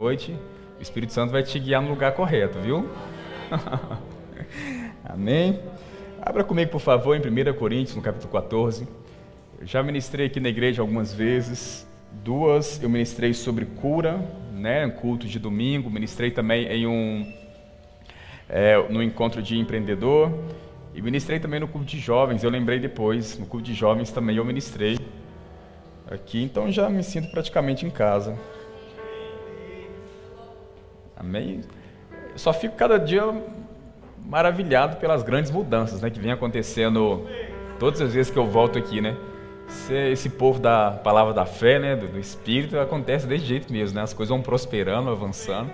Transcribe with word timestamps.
noite, 0.00 0.32
o 0.78 0.80
Espírito 0.80 1.12
Santo 1.12 1.32
vai 1.32 1.42
te 1.42 1.58
guiar 1.58 1.82
no 1.82 1.88
lugar 1.88 2.12
correto, 2.12 2.60
viu? 2.60 2.88
Amém? 5.02 5.58
Abra 6.22 6.44
comigo, 6.44 6.70
por 6.70 6.80
favor, 6.80 7.16
em 7.16 7.18
1 7.18 7.52
Coríntios, 7.54 7.96
no 7.96 8.00
capítulo 8.00 8.32
14. 8.32 8.86
Eu 9.60 9.66
já 9.66 9.82
ministrei 9.82 10.26
aqui 10.26 10.38
na 10.38 10.50
igreja 10.50 10.82
algumas 10.82 11.12
vezes. 11.12 11.84
Duas 12.22 12.80
eu 12.80 12.88
ministrei 12.88 13.34
sobre 13.34 13.64
cura, 13.64 14.24
né, 14.52 14.86
um 14.86 14.90
culto 14.92 15.26
de 15.26 15.36
domingo. 15.36 15.90
Ministrei 15.90 16.30
também 16.30 16.68
em 16.68 16.86
um 16.86 17.32
é, 18.48 18.80
no 18.88 19.02
encontro 19.02 19.42
de 19.42 19.58
empreendedor. 19.58 20.32
E 20.94 21.02
ministrei 21.02 21.40
também 21.40 21.58
no 21.58 21.66
culto 21.66 21.88
de 21.88 21.98
jovens. 21.98 22.44
Eu 22.44 22.50
lembrei 22.50 22.78
depois, 22.78 23.36
no 23.36 23.46
culto 23.46 23.66
de 23.66 23.74
jovens 23.74 24.12
também 24.12 24.36
eu 24.36 24.44
ministrei 24.44 24.96
aqui. 26.08 26.40
Então 26.40 26.70
já 26.70 26.88
me 26.88 27.02
sinto 27.02 27.32
praticamente 27.32 27.84
em 27.84 27.90
casa. 27.90 28.38
Amém? 31.18 31.62
Eu 32.32 32.38
só 32.38 32.52
fico 32.52 32.76
cada 32.76 32.98
dia 32.98 33.24
maravilhado 34.24 34.96
pelas 34.96 35.22
grandes 35.22 35.50
mudanças 35.50 36.00
né, 36.00 36.10
que 36.10 36.20
vem 36.20 36.30
acontecendo 36.30 37.26
todas 37.78 38.00
as 38.00 38.12
vezes 38.12 38.30
que 38.30 38.38
eu 38.38 38.46
volto 38.46 38.78
aqui, 38.78 39.00
né? 39.00 39.16
Esse, 40.10 40.30
povo 40.30 40.58
da 40.58 40.92
palavra 40.92 41.34
da 41.34 41.44
fé, 41.44 41.78
né, 41.78 41.94
do, 41.94 42.08
do, 42.08 42.18
Espírito, 42.18 42.78
acontece 42.78 43.26
desse 43.26 43.44
jeito 43.44 43.70
mesmo, 43.70 43.96
né? 43.96 44.02
As 44.02 44.14
coisas 44.14 44.30
vão 44.30 44.40
prosperando, 44.40 45.10
avançando. 45.10 45.70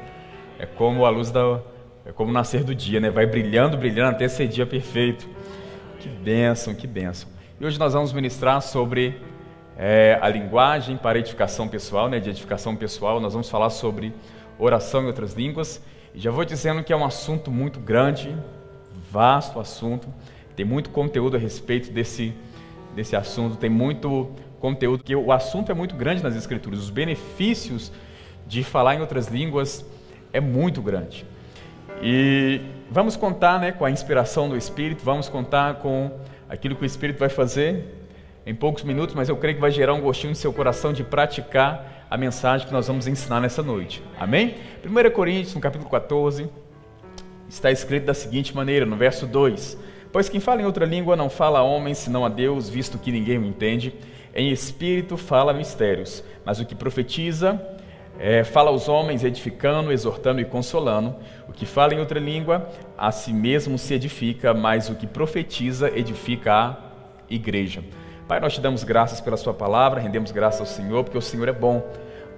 É 0.59 0.67
como 0.67 1.05
a 1.05 1.11
luz 1.11 1.31
da, 1.31 1.61
é 2.05 2.13
como 2.13 2.31
o 2.31 2.33
nascer 2.33 2.65
do 2.65 2.75
dia, 2.75 3.01
né? 3.01 3.11
Vai 3.11 3.27
brilhando, 3.27 3.77
brilhando 3.77 4.11
até 4.11 4.27
ser 4.27 4.49
dia 4.49 4.67
perfeito. 4.67 5.29
Que 6.01 6.09
bênção, 6.09 6.75
que 6.75 6.87
bênção. 6.87 7.29
E 7.61 7.65
hoje 7.65 7.79
nós 7.79 7.93
vamos 7.93 8.13
ministrar 8.13 8.61
sobre 8.63 9.21
é, 9.77 10.19
a 10.21 10.29
linguagem 10.29 10.97
para 10.97 11.19
edificação 11.19 11.69
pessoal, 11.69 12.09
né? 12.09 12.19
De 12.19 12.31
edificação 12.31 12.75
pessoal, 12.75 13.21
nós 13.21 13.33
vamos 13.33 13.49
falar 13.49 13.71
sobre 13.71 14.13
oração 14.59 15.03
em 15.03 15.07
outras 15.07 15.35
línguas. 15.35 15.83
E 16.15 16.21
já 16.21 16.31
vou 16.31 16.45
dizendo 16.45 16.83
que 16.83 16.93
é 16.93 16.97
um 16.97 17.05
assunto 17.05 17.51
muito 17.51 17.81
grande, 17.81 18.37
vasto 19.11 19.59
assunto, 19.59 20.09
tem 20.55 20.65
muito 20.65 20.91
conteúdo 20.91 21.37
a 21.37 21.39
respeito 21.39 21.91
desse, 21.91 22.33
desse 22.95 23.17
assunto, 23.17 23.57
tem 23.57 23.71
muito 23.71 24.31
conteúdo, 24.61 25.03
que 25.03 25.15
o 25.15 25.33
assunto 25.33 25.71
é 25.71 25.75
muito 25.75 25.95
grande 25.95 26.23
nas 26.23 26.35
Escrituras, 26.37 26.79
os 26.79 26.91
benefícios 26.91 27.93
de 28.47 28.63
falar 28.63 28.95
em 28.95 29.01
outras 29.01 29.29
línguas 29.29 29.85
é 30.33 30.41
muito 30.41 30.81
grande. 30.81 31.27
E 32.03 32.61
vamos 32.91 33.17
contar 33.17 33.59
né, 33.59 33.73
com 33.73 33.85
a 33.85 33.91
inspiração 33.91 34.49
do 34.49 34.57
Espírito, 34.57 35.05
vamos 35.05 35.29
contar 35.29 35.77
com 35.77 36.11
aquilo 36.49 36.77
que 36.77 36.83
o 36.83 36.87
Espírito 36.87 37.19
vai 37.19 37.29
fazer 37.29 37.85
em 38.47 38.55
poucos 38.55 38.85
minutos, 38.85 39.15
mas 39.15 39.29
eu 39.29 39.37
creio 39.37 39.55
que 39.55 39.61
vai 39.61 39.71
gerar 39.71 39.95
um 39.95 40.01
gostinho 40.01 40.31
no 40.31 40.37
seu 40.37 40.53
coração 40.53 40.93
de 40.93 41.03
praticar 41.03 41.94
a 42.11 42.17
mensagem 42.17 42.67
que 42.67 42.73
nós 42.73 42.87
vamos 42.87 43.07
ensinar 43.07 43.41
nessa 43.41 43.63
noite. 43.63 44.03
Amém? 44.19 44.57
1 44.85 45.11
Coríntios, 45.11 45.55
no 45.55 45.61
capítulo 45.61 45.91
14, 45.91 46.49
está 47.49 47.71
escrito 47.71 48.07
da 48.07 48.15
seguinte 48.15 48.55
maneira, 48.55 48.87
no 48.87 48.97
verso 48.97 49.27
2: 49.27 49.79
Pois 50.13 50.29
quem 50.29 50.41
fala 50.41 50.63
em 50.63 50.65
outra 50.65 50.85
língua 50.85 51.17
não 51.17 51.29
fala 51.29 51.61
a 51.61 51.63
homens 51.63 51.99
senão 51.99 52.25
a 52.25 52.29
Deus, 52.29 52.69
visto 52.69 52.99
que 52.99 53.11
ninguém 53.11 53.39
o 53.39 53.45
entende. 53.45 53.95
Em 54.35 54.51
espírito 54.51 55.17
fala 55.17 55.53
mistérios, 55.53 56.25
mas 56.45 56.59
o 56.59 56.67
que 56.67 56.75
profetiza 56.75 57.61
é, 58.19 58.45
fala 58.45 58.71
aos 58.71 58.89
homens, 58.89 59.25
edificando, 59.25 59.93
exortando 59.93 60.41
e 60.41 60.45
consolando. 60.45 61.15
O 61.49 61.53
que 61.53 61.67
fala 61.67 61.95
em 61.95 62.01
outra 62.01 62.21
língua, 62.21 62.69
a 62.97 63.11
si 63.11 63.33
mesmo 63.33 63.79
se 63.79 63.95
edifica, 63.95 64.55
mas 64.55 64.89
o 64.89 64.95
que 64.95 65.07
profetiza 65.07 65.91
edifica 65.97 66.53
a 66.53 66.77
igreja. 67.29 67.83
Pai, 68.27 68.41
nós 68.41 68.55
te 68.55 68.61
damos 68.61 68.85
graças 68.85 69.21
pela 69.21 69.37
Sua 69.37 69.53
palavra, 69.53 70.01
rendemos 70.01 70.31
graças 70.31 70.61
ao 70.61 70.67
Senhor, 70.67 71.05
porque 71.05 71.19
o 71.19 71.21
Senhor 71.21 71.47
é 71.47 71.53
bom. 71.53 71.87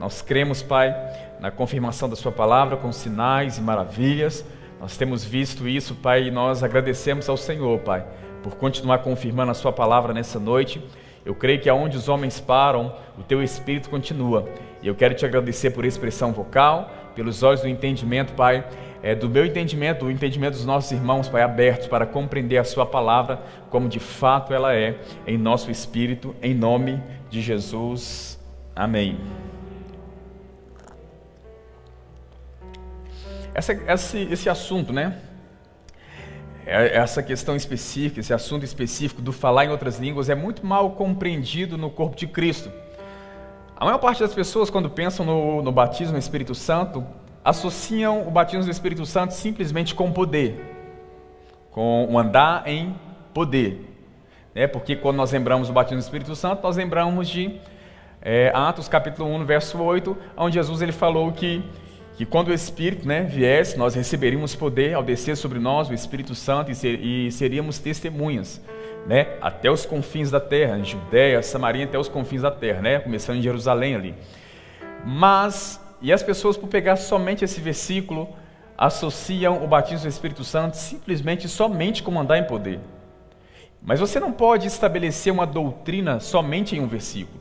Nós 0.01 0.21
cremos, 0.21 0.61
Pai, 0.61 0.93
na 1.39 1.49
confirmação 1.49 2.09
da 2.09 2.17
Sua 2.17 2.33
palavra 2.33 2.77
com 2.77 2.91
sinais 2.91 3.57
e 3.57 3.61
maravilhas. 3.61 4.45
Nós 4.81 4.97
temos 4.97 5.25
visto 5.25 5.69
isso, 5.69 5.95
Pai, 5.95 6.25
e 6.25 6.31
nós 6.33 6.65
agradecemos 6.65 7.29
ao 7.29 7.37
Senhor, 7.37 7.79
Pai, 7.81 8.05
por 8.43 8.57
continuar 8.57 8.99
confirmando 8.99 9.53
a 9.53 9.55
Sua 9.55 9.73
palavra 9.73 10.13
nessa 10.13 10.41
noite. 10.41 10.85
Eu 11.25 11.37
creio 11.37 11.61
que 11.61 11.69
aonde 11.69 11.97
os 11.97 12.09
homens 12.09 12.41
param, 12.41 12.93
o 13.17 13.23
Teu 13.23 13.41
Espírito 13.41 13.89
continua. 13.89 14.49
E 14.83 14.89
eu 14.89 14.95
quero 14.97 15.15
te 15.15 15.25
agradecer 15.25 15.71
por 15.71 15.85
expressão 15.85 16.33
vocal, 16.33 16.91
pelos 17.15 17.45
olhos 17.45 17.61
do 17.61 17.69
entendimento, 17.69 18.33
Pai, 18.33 18.67
é, 19.07 19.15
do 19.15 19.29
meu 19.29 19.47
entendimento, 19.47 20.05
do 20.05 20.11
entendimento 20.11 20.55
dos 20.55 20.65
nossos 20.65 20.91
irmãos, 20.91 21.29
Pai, 21.29 21.41
abertos 21.41 21.87
para 21.87 22.05
compreender 22.05 22.59
a 22.59 22.65
Sua 22.65 22.85
palavra 22.85 23.41
como 23.71 23.89
de 23.89 24.01
fato 24.01 24.53
ela 24.53 24.75
é, 24.75 24.99
em 25.25 25.39
nosso 25.39 25.71
espírito, 25.71 26.35
em 26.43 26.53
nome 26.53 27.01
de 27.31 27.41
Jesus. 27.41 28.37
Amém. 28.75 29.17
Essa, 33.55 33.75
esse, 33.75 34.23
esse 34.29 34.49
assunto, 34.49 34.93
né? 34.93 35.17
É, 36.67 36.97
essa 36.97 37.23
questão 37.23 37.55
específica, 37.55 38.19
esse 38.19 38.35
assunto 38.35 38.65
específico 38.65 39.23
do 39.23 39.33
falar 39.33 39.67
em 39.67 39.69
outras 39.69 40.01
línguas 40.01 40.29
é 40.29 40.35
muito 40.35 40.67
mal 40.67 40.91
compreendido 40.91 41.79
no 41.79 41.91
corpo 41.91 42.17
de 42.17 42.27
Cristo. 42.27 42.73
A 43.77 43.85
maior 43.85 43.99
parte 43.99 44.19
das 44.19 44.35
pessoas, 44.35 44.69
quando 44.69 44.91
pensam 44.91 45.25
no, 45.25 45.63
no 45.63 45.71
batismo 45.71 46.15
no 46.15 46.19
Espírito 46.19 46.57
Santo, 46.57 47.07
associam 47.47 48.27
o 48.27 48.31
batismo 48.31 48.65
do 48.65 48.71
Espírito 48.71 49.07
Santo 49.07 49.33
simplesmente 49.33 49.95
com 49.95 50.11
poder, 50.11 50.61
com 51.71 52.09
o 52.11 52.19
andar 52.19 52.67
em 52.67 52.93
poder. 53.33 53.89
Né? 54.53 54.67
Porque 54.67 54.97
quando 54.97 55.17
nós 55.17 55.31
lembramos 55.31 55.69
do 55.69 55.75
batismo 55.75 55.99
do 55.99 56.03
Espírito 56.03 56.35
Santo, 56.35 56.61
nós 56.65 56.77
lembramos 56.77 57.29
de 57.29 57.61
é, 58.21 58.51
Atos 58.53 58.89
capítulo 58.89 59.33
1, 59.33 59.45
verso 59.45 59.81
8, 59.81 60.17
onde 60.37 60.55
Jesus 60.55 60.83
ele 60.83 60.91
falou 60.91 61.31
que 61.31 61.63
que 62.17 62.25
quando 62.25 62.49
o 62.49 62.55
Espírito 62.55 63.07
né, 63.07 63.23
viesse, 63.25 63.77
nós 63.77 63.95
receberíamos 63.95 64.55
poder 64.55 64.95
ao 64.95 65.03
descer 65.03 65.37
sobre 65.37 65.59
nós 65.59 65.91
o 65.91 65.93
Espírito 65.93 66.35
Santo 66.35 66.71
e, 66.71 66.75
ser, 66.75 66.99
e 66.99 67.31
seríamos 67.31 67.79
testemunhas, 67.79 68.59
né, 69.07 69.37
até 69.39 69.71
os 69.71 69.85
confins 69.85 70.31
da 70.31 70.41
terra, 70.41 70.79
em 70.79 70.85
Judéia, 70.85 71.43
Samaria, 71.43 71.85
até 71.85 71.99
os 71.99 72.09
confins 72.09 72.41
da 72.41 72.51
terra, 72.51 72.81
né, 72.81 72.99
começando 73.01 73.37
em 73.37 73.43
Jerusalém 73.43 73.95
ali. 73.95 74.15
Mas, 75.05 75.79
e 76.01 76.13
as 76.13 76.23
pessoas 76.23 76.57
por 76.57 76.69
pegar 76.69 76.97
somente 76.97 77.45
esse 77.45 77.61
versículo, 77.61 78.29
associam 78.77 79.65
o 79.65 79.67
batismo 79.67 80.03
do 80.03 80.09
Espírito 80.09 80.45
Santo 80.45 80.77
simplesmente 80.77 81.49
somente 81.49 82.03
com 82.03 82.19
andar 82.19 82.39
em 82.39 82.45
poder. 82.45 82.81
Mas 83.83 84.01
você 84.01 84.19
não 84.19 84.33
pode 84.33 84.67
estabelecer 84.67 85.33
uma 85.33 85.47
doutrina 85.47 86.21
somente 86.21 86.77
em 86.77 86.81
um 86.81 86.87
versículo. 86.87 87.41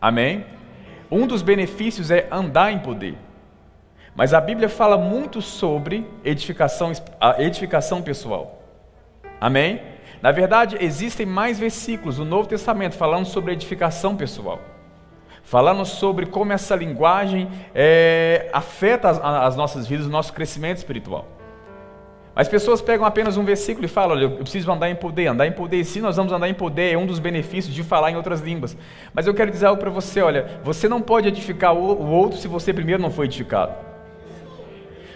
Amém? 0.00 0.44
Um 1.10 1.26
dos 1.26 1.42
benefícios 1.42 2.10
é 2.10 2.28
andar 2.30 2.72
em 2.72 2.78
poder. 2.78 3.16
Mas 4.14 4.32
a 4.32 4.40
Bíblia 4.40 4.68
fala 4.68 4.96
muito 4.96 5.42
sobre 5.42 6.06
edificação, 6.24 6.92
edificação 7.38 8.00
pessoal. 8.00 8.62
Amém? 9.40 9.80
Na 10.22 10.30
verdade, 10.30 10.76
existem 10.80 11.26
mais 11.26 11.58
versículos 11.58 12.16
do 12.16 12.24
Novo 12.24 12.48
Testamento 12.48 12.96
falando 12.96 13.26
sobre 13.26 13.52
edificação 13.52 14.16
pessoal. 14.16 14.60
Falando 15.44 15.84
sobre 15.84 16.26
como 16.26 16.52
essa 16.52 16.74
linguagem 16.74 17.48
é, 17.74 18.48
afeta 18.52 19.10
as, 19.10 19.20
as 19.20 19.56
nossas 19.56 19.86
vidas, 19.86 20.06
o 20.06 20.10
nosso 20.10 20.32
crescimento 20.32 20.78
espiritual. 20.78 21.28
As 22.36 22.48
pessoas 22.48 22.80
pegam 22.80 23.06
apenas 23.06 23.36
um 23.36 23.44
versículo 23.44 23.84
e 23.84 23.88
falam: 23.88 24.16
Olha, 24.16 24.24
eu 24.24 24.30
preciso 24.30 24.72
andar 24.72 24.90
em 24.90 24.96
poder. 24.96 25.28
Andar 25.28 25.46
em 25.46 25.52
poder, 25.52 25.84
se 25.84 26.00
nós 26.00 26.16
vamos 26.16 26.32
andar 26.32 26.48
em 26.48 26.54
poder, 26.54 26.92
é 26.92 26.98
um 26.98 27.06
dos 27.06 27.20
benefícios 27.20 27.72
de 27.72 27.84
falar 27.84 28.10
em 28.10 28.16
outras 28.16 28.40
línguas. 28.40 28.76
Mas 29.12 29.26
eu 29.26 29.34
quero 29.34 29.50
dizer 29.50 29.66
algo 29.66 29.80
para 29.80 29.90
você: 29.90 30.20
olha, 30.20 30.60
você 30.64 30.88
não 30.88 31.00
pode 31.00 31.28
edificar 31.28 31.74
o 31.74 32.10
outro 32.10 32.38
se 32.38 32.48
você 32.48 32.72
primeiro 32.72 33.00
não 33.00 33.10
foi 33.10 33.26
edificado. 33.26 33.72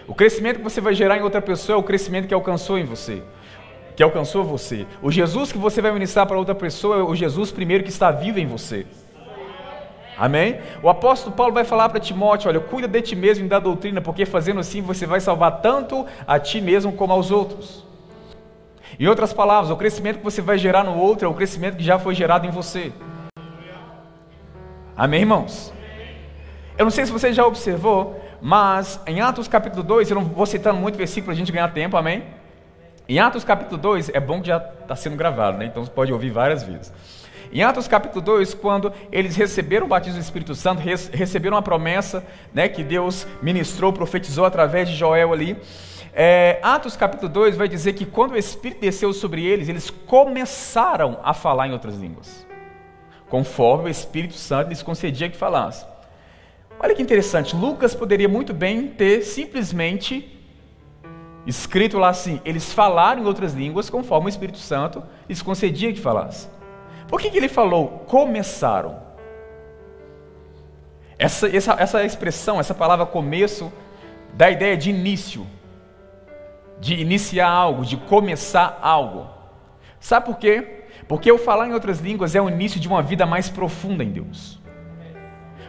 O 0.07 0.15
crescimento 0.15 0.57
que 0.57 0.63
você 0.63 0.79
vai 0.79 0.93
gerar 0.93 1.17
em 1.17 1.21
outra 1.21 1.41
pessoa 1.41 1.75
é 1.75 1.79
o 1.79 1.83
crescimento 1.83 2.27
que 2.27 2.33
alcançou 2.33 2.79
em 2.79 2.83
você. 2.83 3.21
Que 3.95 4.01
alcançou 4.01 4.43
você. 4.43 4.87
O 5.01 5.11
Jesus 5.11 5.51
que 5.51 5.57
você 5.57 5.81
vai 5.81 5.91
ministrar 5.91 6.25
para 6.25 6.37
outra 6.37 6.55
pessoa 6.55 6.97
é 6.97 7.03
o 7.03 7.13
Jesus 7.13 7.51
primeiro 7.51 7.83
que 7.83 7.89
está 7.89 8.09
vivo 8.11 8.39
em 8.39 8.47
você. 8.47 8.85
Amém? 10.19 10.59
O 10.83 10.89
apóstolo 10.89 11.33
Paulo 11.33 11.53
vai 11.53 11.63
falar 11.63 11.87
para 11.87 11.99
Timóteo: 11.99 12.49
olha, 12.49 12.59
cuida 12.59 12.89
de 12.89 13.01
ti 13.01 13.15
mesmo 13.15 13.45
e 13.45 13.47
da 13.47 13.57
doutrina, 13.57 14.01
porque 14.01 14.25
fazendo 14.25 14.59
assim 14.59 14.81
você 14.81 15.05
vai 15.05 15.21
salvar 15.21 15.61
tanto 15.61 16.05
a 16.27 16.37
ti 16.37 16.59
mesmo 16.59 16.91
como 16.91 17.13
aos 17.13 17.31
outros. 17.31 17.87
Em 18.99 19.07
outras 19.07 19.31
palavras, 19.31 19.71
o 19.71 19.77
crescimento 19.77 20.17
que 20.17 20.23
você 20.23 20.41
vai 20.41 20.57
gerar 20.57 20.83
no 20.83 20.97
outro 20.97 21.25
é 21.25 21.29
o 21.29 21.33
crescimento 21.33 21.77
que 21.77 21.83
já 21.83 21.97
foi 21.97 22.13
gerado 22.13 22.45
em 22.45 22.49
você. 22.49 22.91
Amém, 24.97 25.21
irmãos? 25.21 25.71
Eu 26.77 26.83
não 26.83 26.91
sei 26.91 27.05
se 27.05 27.11
você 27.11 27.31
já 27.31 27.45
observou, 27.45 28.19
mas 28.41 28.99
em 29.07 29.21
Atos 29.21 29.47
capítulo 29.47 29.83
2, 29.83 30.09
eu 30.09 30.15
não 30.15 30.25
vou 30.25 30.45
citando 30.45 30.79
muito 30.79 30.97
versículo 30.97 31.25
para 31.27 31.33
a 31.33 31.37
gente 31.37 31.51
ganhar 31.51 31.69
tempo, 31.69 31.95
amém? 31.95 32.25
Em 33.07 33.19
Atos 33.19 33.45
capítulo 33.45 33.77
2, 33.77 34.09
é 34.09 34.19
bom 34.19 34.41
que 34.41 34.47
já 34.47 34.57
está 34.57 34.97
sendo 34.97 35.15
gravado, 35.15 35.57
né? 35.57 35.65
então 35.65 35.83
você 35.83 35.91
pode 35.91 36.11
ouvir 36.11 36.29
várias 36.29 36.63
vezes. 36.63 36.91
Em 37.51 37.63
Atos 37.63 37.87
capítulo 37.87 38.21
2, 38.21 38.53
quando 38.53 38.93
eles 39.11 39.35
receberam 39.35 39.87
o 39.87 39.89
batismo 39.89 40.19
do 40.19 40.23
Espírito 40.23 40.53
Santo, 40.53 40.83
receberam 41.11 41.57
a 41.57 41.61
promessa 41.63 42.23
né, 42.53 42.69
que 42.69 42.83
Deus 42.83 43.25
ministrou, 43.41 43.91
profetizou 43.91 44.45
através 44.45 44.87
de 44.87 44.95
Joel 44.95 45.33
ali. 45.33 45.57
É, 46.13 46.59
Atos 46.61 46.95
capítulo 46.95 47.27
2 47.27 47.57
vai 47.57 47.67
dizer 47.67 47.93
que 47.93 48.05
quando 48.05 48.33
o 48.33 48.37
Espírito 48.37 48.81
desceu 48.81 49.11
sobre 49.13 49.43
eles, 49.43 49.67
eles 49.67 49.89
começaram 49.89 51.19
a 51.23 51.33
falar 51.33 51.67
em 51.67 51.71
outras 51.71 51.97
línguas, 51.97 52.45
conforme 53.29 53.85
o 53.85 53.89
Espírito 53.89 54.35
Santo 54.35 54.69
lhes 54.69 54.83
concedia 54.83 55.27
que 55.27 55.37
falasse. 55.37 55.87
Olha 56.79 56.93
que 56.93 57.01
interessante, 57.01 57.55
Lucas 57.55 57.95
poderia 57.95 58.29
muito 58.29 58.53
bem 58.53 58.87
ter 58.87 59.23
simplesmente 59.23 60.39
escrito 61.47 61.97
lá 61.97 62.09
assim: 62.09 62.39
eles 62.45 62.71
falaram 62.71 63.23
em 63.23 63.25
outras 63.25 63.53
línguas 63.53 63.89
conforme 63.89 64.27
o 64.27 64.29
Espírito 64.29 64.59
Santo 64.59 65.01
lhes 65.27 65.41
concedia 65.41 65.91
que 65.91 65.99
falasse. 65.99 66.58
Por 67.09 67.19
que, 67.19 67.29
que 67.29 67.37
ele 67.37 67.49
falou 67.49 68.05
começaram? 68.07 69.01
Essa, 71.17 71.53
essa, 71.53 71.73
essa 71.73 72.03
expressão, 72.05 72.59
essa 72.59 72.73
palavra 72.73 73.05
começo, 73.05 73.73
dá 74.33 74.45
a 74.45 74.51
ideia 74.51 74.77
de 74.77 74.91
início, 74.91 75.45
de 76.79 76.93
iniciar 76.93 77.49
algo, 77.49 77.83
de 77.83 77.97
começar 77.97 78.79
algo. 78.81 79.27
Sabe 79.99 80.27
por 80.27 80.37
quê? 80.37 80.85
Porque 81.07 81.29
o 81.29 81.37
falar 81.37 81.67
em 81.67 81.73
outras 81.73 81.99
línguas 81.99 82.35
é 82.35 82.41
o 82.41 82.47
início 82.47 82.79
de 82.79 82.87
uma 82.87 83.01
vida 83.01 83.25
mais 83.25 83.49
profunda 83.49 84.03
em 84.03 84.11
Deus. 84.11 84.61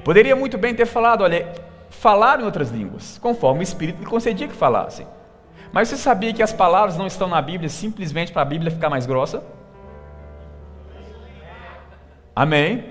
Poderia 0.05 0.37
muito 0.37 0.57
bem 0.57 0.75
ter 0.75 0.87
falado, 0.87 1.23
olha, 1.23 1.53
falar 1.89 2.41
em 2.41 2.45
outras 2.45 2.71
línguas, 2.71 3.19
conforme 3.19 3.61
o 3.61 3.63
Espírito 3.63 3.99
lhe 3.99 4.07
concedia 4.07 4.47
que 4.47 4.55
falassem. 4.55 5.07
Mas 5.73 5.89
você 5.89 5.97
sabia 5.97 6.33
que 6.33 6.43
as 6.43 6.53
palavras 6.53 6.97
não 6.97 7.07
estão 7.07 7.29
na 7.29 7.41
Bíblia 7.41 7.69
simplesmente 7.69 8.31
para 8.31 8.43
a 8.43 8.45
Bíblia 8.45 8.71
ficar 8.71 8.91
mais 8.91 9.07
grossa? 9.07 9.43
Amém? 12.41 12.85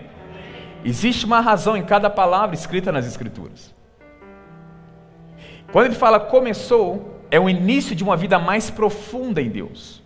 Existe 0.86 1.26
uma 1.26 1.40
razão 1.40 1.76
em 1.76 1.82
cada 1.82 2.08
palavra 2.08 2.54
escrita 2.54 2.92
nas 2.92 3.08
Escrituras. 3.08 3.74
Quando 5.72 5.88
ele 5.88 5.96
fala 5.96 6.20
começou, 6.20 7.20
é 7.32 7.40
o 7.40 7.50
início 7.50 7.96
de 7.96 8.04
uma 8.04 8.16
vida 8.16 8.38
mais 8.38 8.70
profunda 8.70 9.42
em 9.42 9.50
Deus. 9.50 10.04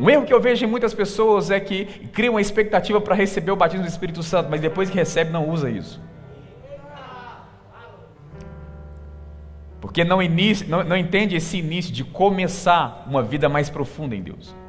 Um 0.00 0.08
erro 0.08 0.24
que 0.24 0.32
eu 0.32 0.40
vejo 0.40 0.64
em 0.64 0.68
muitas 0.68 0.94
pessoas 0.94 1.50
é 1.50 1.60
que 1.60 1.84
criam 2.14 2.32
uma 2.32 2.40
expectativa 2.40 2.98
para 2.98 3.14
receber 3.14 3.50
o 3.50 3.56
batismo 3.56 3.84
do 3.84 3.88
Espírito 3.88 4.22
Santo, 4.22 4.48
mas 4.48 4.62
depois 4.62 4.88
que 4.88 4.96
recebe 4.96 5.30
não 5.30 5.50
usa 5.50 5.68
isso. 5.68 6.00
Porque 9.82 10.02
não, 10.02 10.22
inicia, 10.22 10.66
não, 10.66 10.82
não 10.82 10.96
entende 10.96 11.36
esse 11.36 11.58
início 11.58 11.92
de 11.92 12.04
começar 12.04 13.04
uma 13.06 13.22
vida 13.22 13.50
mais 13.50 13.68
profunda 13.68 14.16
em 14.16 14.22
Deus 14.22 14.63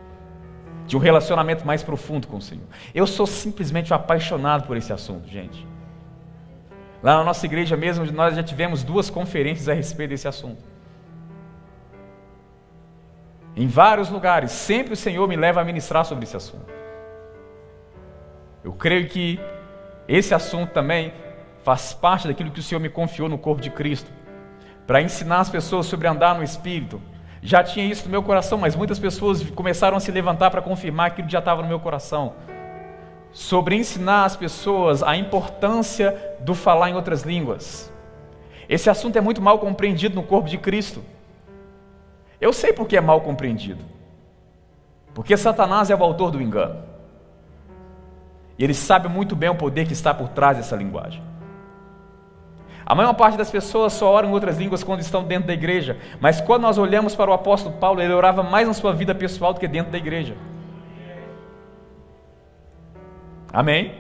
de 0.86 0.96
um 0.96 1.00
relacionamento 1.00 1.66
mais 1.66 1.82
profundo 1.82 2.28
com 2.28 2.38
o 2.38 2.42
Senhor. 2.42 2.66
Eu 2.94 3.08
sou 3.08 3.26
simplesmente 3.26 3.94
apaixonado 3.94 4.68
por 4.68 4.78
esse 4.78 4.94
assunto, 4.94 5.28
gente. 5.28 5.66
Lá 7.02 7.18
na 7.18 7.24
nossa 7.24 7.46
igreja 7.46 7.76
mesmo, 7.76 8.06
nós 8.12 8.36
já 8.36 8.44
tivemos 8.44 8.84
duas 8.84 9.10
conferências 9.10 9.70
a 9.70 9.74
respeito 9.74 10.12
desse 10.12 10.28
assunto. 10.28 10.64
Em 13.56 13.68
vários 13.68 14.10
lugares, 14.10 14.52
sempre 14.52 14.94
o 14.94 14.98
Senhor 14.98 15.28
me 15.28 15.36
leva 15.36 15.62
a 15.62 15.64
ministrar 15.64 16.04
sobre 16.04 16.26
esse 16.26 16.36
assunto. 16.36 16.74
Eu 18.64 18.74
creio 18.74 19.08
que 19.08 19.40
esse 20.08 20.34
assunto 20.34 20.72
também 20.72 21.14
faz 21.64 21.94
parte 21.94 22.28
daquilo 22.28 22.52
que 22.52 22.60
o 22.60 22.64
Senhor 22.64 22.81
me 22.81 22.90
confiou 22.90 23.30
no 23.30 23.38
corpo 23.38 23.62
de 23.62 23.70
Cristo, 23.70 24.12
para 24.86 25.02
ensinar 25.02 25.40
as 25.40 25.50
pessoas 25.50 25.86
sobre 25.88 26.08
andar 26.08 26.36
no 26.36 26.44
Espírito, 26.44 27.02
já 27.45 27.63
tinha 27.63 27.86
isso 27.86 28.06
no 28.06 28.09
meu 28.09 28.24
coração, 28.24 28.57
mas 28.57 28.75
muitas 28.75 28.97
pessoas 28.97 29.44
começaram 29.51 29.95
a 29.95 30.00
se 30.00 30.12
levantar 30.12 30.50
para 30.50 30.63
confirmar 30.63 31.07
aquilo 31.07 31.27
que 31.27 31.31
já 31.31 31.38
estava 31.38 31.62
no 31.62 31.68
meu 31.68 31.80
coração. 31.80 32.33
Sobre 33.31 33.75
ensinar 33.75 34.25
as 34.25 34.36
pessoas 34.36 35.03
a 35.03 35.15
importância 35.15 36.38
do 36.39 36.56
falar 36.56 36.89
em 36.89 36.95
outras 36.95 37.21
línguas. 37.21 37.94
Esse 38.68 38.89
assunto 38.89 39.15
é 39.15 39.21
muito 39.21 39.44
mal 39.44 39.59
compreendido 39.59 40.15
no 40.15 40.24
corpo 40.24 40.50
de 40.50 40.57
Cristo. 40.57 41.03
Eu 42.42 42.51
sei 42.51 42.74
porque 42.74 42.97
é 42.97 43.01
mal 43.01 43.21
compreendido. 43.21 43.86
Porque 45.13 45.38
Satanás 45.38 45.92
é 45.92 45.95
o 45.95 46.03
autor 46.03 46.31
do 46.31 46.42
engano. 46.42 46.81
E 48.57 48.63
ele 48.63 48.74
sabe 48.74 49.07
muito 49.07 49.36
bem 49.36 49.50
o 49.50 49.56
poder 49.56 49.86
que 49.86 49.94
está 49.94 50.15
por 50.15 50.30
trás 50.30 50.57
dessa 50.57 50.75
linguagem. 50.75 51.21
A 52.86 52.94
maior 52.94 53.14
parte 53.14 53.38
das 53.38 53.50
pessoas 53.50 53.94
só 53.94 54.12
oram 54.12 54.30
em 54.30 54.32
outras 54.32 54.58
línguas 54.60 54.84
quando 54.84 55.00
estão 55.00 55.24
dentro 55.24 55.48
da 55.48 55.54
igreja, 55.54 55.98
mas 56.20 56.40
quando 56.40 56.62
nós 56.62 56.78
olhamos 56.78 57.16
para 57.16 57.32
o 57.32 57.34
apóstolo 57.34 57.76
Paulo, 57.78 58.00
ele 58.00 58.14
orava 58.14 58.44
mais 58.44 58.68
na 58.68 58.74
sua 58.74 58.94
vida 58.94 59.16
pessoal 59.16 59.54
do 59.54 59.60
que 59.60 59.68
dentro 59.68 59.92
da 59.92 59.98
igreja. 59.98 60.36
Amém? 63.52 63.96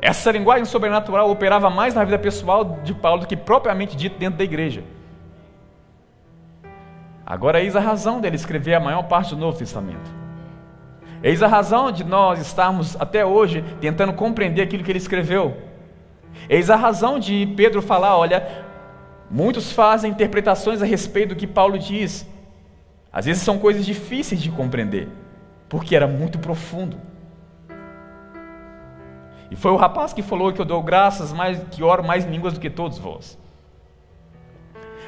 Essa 0.00 0.30
linguagem 0.30 0.64
sobrenatural 0.64 1.28
operava 1.30 1.68
mais 1.68 1.94
na 1.94 2.04
vida 2.04 2.18
pessoal 2.18 2.78
de 2.82 2.94
Paulo 2.94 3.22
do 3.22 3.26
que 3.26 3.36
propriamente 3.36 3.96
dito 3.96 4.16
dentro 4.16 4.38
da 4.38 4.44
igreja. 4.44 4.82
Agora, 7.26 7.60
eis 7.60 7.76
a 7.76 7.80
razão 7.80 8.20
dele 8.20 8.36
escrever 8.36 8.74
a 8.74 8.80
maior 8.80 9.02
parte 9.02 9.34
do 9.34 9.40
Novo 9.40 9.58
Testamento. 9.58 10.10
Eis 11.22 11.42
a 11.42 11.48
razão 11.48 11.92
de 11.92 12.04
nós 12.04 12.40
estarmos 12.40 12.96
até 12.98 13.26
hoje 13.26 13.62
tentando 13.80 14.14
compreender 14.14 14.62
aquilo 14.62 14.82
que 14.82 14.90
ele 14.90 14.98
escreveu. 14.98 15.67
Eis 16.48 16.70
a 16.70 16.76
razão 16.76 17.18
de 17.18 17.46
Pedro 17.56 17.80
falar: 17.80 18.16
olha, 18.16 18.66
muitos 19.30 19.72
fazem 19.72 20.10
interpretações 20.10 20.82
a 20.82 20.86
respeito 20.86 21.30
do 21.30 21.36
que 21.36 21.46
Paulo 21.46 21.78
diz. 21.78 22.26
Às 23.12 23.26
vezes 23.26 23.42
são 23.42 23.58
coisas 23.58 23.84
difíceis 23.84 24.40
de 24.40 24.50
compreender, 24.50 25.08
porque 25.68 25.96
era 25.96 26.06
muito 26.06 26.38
profundo. 26.38 27.00
E 29.50 29.56
foi 29.56 29.70
o 29.70 29.76
rapaz 29.76 30.12
que 30.12 30.22
falou 30.22 30.52
que 30.52 30.60
eu 30.60 30.64
dou 30.64 30.82
graças, 30.82 31.32
mais, 31.32 31.58
que 31.70 31.82
oro 31.82 32.04
mais 32.04 32.26
línguas 32.26 32.52
do 32.52 32.60
que 32.60 32.68
todos 32.68 32.98
vós. 32.98 33.38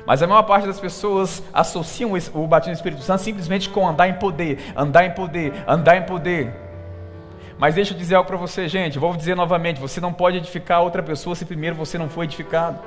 Mas 0.06 0.22
a 0.22 0.26
maior 0.26 0.42
parte 0.44 0.66
das 0.66 0.80
pessoas 0.80 1.42
associam 1.52 2.12
o 2.34 2.46
batismo 2.46 2.72
do 2.72 2.76
Espírito 2.76 3.02
Santo 3.02 3.22
simplesmente 3.22 3.68
com 3.68 3.86
andar 3.86 4.08
em 4.08 4.14
poder, 4.14 4.58
andar 4.74 5.04
em 5.04 5.12
poder, 5.12 5.52
andar 5.68 5.96
em 5.96 6.02
poder. 6.02 6.52
Mas 7.60 7.74
deixa 7.74 7.92
eu 7.92 7.98
dizer 7.98 8.14
algo 8.14 8.26
para 8.26 8.38
você, 8.38 8.66
gente. 8.66 8.98
Vou 8.98 9.14
dizer 9.14 9.36
novamente: 9.36 9.78
você 9.78 10.00
não 10.00 10.14
pode 10.14 10.38
edificar 10.38 10.82
outra 10.82 11.02
pessoa 11.02 11.36
se 11.36 11.44
primeiro 11.44 11.76
você 11.76 11.98
não 11.98 12.08
foi 12.08 12.24
edificado. 12.24 12.78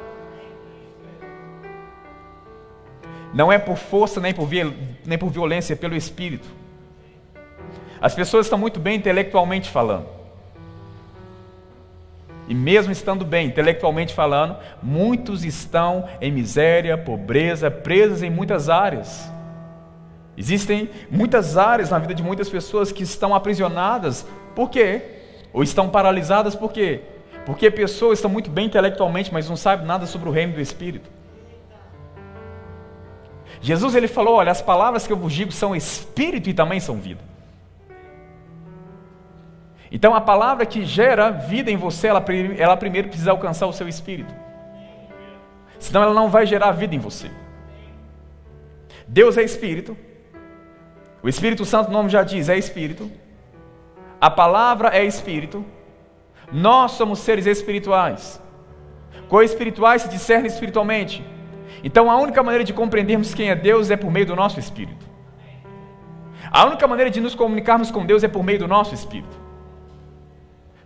Não 3.32 3.52
é 3.52 3.60
por 3.60 3.78
força 3.78 4.20
nem 4.20 4.34
por, 4.34 4.50
nem 5.06 5.18
por 5.18 5.30
violência, 5.30 5.74
é 5.74 5.76
pelo 5.76 5.96
Espírito. 5.96 6.48
As 8.02 8.16
pessoas 8.16 8.48
estão 8.48 8.58
muito 8.58 8.80
bem 8.80 8.96
intelectualmente 8.96 9.70
falando. 9.70 10.08
E 12.48 12.56
mesmo 12.56 12.92
estando 12.92 13.24
bem 13.24 13.48
intelectualmente 13.48 14.12
falando, 14.14 14.58
muitos 14.82 15.46
estão 15.46 16.10
em 16.20 16.32
miséria, 16.32 16.98
pobreza, 16.98 17.70
presos 17.70 18.24
em 18.24 18.30
muitas 18.30 18.70
áreas. 18.70 19.32
Existem 20.36 20.90
muitas 21.12 21.58
áreas 21.58 21.92
na 21.92 22.00
vida 22.00 22.16
de 22.16 22.24
muitas 22.24 22.50
pessoas 22.50 22.92
que 22.92 23.04
estão 23.04 23.36
aprisionadas 23.36 24.26
por 24.56 24.70
quê? 24.70 25.02
Ou 25.52 25.64
estão 25.64 25.90
paralisadas 25.90 26.56
por 26.56 26.72
quê? 26.72 27.02
Porque 27.46 27.70
pessoas 27.70 28.20
estão 28.20 28.32
muito 28.32 28.50
bem 28.50 28.66
intelectualmente, 28.66 29.34
mas 29.34 29.50
não 29.50 29.56
sabem 29.56 29.86
nada 29.86 30.06
sobre 30.06 30.30
o 30.30 30.32
reino 30.32 30.54
do 30.54 30.62
Espírito. 30.62 31.10
Jesus 33.62 33.96
ele 33.96 34.08
falou: 34.08 34.36
Olha, 34.36 34.52
as 34.52 34.62
palavras 34.62 35.08
que 35.08 35.14
eu 35.14 35.18
vos 35.18 35.32
digo 35.32 35.52
são 35.52 35.76
espírito 35.76 36.50
e 36.50 36.54
também 36.54 36.80
são 36.80 36.98
vida. 36.98 37.22
Então 39.92 40.14
a 40.16 40.20
palavra 40.20 40.66
que 40.66 40.84
gera 40.84 41.30
vida 41.30 41.70
em 41.70 41.78
você, 41.78 42.08
ela, 42.08 42.24
ela 42.58 42.76
primeiro 42.76 43.08
precisa 43.08 43.32
alcançar 43.32 43.68
o 43.68 43.74
seu 43.74 43.88
espírito. 43.88 44.34
Senão 45.80 46.02
ela 46.02 46.14
não 46.14 46.30
vai 46.30 46.46
gerar 46.46 46.72
vida 46.72 46.96
em 46.96 47.00
você. 47.00 47.30
Deus 49.08 49.38
é 49.38 49.44
espírito. 49.44 49.96
O 51.22 51.30
Espírito 51.30 51.64
Santo, 51.64 51.90
o 51.90 51.94
nome 51.94 52.10
já 52.10 52.22
diz, 52.22 52.50
é 52.50 52.58
espírito. 52.58 53.10
A 54.24 54.30
palavra 54.30 54.88
é 54.98 55.04
espírito. 55.04 55.66
Nós 56.50 56.92
somos 56.92 57.20
seres 57.20 57.46
espirituais. 57.46 58.42
Coisas 59.28 59.52
espirituais 59.52 60.04
se 60.04 60.08
discernem 60.08 60.48
espiritualmente. 60.48 61.22
Então 61.84 62.10
a 62.10 62.16
única 62.16 62.42
maneira 62.42 62.64
de 62.64 62.72
compreendermos 62.72 63.34
quem 63.34 63.50
é 63.50 63.56
Deus 63.56 63.92
é 63.92 63.98
por 63.98 64.10
meio 64.10 64.26
do 64.26 64.34
nosso 64.34 64.62
espírito. 64.62 65.06
A 66.50 66.64
única 66.64 66.88
maneira 66.88 67.12
de 67.12 67.20
nos 67.20 67.36
comunicarmos 67.36 67.92
com 67.92 68.06
Deus 68.06 68.24
é 68.24 68.30
por 68.30 68.46
meio 68.46 68.60
do 68.60 68.68
nosso 68.68 68.96
espírito. 68.96 69.38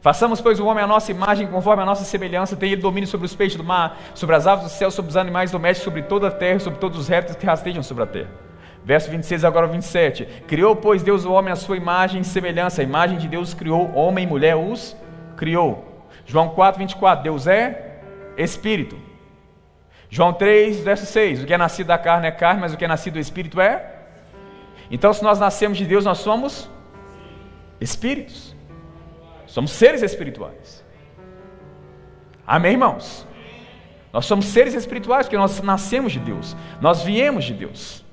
Façamos, 0.01 0.41
pois, 0.41 0.60
o 0.60 0.65
homem 0.65 0.84
a 0.84 0.88
nossa 0.88 1.12
imagem, 1.12 1.46
conforme 1.46 1.84
a 1.84 1.86
nossa 1.86 2.06
semelhança, 2.06 2.56
tem 2.56 2.72
ele 2.72 2.82
domínio 2.82 3.08
sobre 3.08 3.27
os 3.27 3.36
peixes 3.36 3.56
do 3.56 3.63
mar, 3.63 4.00
sobre 4.15 4.36
as 4.36 4.48
aves 4.48 4.63
do 4.63 4.72
céu, 4.72 4.89
sobre 4.89 5.12
os 5.12 5.17
animais 5.17 5.51
domésticos, 5.51 5.84
sobre 5.84 6.01
toda 6.01 6.29
a 6.29 6.32
terra, 6.32 6.60
sobre 6.60 6.79
todos 6.79 6.98
os 6.98 7.08
répteis 7.08 7.38
que 7.38 7.46
rastejam 7.46 7.84
sobre 7.84 8.03
a 8.03 8.08
terra. 8.08 8.48
Verso 8.88 9.12
26, 9.12 9.44
agora 9.44 9.67
27. 9.67 10.25
Criou, 10.48 10.74
pois, 10.74 11.03
Deus 11.03 11.25
o 11.25 11.34
homem 11.34 11.51
à 11.51 11.58
sua 11.58 11.75
imagem 11.75 12.22
e 12.22 12.24
semelhança. 12.24 12.79
A 12.79 12.86
imagem 12.86 13.17
de 13.17 13.27
Deus 13.27 13.53
criou, 13.53 13.94
homem 13.94 14.24
e 14.24 14.27
mulher 14.27 14.56
os 14.56 14.96
criou. 15.36 16.06
João 16.25 16.48
4, 16.48 16.79
24. 16.79 17.22
Deus 17.22 17.48
é 17.48 18.00
Espírito. 18.38 18.98
João 20.10 20.32
3, 20.32 20.79
verso 20.79 21.06
6. 21.06 21.44
O 21.44 21.46
que 21.46 21.53
é 21.53 21.58
nascido 21.58 21.88
da 21.88 21.98
carne 21.98 22.27
é 22.27 22.32
carne, 22.32 22.62
mas 22.62 22.74
o 22.74 22.77
que 22.77 22.86
é 22.86 22.88
nascido 22.88 23.15
do 23.15 23.20
Espírito 23.20 23.60
é? 23.60 23.94
Então, 24.89 25.12
se 25.12 25.22
nós 25.22 25.38
nascemos 25.38 25.77
de 25.77 25.84
Deus, 25.84 26.06
nós 26.06 26.20
somos 26.20 26.70
espíritos. 27.82 28.56
Somos 29.48 29.72
seres 29.72 30.01
espirituais. 30.01 30.82
Amém, 32.48 32.72
irmãos? 32.72 33.27
Nós 34.13 34.25
somos 34.25 34.46
seres 34.46 34.74
espirituais 34.74 35.25
porque 35.25 35.38
nós 35.38 35.62
nascemos 35.62 36.13
de 36.13 36.20
Deus. 36.20 36.56
Nós 36.79 37.01
viemos 37.01 37.44
de 37.44 37.53
Deus. 37.53 38.06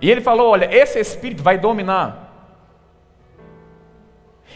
E 0.00 0.10
ele 0.10 0.20
falou: 0.20 0.50
Olha, 0.50 0.68
esse 0.74 0.98
espírito 0.98 1.42
vai 1.42 1.58
dominar. 1.58 2.26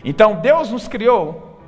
Então 0.05 0.37
Deus 0.37 0.71
nos 0.71 0.89
criou 0.89 1.61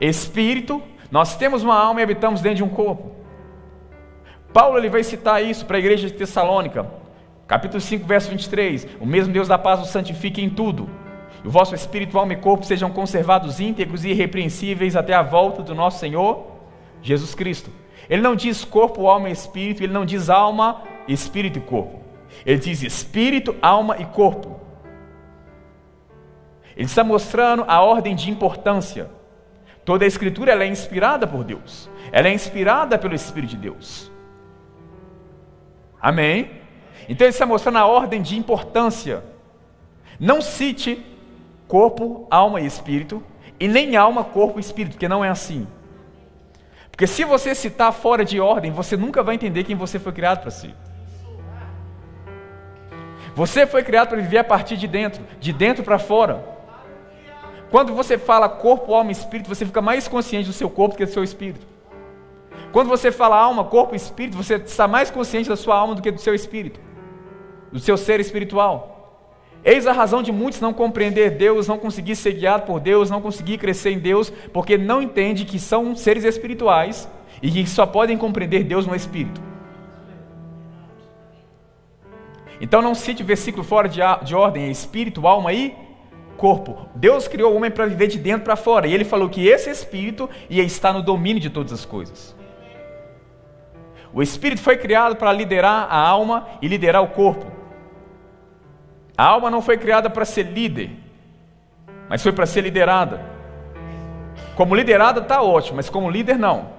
espírito, 0.00 0.82
nós 1.10 1.36
temos 1.36 1.62
uma 1.62 1.76
alma 1.76 2.00
e 2.00 2.02
habitamos 2.02 2.40
dentro 2.40 2.58
de 2.58 2.64
um 2.64 2.68
corpo. 2.68 3.12
Paulo 4.52 4.78
ele 4.78 4.88
vai 4.88 5.04
citar 5.04 5.44
isso 5.44 5.66
para 5.66 5.76
a 5.76 5.80
igreja 5.80 6.08
de 6.08 6.14
Tessalônica, 6.14 6.90
capítulo 7.46 7.80
5, 7.80 8.06
verso 8.06 8.30
23. 8.30 8.86
O 8.98 9.06
mesmo 9.06 9.32
Deus 9.32 9.46
da 9.46 9.58
paz 9.58 9.80
os 9.80 9.88
santifique 9.88 10.42
em 10.42 10.50
tudo. 10.50 10.88
E 11.44 11.46
o 11.46 11.50
vosso 11.50 11.74
espírito, 11.74 12.18
alma 12.18 12.32
e 12.32 12.36
corpo 12.36 12.64
sejam 12.64 12.90
conservados 12.90 13.60
íntegros 13.60 14.04
e 14.04 14.10
irrepreensíveis 14.10 14.96
até 14.96 15.14
a 15.14 15.22
volta 15.22 15.62
do 15.62 15.74
nosso 15.74 15.98
Senhor 15.98 16.46
Jesus 17.02 17.34
Cristo. 17.34 17.70
Ele 18.08 18.22
não 18.22 18.34
diz 18.34 18.64
corpo, 18.64 19.06
alma 19.06 19.28
e 19.28 19.32
espírito, 19.32 19.82
ele 19.82 19.92
não 19.92 20.04
diz 20.04 20.28
alma, 20.28 20.82
espírito 21.06 21.58
e 21.58 21.62
corpo. 21.62 22.00
Ele 22.44 22.58
diz 22.58 22.82
espírito, 22.82 23.56
alma 23.60 23.96
e 23.98 24.04
corpo. 24.04 24.60
Ele 26.76 26.86
está 26.86 27.04
mostrando 27.04 27.64
a 27.68 27.80
ordem 27.80 28.14
de 28.14 28.30
importância. 28.30 29.10
Toda 29.84 30.04
a 30.04 30.08
escritura 30.08 30.52
ela 30.52 30.64
é 30.64 30.66
inspirada 30.66 31.26
por 31.26 31.44
Deus. 31.44 31.90
Ela 32.12 32.28
é 32.28 32.32
inspirada 32.32 32.98
pelo 32.98 33.14
Espírito 33.14 33.50
de 33.50 33.56
Deus. 33.56 34.10
Amém? 36.00 36.50
Então 37.08 37.26
ele 37.26 37.32
está 37.32 37.44
mostrando 37.44 37.78
a 37.78 37.86
ordem 37.86 38.22
de 38.22 38.38
importância. 38.38 39.22
Não 40.18 40.40
cite 40.40 41.04
corpo, 41.66 42.26
alma 42.30 42.60
e 42.60 42.66
espírito, 42.66 43.22
e 43.58 43.68
nem 43.68 43.96
alma, 43.96 44.24
corpo 44.24 44.58
e 44.58 44.60
espírito, 44.60 44.92
porque 44.94 45.08
não 45.08 45.24
é 45.24 45.28
assim. 45.28 45.66
Porque 46.90 47.06
se 47.06 47.24
você 47.24 47.54
citar 47.54 47.92
fora 47.92 48.24
de 48.24 48.40
ordem, 48.40 48.70
você 48.70 48.96
nunca 48.96 49.22
vai 49.22 49.34
entender 49.34 49.64
quem 49.64 49.76
você 49.76 49.98
foi 49.98 50.12
criado 50.12 50.40
para 50.40 50.50
ser. 50.50 50.74
Você 53.40 53.66
foi 53.66 53.82
criado 53.82 54.08
para 54.08 54.20
viver 54.20 54.36
a 54.36 54.44
partir 54.44 54.76
de 54.76 54.86
dentro, 54.86 55.24
de 55.40 55.50
dentro 55.50 55.82
para 55.82 55.98
fora. 55.98 56.44
Quando 57.70 57.94
você 57.94 58.18
fala 58.18 58.46
corpo, 58.50 58.92
alma 58.92 59.10
e 59.10 59.12
espírito, 59.12 59.48
você 59.48 59.64
fica 59.64 59.80
mais 59.80 60.06
consciente 60.06 60.46
do 60.46 60.52
seu 60.52 60.68
corpo 60.68 60.94
do 60.94 60.98
que 60.98 61.06
do 61.06 61.10
seu 61.10 61.24
espírito. 61.24 61.66
Quando 62.70 62.88
você 62.88 63.10
fala 63.10 63.38
alma, 63.38 63.64
corpo 63.64 63.94
e 63.94 63.96
espírito, 63.96 64.36
você 64.36 64.56
está 64.56 64.86
mais 64.86 65.10
consciente 65.10 65.48
da 65.48 65.56
sua 65.56 65.74
alma 65.74 65.94
do 65.94 66.02
que 66.02 66.10
do 66.10 66.20
seu 66.20 66.34
espírito, 66.34 66.78
do 67.72 67.80
seu 67.80 67.96
ser 67.96 68.20
espiritual. 68.20 69.24
Eis 69.64 69.86
a 69.86 69.92
razão 69.92 70.22
de 70.22 70.30
muitos 70.30 70.60
não 70.60 70.74
compreender 70.74 71.30
Deus, 71.30 71.66
não 71.66 71.78
conseguir 71.78 72.16
ser 72.16 72.32
guiado 72.32 72.66
por 72.66 72.78
Deus, 72.78 73.08
não 73.08 73.22
conseguir 73.22 73.56
crescer 73.56 73.92
em 73.92 73.98
Deus, 73.98 74.30
porque 74.52 74.76
não 74.76 75.00
entende 75.00 75.46
que 75.46 75.58
são 75.58 75.96
seres 75.96 76.24
espirituais 76.24 77.08
e 77.40 77.50
que 77.50 77.66
só 77.66 77.86
podem 77.86 78.18
compreender 78.18 78.64
Deus 78.64 78.86
no 78.86 78.94
espírito. 78.94 79.49
Então 82.60 82.82
não 82.82 82.94
cite 82.94 83.22
versículo 83.22 83.64
fora 83.64 83.88
de, 83.88 84.00
de 84.22 84.34
ordem, 84.34 84.64
é 84.64 84.68
espírito, 84.68 85.26
alma 85.26 85.52
e 85.52 85.74
corpo. 86.36 86.88
Deus 86.94 87.26
criou 87.26 87.52
o 87.52 87.56
homem 87.56 87.70
para 87.70 87.86
viver 87.86 88.08
de 88.08 88.18
dentro 88.18 88.44
para 88.44 88.56
fora, 88.56 88.86
e 88.86 88.94
ele 88.94 89.04
falou 89.04 89.28
que 89.28 89.46
esse 89.46 89.70
espírito 89.70 90.28
ia 90.48 90.62
estar 90.62 90.92
no 90.92 91.02
domínio 91.02 91.40
de 91.40 91.50
todas 91.50 91.72
as 91.72 91.84
coisas. 91.84 92.36
O 94.12 94.22
espírito 94.22 94.60
foi 94.60 94.76
criado 94.76 95.16
para 95.16 95.32
liderar 95.32 95.86
a 95.88 95.98
alma 95.98 96.48
e 96.60 96.68
liderar 96.68 97.02
o 97.02 97.08
corpo. 97.08 97.46
A 99.16 99.24
alma 99.24 99.50
não 99.50 99.62
foi 99.62 99.78
criada 99.78 100.10
para 100.10 100.24
ser 100.24 100.44
líder, 100.44 100.90
mas 102.08 102.22
foi 102.22 102.32
para 102.32 102.46
ser 102.46 102.62
liderada. 102.62 103.20
Como 104.56 104.74
liderada 104.74 105.20
está 105.20 105.42
ótimo, 105.42 105.76
mas 105.76 105.88
como 105.88 106.10
líder 106.10 106.38
não. 106.38 106.70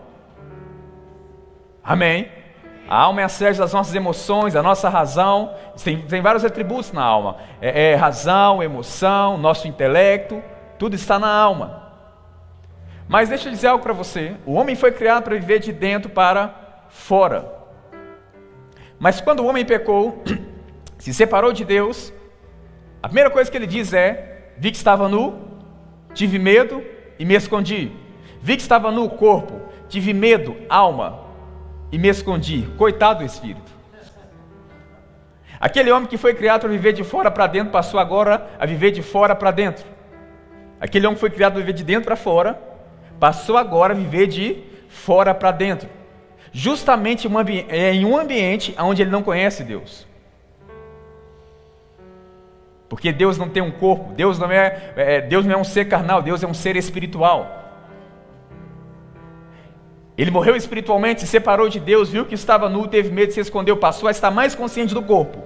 Amém? 1.84 2.30
A 2.92 3.04
alma 3.04 3.22
é 3.22 3.24
a 3.24 3.30
sede 3.30 3.58
das 3.58 3.72
nossas 3.72 3.96
emoções, 3.96 4.54
a 4.54 4.62
nossa 4.62 4.90
razão. 4.90 5.56
Tem, 5.82 6.02
tem 6.02 6.22
vários 6.22 6.44
atributos 6.44 6.92
na 6.92 7.02
alma: 7.02 7.38
é, 7.62 7.92
é 7.92 7.96
razão, 7.96 8.62
emoção, 8.62 9.38
nosso 9.38 9.66
intelecto, 9.66 10.44
tudo 10.78 10.94
está 10.94 11.18
na 11.18 11.34
alma. 11.34 11.84
Mas 13.08 13.30
deixa 13.30 13.48
eu 13.48 13.54
dizer 13.54 13.68
algo 13.68 13.82
para 13.82 13.94
você: 13.94 14.36
o 14.46 14.56
homem 14.56 14.76
foi 14.76 14.92
criado 14.92 15.24
para 15.24 15.36
viver 15.36 15.60
de 15.60 15.72
dentro 15.72 16.12
para 16.12 16.54
fora. 16.90 17.50
Mas 19.00 19.22
quando 19.22 19.40
o 19.40 19.46
homem 19.46 19.64
pecou, 19.64 20.22
se 21.00 21.14
separou 21.14 21.54
de 21.54 21.64
Deus, 21.64 22.12
a 23.02 23.08
primeira 23.08 23.30
coisa 23.30 23.50
que 23.50 23.56
ele 23.56 23.68
diz 23.68 23.94
é: 23.94 24.50
vi 24.58 24.70
que 24.70 24.76
estava 24.76 25.08
nu, 25.08 25.40
tive 26.14 26.38
medo 26.38 26.84
e 27.18 27.24
me 27.24 27.36
escondi. 27.36 27.90
Vi 28.42 28.58
que 28.58 28.62
estava 28.62 28.92
nu, 28.92 29.10
corpo, 29.10 29.62
tive 29.88 30.14
medo, 30.14 30.58
alma, 30.68 31.31
e 31.92 31.98
me 31.98 32.08
escondi. 32.08 32.68
Coitado 32.78 33.20
do 33.20 33.26
espírito. 33.26 33.72
Aquele 35.60 35.92
homem 35.92 36.10
que 36.10 36.18
foi 36.18 36.34
criado 36.34 36.62
para 36.62 36.70
viver 36.70 36.94
de 36.94 37.04
fora 37.04 37.30
para 37.30 37.46
dentro 37.46 37.72
passou 37.72 38.00
agora 38.00 38.50
a 38.60 38.66
viver 38.66 38.92
de 38.92 39.04
fora 39.04 39.36
para 39.36 39.52
dentro. 39.52 39.86
Aquele 40.80 41.06
homem 41.06 41.16
que 41.16 41.22
foi 41.22 41.30
criado 41.30 41.54
para 41.54 41.62
viver 41.62 41.74
de 41.74 41.84
dentro 41.84 42.06
para 42.06 42.16
fora 42.16 42.60
passou 43.20 43.58
agora 43.58 43.94
a 43.94 43.96
viver 43.96 44.26
de 44.26 44.64
fora 44.90 45.36
para 45.36 45.52
dentro. 45.52 45.88
Justamente 46.52 47.28
em 47.28 48.06
um 48.06 48.18
ambiente 48.18 48.74
onde 48.80 49.04
ele 49.04 49.12
não 49.12 49.22
conhece 49.22 49.64
Deus. 49.64 50.08
Porque 52.90 53.14
Deus 53.14 53.38
não 53.38 53.48
tem 53.48 53.62
um 53.62 53.72
corpo, 53.72 54.12
Deus 54.14 54.38
não 54.38 54.52
é, 54.52 54.92
é, 54.98 55.22
Deus 55.22 55.46
não 55.46 55.54
é 55.54 55.58
um 55.58 55.64
ser 55.64 55.86
carnal, 55.88 56.22
Deus 56.22 56.44
é 56.44 56.48
um 56.48 56.54
ser 56.54 56.76
espiritual. 56.76 57.61
Ele 60.22 60.30
morreu 60.30 60.56
espiritualmente, 60.56 61.22
se 61.22 61.26
separou 61.26 61.68
de 61.68 61.80
Deus, 61.80 62.10
viu 62.10 62.28
que 62.28 62.36
estava 62.36 62.70
nu, 62.70 62.88
teve 62.88 63.10
medo, 63.10 63.34
se 63.34 63.40
escondeu, 63.40 63.76
passou 63.76 64.08
a 64.08 64.12
estar 64.12 64.30
mais 64.30 64.54
consciente 64.54 64.94
do 64.94 65.02
corpo 65.02 65.42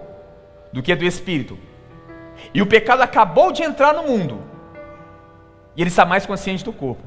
do 0.73 0.83
que 0.83 0.93
do 0.93 1.05
espírito. 1.05 1.57
E 2.53 2.61
o 2.61 2.65
pecado 2.65 3.01
acabou 3.01 3.53
de 3.53 3.63
entrar 3.63 3.93
no 3.93 4.03
mundo. 4.03 4.37
E 5.77 5.81
ele 5.81 5.87
está 5.87 6.03
mais 6.03 6.25
consciente 6.25 6.65
do 6.65 6.73
corpo. 6.73 7.03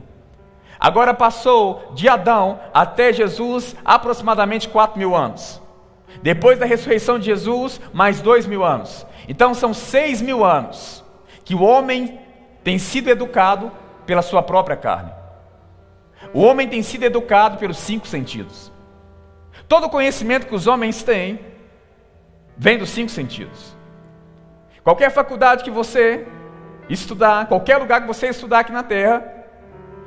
Agora 0.81 1.13
passou 1.13 1.93
de 1.95 2.09
Adão 2.09 2.59
até 2.73 3.13
Jesus 3.13 3.77
aproximadamente 3.85 4.67
4 4.67 4.99
mil 4.99 5.15
anos. 5.15 5.61
Depois 6.23 6.59
da 6.59 6.65
ressurreição 6.65 7.19
de 7.19 7.27
Jesus, 7.27 7.79
mais 7.93 8.23
dois 8.23 8.47
mil 8.47 8.65
anos. 8.65 9.07
Então 9.29 9.53
são 9.53 9.75
seis 9.75 10.23
mil 10.23 10.43
anos 10.43 11.05
que 11.45 11.55
o 11.55 11.63
homem 11.63 12.19
tem 12.65 12.79
sido 12.79 13.11
educado 13.11 13.71
pela 14.07 14.23
sua 14.23 14.43
própria 14.43 14.75
carne. 14.75 15.18
O 16.33 16.41
homem 16.43 16.69
tem 16.69 16.83
sido 16.83 17.05
educado 17.05 17.59
pelos 17.59 17.79
cinco 17.79 18.07
sentidos. 18.07 18.73
Todo 19.69 19.87
o 19.87 19.91
conhecimento 19.91 20.47
que 20.47 20.55
os 20.55 20.67
homens 20.67 21.03
têm 21.03 21.41
vem 22.57 22.79
dos 22.79 22.91
cinco 22.91 23.11
sentidos. 23.11 23.77
Qualquer 24.83 25.11
faculdade 25.11 25.63
que 25.63 25.71
você 25.71 26.27
estudar, 26.89 27.47
qualquer 27.47 27.77
lugar 27.77 28.01
que 28.01 28.07
você 28.07 28.29
estudar 28.29 28.61
aqui 28.61 28.73
na 28.73 28.83
Terra, 28.83 29.23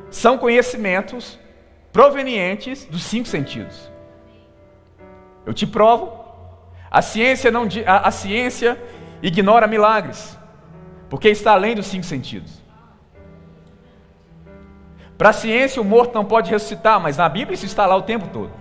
são 0.09 0.37
conhecimentos 0.37 1.39
provenientes 1.93 2.85
dos 2.85 3.03
cinco 3.03 3.27
sentidos. 3.27 3.91
Eu 5.45 5.53
te 5.53 5.65
provo. 5.65 6.19
A 6.89 7.01
ciência 7.01 7.49
não 7.49 7.67
a, 7.85 8.07
a 8.07 8.11
ciência 8.11 8.77
ignora 9.21 9.65
milagres, 9.65 10.37
porque 11.09 11.29
está 11.29 11.53
além 11.53 11.75
dos 11.75 11.85
cinco 11.85 12.05
sentidos. 12.05 12.60
Para 15.21 15.29
a 15.29 15.33
ciência, 15.33 15.79
o 15.79 15.85
morto 15.85 16.15
não 16.15 16.25
pode 16.25 16.49
ressuscitar, 16.49 16.99
mas 16.99 17.15
na 17.15 17.29
Bíblia 17.29 17.53
isso 17.53 17.67
está 17.67 17.85
lá 17.85 17.95
o 17.95 18.01
tempo 18.01 18.27
todo. 18.29 18.51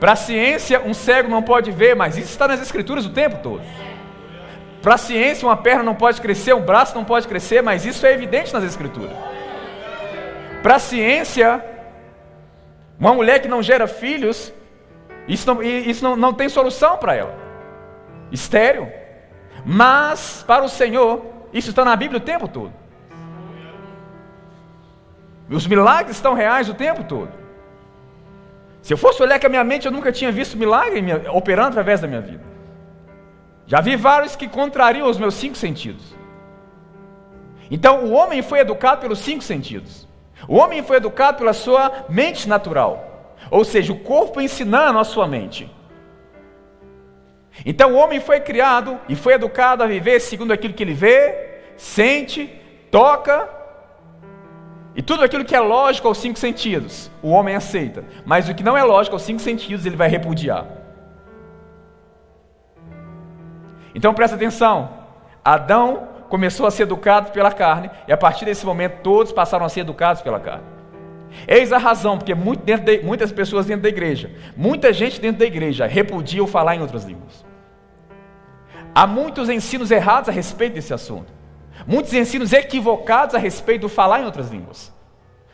Para 0.00 0.12
a 0.12 0.16
ciência, 0.16 0.80
um 0.80 0.94
cego 0.94 1.28
não 1.28 1.42
pode 1.42 1.70
ver, 1.70 1.94
mas 1.94 2.16
isso 2.16 2.30
está 2.30 2.48
nas 2.48 2.62
Escrituras 2.62 3.04
o 3.04 3.10
tempo 3.10 3.36
todo. 3.42 3.60
Para 4.80 4.94
a 4.94 4.96
ciência, 4.96 5.46
uma 5.46 5.54
perna 5.54 5.82
não 5.82 5.94
pode 5.94 6.18
crescer, 6.18 6.54
um 6.54 6.62
braço 6.62 6.94
não 6.94 7.04
pode 7.04 7.28
crescer, 7.28 7.62
mas 7.62 7.84
isso 7.84 8.06
é 8.06 8.14
evidente 8.14 8.54
nas 8.54 8.64
Escrituras. 8.64 9.14
Para 10.62 10.76
a 10.76 10.78
ciência, 10.78 11.62
uma 12.98 13.12
mulher 13.12 13.40
que 13.40 13.48
não 13.48 13.62
gera 13.62 13.86
filhos, 13.86 14.50
isso 15.28 15.46
não, 15.46 15.62
isso 15.62 16.02
não, 16.02 16.16
não 16.16 16.32
tem 16.32 16.48
solução 16.48 16.96
para 16.96 17.14
ela 17.14 17.36
estéreo. 18.32 18.90
Mas 19.62 20.42
para 20.46 20.64
o 20.64 20.70
Senhor, 20.70 21.22
isso 21.52 21.68
está 21.68 21.84
na 21.84 21.94
Bíblia 21.94 22.16
o 22.16 22.24
tempo 22.24 22.48
todo. 22.48 22.85
Os 25.48 25.66
milagres 25.66 26.16
estão 26.16 26.34
reais 26.34 26.68
o 26.68 26.74
tempo 26.74 27.04
todo. 27.04 27.30
Se 28.82 28.92
eu 28.92 28.98
fosse 28.98 29.22
olhar 29.22 29.38
com 29.40 29.46
a 29.46 29.50
minha 29.50 29.64
mente, 29.64 29.86
eu 29.86 29.92
nunca 29.92 30.12
tinha 30.12 30.30
visto 30.30 30.56
milagre 30.56 31.02
operando 31.32 31.70
através 31.70 32.00
da 32.00 32.06
minha 32.06 32.20
vida. 32.20 32.44
Já 33.66 33.80
vi 33.80 33.96
vários 33.96 34.36
que 34.36 34.48
contrariam 34.48 35.08
os 35.08 35.18
meus 35.18 35.34
cinco 35.34 35.56
sentidos. 35.56 36.14
Então, 37.68 38.04
o 38.04 38.12
homem 38.12 38.42
foi 38.42 38.60
educado 38.60 39.00
pelos 39.00 39.18
cinco 39.18 39.42
sentidos. 39.42 40.06
O 40.48 40.56
homem 40.56 40.82
foi 40.82 40.98
educado 40.98 41.38
pela 41.38 41.52
sua 41.52 42.04
mente 42.08 42.48
natural. 42.48 43.34
Ou 43.50 43.64
seja, 43.64 43.92
o 43.92 43.98
corpo 43.98 44.40
ensinando 44.40 44.98
a 44.98 45.04
sua 45.04 45.26
mente. 45.26 45.68
Então 47.64 47.92
o 47.92 47.96
homem 47.96 48.20
foi 48.20 48.40
criado 48.40 48.98
e 49.08 49.14
foi 49.14 49.34
educado 49.34 49.82
a 49.82 49.86
viver 49.86 50.20
segundo 50.20 50.52
aquilo 50.52 50.74
que 50.74 50.82
ele 50.82 50.92
vê, 50.92 51.62
sente, 51.76 52.52
toca 52.90 53.48
e 54.96 55.02
tudo 55.02 55.22
aquilo 55.22 55.44
que 55.44 55.54
é 55.54 55.60
lógico 55.60 56.08
aos 56.08 56.16
cinco 56.16 56.38
sentidos, 56.38 57.10
o 57.22 57.28
homem 57.28 57.54
aceita. 57.54 58.02
Mas 58.24 58.48
o 58.48 58.54
que 58.54 58.64
não 58.64 58.74
é 58.74 58.82
lógico 58.82 59.14
aos 59.14 59.22
cinco 59.22 59.42
sentidos, 59.42 59.84
ele 59.84 59.94
vai 59.94 60.08
repudiar. 60.08 60.66
Então 63.94 64.14
presta 64.14 64.36
atenção: 64.36 64.88
Adão 65.44 66.08
começou 66.30 66.66
a 66.66 66.70
ser 66.70 66.84
educado 66.84 67.30
pela 67.30 67.52
carne, 67.52 67.90
e 68.08 68.12
a 68.12 68.16
partir 68.16 68.46
desse 68.46 68.64
momento 68.64 69.02
todos 69.02 69.32
passaram 69.32 69.66
a 69.66 69.68
ser 69.68 69.80
educados 69.80 70.22
pela 70.22 70.40
carne. 70.40 70.64
Eis 71.46 71.74
a 71.74 71.78
razão, 71.78 72.16
porque 72.16 72.34
muito 72.34 72.64
de, 72.64 73.02
muitas 73.02 73.30
pessoas 73.30 73.66
dentro 73.66 73.82
da 73.82 73.90
igreja, 73.90 74.30
muita 74.56 74.94
gente 74.94 75.20
dentro 75.20 75.40
da 75.40 75.44
igreja 75.44 75.86
repudia 75.86 76.42
o 76.42 76.46
falar 76.46 76.74
em 76.74 76.80
outras 76.80 77.04
línguas. 77.04 77.44
Há 78.94 79.06
muitos 79.06 79.50
ensinos 79.50 79.90
errados 79.90 80.30
a 80.30 80.32
respeito 80.32 80.72
desse 80.72 80.94
assunto. 80.94 81.35
Muitos 81.86 82.12
ensinos 82.12 82.52
equivocados 82.52 83.34
a 83.34 83.38
respeito 83.38 83.82
do 83.82 83.88
falar 83.88 84.20
em 84.20 84.24
outras 84.24 84.50
línguas. 84.50 84.92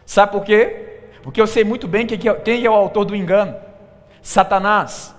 Sabe 0.07 0.33
por 0.33 0.45
quê? 0.45 1.01
Porque 1.23 1.41
eu 1.41 1.47
sei 1.47 1.63
muito 1.63 1.87
bem 1.87 2.07
quem 2.07 2.65
é 2.65 2.71
o 2.71 2.75
autor 2.75 3.05
do 3.05 3.15
engano. 3.15 3.55
Satanás. 4.23 5.15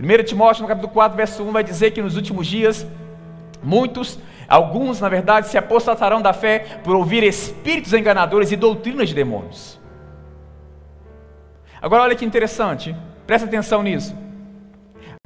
1 0.00 0.24
Timóteo, 0.24 0.62
no 0.62 0.68
capítulo 0.68 0.92
4, 0.92 1.16
verso 1.16 1.42
1, 1.42 1.52
vai 1.52 1.64
dizer 1.64 1.90
que 1.92 2.02
nos 2.02 2.16
últimos 2.16 2.46
dias, 2.46 2.86
muitos, 3.62 4.18
alguns, 4.48 5.00
na 5.00 5.08
verdade, 5.08 5.48
se 5.48 5.58
apostatarão 5.58 6.22
da 6.22 6.32
fé 6.32 6.80
por 6.84 6.94
ouvir 6.94 7.22
espíritos 7.22 7.92
enganadores 7.92 8.52
e 8.52 8.56
doutrinas 8.56 9.08
de 9.08 9.14
demônios. 9.14 9.78
Agora, 11.80 12.02
olha 12.02 12.16
que 12.16 12.24
interessante, 12.24 12.94
presta 13.26 13.46
atenção 13.46 13.82
nisso. 13.82 14.16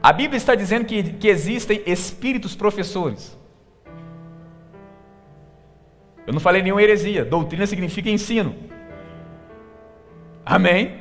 A 0.03 0.13
Bíblia 0.13 0.37
está 0.37 0.55
dizendo 0.55 0.85
que, 0.85 1.03
que 1.03 1.29
existem 1.29 1.83
espíritos 1.87 2.55
professores. 2.55 3.39
Eu 6.27 6.33
não 6.33 6.41
falei 6.41 6.63
nenhuma 6.63 6.83
heresia, 6.83 7.25
doutrina 7.25 7.67
significa 7.67 8.09
ensino. 8.09 8.55
Amém? 10.45 10.99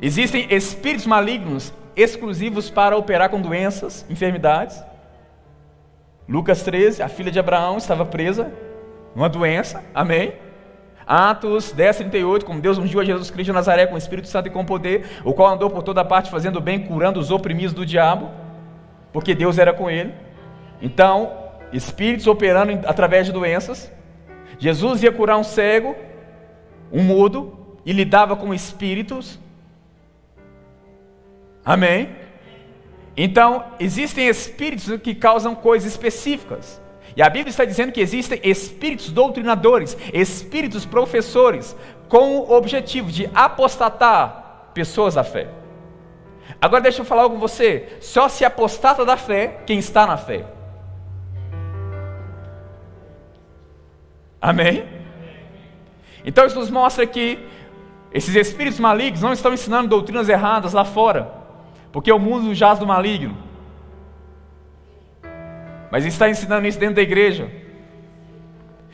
Existem 0.00 0.46
espíritos 0.50 1.06
malignos 1.06 1.72
exclusivos 1.96 2.68
para 2.68 2.96
operar 2.96 3.30
com 3.30 3.40
doenças, 3.40 4.04
enfermidades. 4.10 4.82
Lucas 6.28 6.62
13, 6.62 7.02
a 7.02 7.08
filha 7.08 7.30
de 7.30 7.38
Abraão 7.38 7.76
estava 7.76 8.04
presa 8.04 8.52
numa 9.14 9.28
doença. 9.28 9.82
Amém? 9.94 10.34
Atos 11.06 11.70
10, 11.72 11.98
38, 11.98 12.46
como 12.46 12.60
Deus 12.60 12.78
ungiu 12.78 13.00
a 13.00 13.04
Jesus 13.04 13.30
Cristo 13.30 13.46
de 13.46 13.52
Nazaré 13.52 13.86
com 13.86 13.94
o 13.94 13.98
Espírito 13.98 14.26
Santo 14.28 14.48
e 14.48 14.50
com 14.50 14.64
poder, 14.64 15.06
o 15.22 15.34
qual 15.34 15.52
andou 15.52 15.68
por 15.68 15.82
toda 15.82 16.04
parte 16.04 16.30
fazendo 16.30 16.60
bem, 16.60 16.80
curando 16.80 17.20
os 17.20 17.30
oprimidos 17.30 17.74
do 17.74 17.84
diabo, 17.84 18.30
porque 19.12 19.34
Deus 19.34 19.58
era 19.58 19.72
com 19.72 19.90
ele. 19.90 20.14
Então, 20.80 21.43
espíritos 21.74 22.26
operando 22.26 22.86
através 22.86 23.26
de 23.26 23.32
doenças. 23.32 23.92
Jesus 24.58 25.02
ia 25.02 25.12
curar 25.12 25.36
um 25.36 25.44
cego, 25.44 25.94
um 26.92 27.02
mudo, 27.02 27.58
e 27.84 27.92
lidava 27.92 28.36
com 28.36 28.54
espíritos. 28.54 29.38
Amém? 31.64 32.10
Então, 33.16 33.64
existem 33.78 34.28
espíritos 34.28 35.00
que 35.00 35.14
causam 35.14 35.54
coisas 35.54 35.90
específicas. 35.90 36.80
E 37.16 37.22
a 37.22 37.28
Bíblia 37.28 37.50
está 37.50 37.64
dizendo 37.64 37.92
que 37.92 38.00
existem 38.00 38.40
espíritos 38.42 39.10
doutrinadores, 39.10 39.96
espíritos 40.12 40.84
professores, 40.84 41.76
com 42.08 42.38
o 42.38 42.52
objetivo 42.52 43.10
de 43.10 43.28
apostatar 43.34 44.70
pessoas 44.74 45.14
da 45.14 45.22
fé. 45.22 45.48
Agora 46.60 46.82
deixa 46.82 47.02
eu 47.02 47.04
falar 47.04 47.22
algo 47.22 47.36
com 47.36 47.40
você. 47.40 47.98
Só 48.00 48.28
se 48.28 48.44
apostata 48.44 49.04
da 49.04 49.16
fé 49.16 49.60
quem 49.66 49.78
está 49.78 50.06
na 50.06 50.16
fé. 50.16 50.44
Amém? 54.44 54.84
Então 56.22 56.44
isso 56.44 56.58
nos 56.58 56.68
mostra 56.68 57.06
que 57.06 57.38
esses 58.12 58.34
espíritos 58.34 58.78
malignos 58.78 59.22
não 59.22 59.32
estão 59.32 59.54
ensinando 59.54 59.88
doutrinas 59.88 60.28
erradas 60.28 60.74
lá 60.74 60.84
fora, 60.84 61.32
porque 61.90 62.12
o 62.12 62.18
mundo 62.18 62.54
jaz 62.54 62.78
do 62.78 62.86
maligno. 62.86 63.34
Mas 65.90 66.04
está 66.04 66.28
ensinando 66.28 66.66
isso 66.66 66.78
dentro 66.78 66.96
da 66.96 67.00
igreja. 67.00 67.50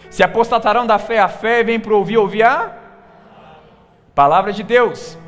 Se 0.09 0.23
apostatarão 0.23 0.87
da 0.87 1.01
fé, 1.01 1.19
a 1.19 1.27
fé 1.27 1.65
vem 1.65 1.81
para 1.81 1.97
ouvir, 1.97 2.17
ouvir 2.17 2.45
a 2.45 2.73
palavra 4.15 4.53
de 4.53 4.63
Deus. 4.63 5.19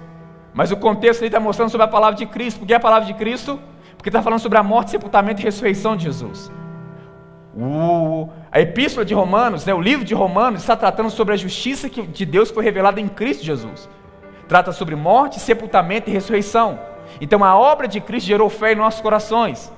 Mas 0.55 0.71
o 0.71 0.77
contexto 0.77 1.23
aí 1.23 1.27
está 1.27 1.41
mostrando 1.41 1.71
sobre 1.71 1.85
a 1.85 1.89
palavra 1.89 2.17
de 2.17 2.27
Cristo. 2.27 2.61
Por 2.61 2.67
que 2.69 2.75
a 2.75 2.79
palavra 2.79 3.07
de 3.07 3.15
Cristo? 3.15 3.59
Porque 3.97 4.09
está 4.09 4.23
falando 4.23 4.39
sobre 4.39 4.57
a 4.57 4.63
morte, 4.63 4.93
sepultamento 4.93 5.41
e 5.41 5.45
ressurreição 5.45 5.97
de 5.97 6.05
Jesus. 6.05 6.49
O, 7.57 8.29
a 8.51 8.61
epístola 8.61 9.05
de 9.05 9.13
Romanos, 9.13 9.67
né, 9.67 9.75
o 9.75 9.81
livro 9.81 10.05
de 10.05 10.15
Romanos, 10.15 10.61
está 10.61 10.75
tratando 10.75 11.11
sobre 11.11 11.35
a 11.35 11.37
justiça 11.37 11.89
que, 11.89 12.03
de 12.03 12.25
Deus 12.25 12.49
que 12.49 12.55
foi 12.55 12.65
revelada 12.65 13.01
em 13.01 13.09
Cristo 13.09 13.45
Jesus. 13.45 13.89
Trata 14.49 14.73
sobre 14.73 14.97
morte, 14.97 15.39
sepultamento 15.39 16.09
e 16.09 16.13
ressurreição. 16.13 16.79
Então 17.21 17.45
a 17.45 17.57
obra 17.57 17.87
de 17.87 18.01
Cristo 18.01 18.27
gerou 18.27 18.49
fé 18.49 18.73
em 18.73 18.77
nossos 18.77 19.01
corações. 19.01 19.73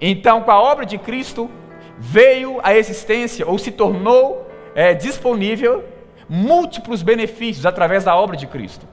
Então, 0.00 0.42
com 0.42 0.50
a 0.50 0.60
obra 0.60 0.86
de 0.86 0.96
Cristo, 0.98 1.50
veio 1.98 2.60
à 2.62 2.74
existência 2.74 3.46
ou 3.46 3.58
se 3.58 3.72
tornou 3.72 4.46
é, 4.74 4.94
disponível 4.94 5.84
múltiplos 6.28 7.02
benefícios 7.02 7.66
através 7.66 8.04
da 8.04 8.14
obra 8.14 8.36
de 8.36 8.46
Cristo. 8.46 8.86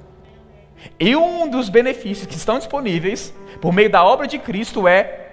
E 1.00 1.16
um 1.16 1.48
dos 1.50 1.70
benefícios 1.70 2.26
que 2.28 2.36
estão 2.36 2.58
disponíveis 2.58 3.34
por 3.62 3.74
meio 3.74 3.90
da 3.90 4.04
obra 4.04 4.28
de 4.28 4.40
Cristo 4.40 4.88
é 4.88 5.26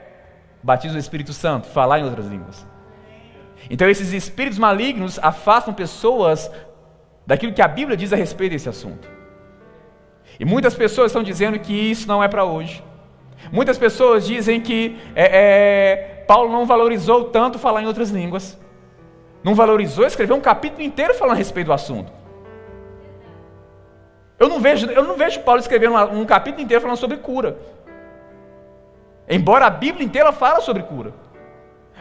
batismo 0.62 0.96
do 0.96 1.00
Espírito 1.00 1.32
Santo, 1.32 1.68
falar 1.68 2.00
em 2.00 2.04
outras 2.04 2.26
línguas. 2.26 2.71
Então, 3.70 3.88
esses 3.88 4.12
espíritos 4.12 4.58
malignos 4.58 5.18
afastam 5.22 5.72
pessoas 5.72 6.50
daquilo 7.26 7.52
que 7.52 7.62
a 7.62 7.68
Bíblia 7.68 7.96
diz 7.96 8.12
a 8.12 8.16
respeito 8.16 8.52
desse 8.52 8.68
assunto. 8.68 9.08
E 10.38 10.44
muitas 10.44 10.74
pessoas 10.74 11.10
estão 11.10 11.22
dizendo 11.22 11.58
que 11.58 11.72
isso 11.72 12.08
não 12.08 12.22
é 12.22 12.28
para 12.28 12.44
hoje. 12.44 12.82
Muitas 13.50 13.78
pessoas 13.78 14.26
dizem 14.26 14.60
que 14.60 14.98
é, 15.14 15.24
é, 15.24 16.24
Paulo 16.26 16.50
não 16.52 16.66
valorizou 16.66 17.24
tanto 17.24 17.58
falar 17.58 17.82
em 17.82 17.86
outras 17.86 18.10
línguas. 18.10 18.58
Não 19.42 19.54
valorizou 19.54 20.06
escrever 20.06 20.32
um 20.32 20.40
capítulo 20.40 20.82
inteiro 20.82 21.14
falando 21.14 21.34
a 21.34 21.38
respeito 21.38 21.66
do 21.66 21.72
assunto. 21.72 22.12
Eu 24.38 24.48
não 24.48 24.60
vejo, 24.60 24.86
eu 24.90 25.04
não 25.04 25.16
vejo 25.16 25.40
Paulo 25.40 25.60
escrevendo 25.60 25.96
um 25.96 26.24
capítulo 26.24 26.62
inteiro 26.62 26.80
falando 26.80 26.96
sobre 26.96 27.16
cura. 27.18 27.58
Embora 29.28 29.66
a 29.66 29.70
Bíblia 29.70 30.04
inteira 30.04 30.32
fala 30.32 30.60
sobre 30.60 30.82
cura. 30.82 31.12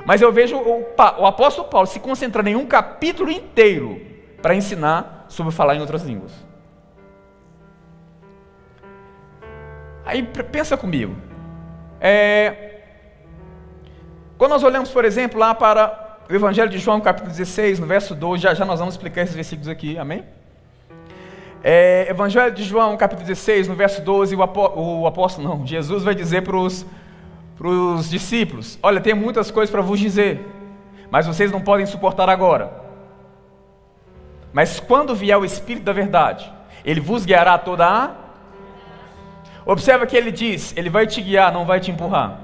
Mas 0.05 0.21
eu 0.21 0.31
vejo 0.31 0.57
o, 0.57 0.85
o 1.19 1.25
apóstolo 1.25 1.67
Paulo 1.67 1.87
se 1.87 1.99
concentrando 1.99 2.49
em 2.49 2.55
um 2.55 2.65
capítulo 2.65 3.29
inteiro 3.29 4.01
para 4.41 4.55
ensinar 4.55 5.25
sobre 5.29 5.53
falar 5.53 5.75
em 5.75 5.79
outras 5.79 6.03
línguas. 6.03 6.31
Aí 10.05 10.23
pensa 10.23 10.75
comigo. 10.75 11.15
É, 11.99 12.81
quando 14.37 14.51
nós 14.51 14.63
olhamos, 14.63 14.89
por 14.89 15.05
exemplo, 15.05 15.39
lá 15.39 15.53
para 15.53 16.17
o 16.27 16.33
Evangelho 16.33 16.69
de 16.69 16.79
João, 16.79 16.99
capítulo 16.99 17.29
16, 17.29 17.79
no 17.79 17.85
verso 17.85 18.15
12, 18.15 18.41
já, 18.41 18.53
já 18.53 18.65
nós 18.65 18.79
vamos 18.79 18.95
explicar 18.95 19.21
esses 19.21 19.35
versículos 19.35 19.67
aqui, 19.67 19.97
amém? 19.97 20.23
É, 21.63 22.07
Evangelho 22.09 22.51
de 22.51 22.63
João, 22.63 22.97
capítulo 22.97 23.27
16, 23.27 23.67
no 23.67 23.75
verso 23.75 24.01
12, 24.01 24.35
o, 24.35 24.41
apó, 24.41 24.73
o 24.75 25.05
apóstolo, 25.05 25.47
não, 25.47 25.67
Jesus 25.67 26.03
vai 26.03 26.15
dizer 26.15 26.41
para 26.41 26.57
os 26.57 26.85
para 27.57 27.67
os 27.67 28.09
discípulos: 28.09 28.77
Olha, 28.81 28.99
tem 29.01 29.13
muitas 29.13 29.51
coisas 29.51 29.71
para 29.71 29.81
vos 29.81 29.99
dizer, 29.99 30.45
mas 31.09 31.27
vocês 31.27 31.51
não 31.51 31.61
podem 31.61 31.85
suportar 31.85 32.29
agora. 32.29 32.81
Mas 34.53 34.79
quando 34.79 35.15
vier 35.15 35.37
o 35.37 35.45
Espírito 35.45 35.83
da 35.83 35.93
Verdade, 35.93 36.51
ele 36.83 36.99
vos 36.99 37.25
guiará 37.25 37.57
toda 37.57 37.87
a. 37.87 38.11
Observa 39.65 40.05
que 40.05 40.17
ele 40.17 40.31
diz: 40.31 40.75
Ele 40.75 40.89
vai 40.89 41.07
te 41.07 41.21
guiar, 41.21 41.51
não 41.51 41.65
vai 41.65 41.79
te 41.79 41.91
empurrar. 41.91 42.39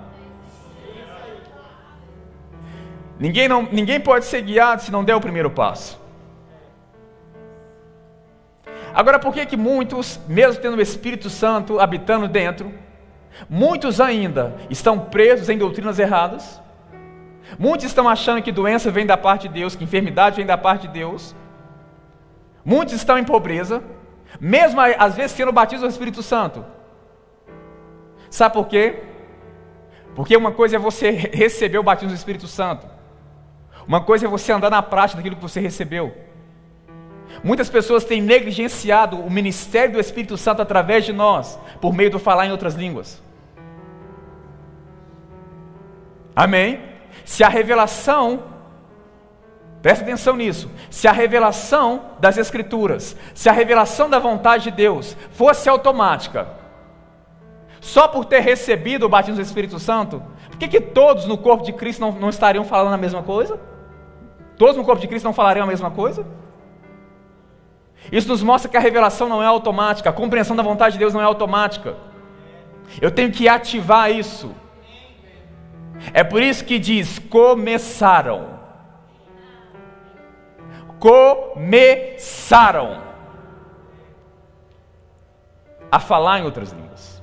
Ninguém, 3.20 3.48
não, 3.48 3.64
ninguém 3.64 4.00
pode 4.00 4.26
ser 4.26 4.42
guiado 4.42 4.84
se 4.84 4.92
não 4.92 5.04
der 5.04 5.16
o 5.16 5.22
primeiro 5.22 5.50
passo. 5.50 6.00
Agora, 8.94 9.20
por 9.20 9.34
que 9.34 9.46
que 9.46 9.58
muitos, 9.58 10.20
mesmo 10.28 10.62
tendo 10.62 10.78
o 10.78 10.82
Espírito 10.82 11.30
Santo 11.30 11.80
habitando 11.80 12.28
dentro, 12.28 12.72
Muitos 13.50 14.02
ainda 14.02 14.56
estão 14.70 15.00
presos 15.00 15.50
em 15.50 15.58
doutrinas 15.58 16.00
erradas. 16.00 16.62
Muitos 17.58 17.86
estão 17.86 18.10
achando 18.10 18.42
que 18.42 18.52
doença 18.52 18.92
vem 18.92 19.06
da 19.06 19.18
parte 19.18 19.48
de 19.48 19.54
Deus, 19.54 19.76
que 19.76 19.84
enfermidade 19.84 20.38
vem 20.38 20.46
da 20.46 20.58
parte 20.58 20.88
de 20.88 20.94
Deus. 20.94 21.36
Muitos 22.64 22.96
estão 22.96 23.18
em 23.18 23.24
pobreza, 23.24 23.82
mesmo 24.40 24.82
às 24.82 25.16
vezes 25.16 25.32
sendo 25.32 25.52
batizados 25.52 25.84
no 25.84 25.90
Espírito 25.90 26.22
Santo. 26.22 26.66
Sabe 28.30 28.54
por 28.54 28.68
quê? 28.68 29.04
Porque 30.16 30.36
uma 30.36 30.52
coisa 30.52 30.76
é 30.76 30.80
você 30.80 31.12
receber 31.12 31.78
o 31.78 31.84
batismo 31.84 32.10
do 32.10 32.18
Espírito 32.18 32.48
Santo, 32.48 32.88
uma 33.88 34.02
coisa 34.02 34.26
é 34.26 34.30
você 34.30 34.52
andar 34.52 34.70
na 34.70 34.82
prática 34.82 35.18
daquilo 35.18 35.36
que 35.38 35.42
você 35.42 35.62
recebeu. 35.62 36.14
Muitas 37.44 37.70
pessoas 37.70 38.04
têm 38.04 38.22
negligenciado 38.22 39.18
o 39.18 39.30
ministério 39.30 39.94
do 39.94 40.00
Espírito 40.00 40.36
Santo 40.38 40.62
através 40.62 41.06
de 41.06 41.14
nós, 41.14 41.58
por 41.80 41.94
meio 41.94 42.10
do 42.10 42.20
falar 42.20 42.48
em 42.48 42.52
outras 42.52 42.76
línguas. 42.76 43.22
Amém? 46.38 46.80
Se 47.26 47.44
a 47.44 47.50
revelação, 47.50 48.44
presta 49.82 50.04
atenção 50.04 50.36
nisso, 50.36 50.70
se 50.88 51.08
a 51.08 51.12
revelação 51.12 52.12
das 52.20 52.38
Escrituras, 52.38 53.18
se 53.34 53.50
a 53.50 53.52
revelação 53.52 54.08
da 54.08 54.20
vontade 54.20 54.66
de 54.66 54.72
Deus 54.72 55.18
fosse 55.32 55.68
automática, 55.68 56.48
só 57.82 58.08
por 58.08 58.24
ter 58.24 58.42
recebido 58.42 59.08
o 59.08 59.10
batismo 59.10 59.38
do 59.38 59.42
Espírito 59.42 59.80
Santo, 59.80 60.22
por 60.48 60.60
que, 60.60 60.68
que 60.68 60.80
todos 60.80 61.26
no 61.26 61.40
corpo 61.40 61.64
de 61.64 61.74
Cristo 61.74 62.02
não, 62.02 62.12
não 62.12 62.30
estariam 62.30 62.64
falando 62.64 62.94
a 62.94 62.98
mesma 62.98 63.24
coisa? 63.24 63.60
Todos 64.60 64.78
no 64.78 64.86
corpo 64.86 65.02
de 65.02 65.08
Cristo 65.08 65.26
não 65.26 65.34
falariam 65.34 65.64
a 65.64 65.68
mesma 65.68 65.90
coisa? 65.90 66.24
Isso 68.12 68.28
nos 68.28 68.44
mostra 68.44 68.70
que 68.70 68.78
a 68.78 68.80
revelação 68.80 69.28
não 69.28 69.42
é 69.42 69.48
automática, 69.48 70.12
a 70.12 70.14
compreensão 70.14 70.56
da 70.56 70.62
vontade 70.62 70.94
de 70.94 71.00
Deus 71.00 71.16
não 71.16 71.22
é 71.22 71.24
automática. 71.24 71.96
Eu 73.02 73.10
tenho 73.10 73.32
que 73.32 73.50
ativar 73.50 74.12
isso. 74.12 74.56
É 76.14 76.24
por 76.24 76.42
isso 76.42 76.66
que 76.66 76.80
diz: 76.80 77.20
começaram. 77.20 78.58
Começaram 81.00 83.04
a 85.92 86.00
falar 86.00 86.40
em 86.40 86.44
outras 86.44 86.72
línguas. 86.72 87.22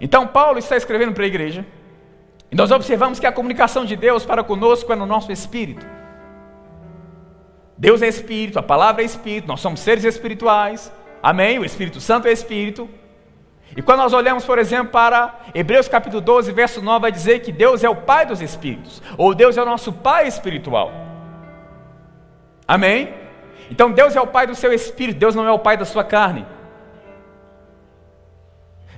Então, 0.00 0.26
Paulo 0.26 0.58
está 0.58 0.76
escrevendo 0.76 1.12
para 1.12 1.24
a 1.24 1.26
igreja, 1.26 1.66
e 2.50 2.56
nós 2.56 2.70
observamos 2.70 3.18
que 3.18 3.26
a 3.26 3.32
comunicação 3.32 3.84
de 3.84 3.96
Deus 3.96 4.24
para 4.24 4.44
conosco 4.44 4.92
é 4.92 4.96
no 4.96 5.06
nosso 5.06 5.32
espírito. 5.32 5.84
Deus 7.76 8.02
é 8.02 8.08
espírito, 8.08 8.58
a 8.58 8.62
palavra 8.62 9.02
é 9.02 9.04
espírito, 9.04 9.48
nós 9.48 9.60
somos 9.60 9.80
seres 9.80 10.04
espirituais, 10.04 10.92
amém? 11.22 11.58
O 11.58 11.64
Espírito 11.64 12.00
Santo 12.00 12.26
é 12.26 12.32
espírito. 12.32 12.88
E 13.78 13.82
quando 13.82 14.00
nós 14.00 14.12
olhamos, 14.12 14.44
por 14.44 14.58
exemplo, 14.58 14.90
para 14.90 15.38
Hebreus 15.54 15.86
capítulo 15.86 16.20
12, 16.20 16.50
verso 16.50 16.82
9, 16.82 17.00
vai 17.00 17.12
dizer 17.12 17.38
que 17.38 17.52
Deus 17.52 17.84
é 17.84 17.88
o 17.88 17.94
Pai 17.94 18.26
dos 18.26 18.40
Espíritos, 18.40 19.00
ou 19.16 19.32
Deus 19.32 19.56
é 19.56 19.62
o 19.62 19.64
nosso 19.64 19.92
Pai 19.92 20.26
espiritual. 20.26 20.90
Amém? 22.66 23.14
Então 23.70 23.92
Deus 23.92 24.16
é 24.16 24.20
o 24.20 24.26
Pai 24.26 24.48
do 24.48 24.54
seu 24.56 24.72
espírito, 24.72 25.20
Deus 25.20 25.36
não 25.36 25.46
é 25.46 25.52
o 25.52 25.60
Pai 25.60 25.76
da 25.76 25.84
sua 25.84 26.02
carne. 26.02 26.44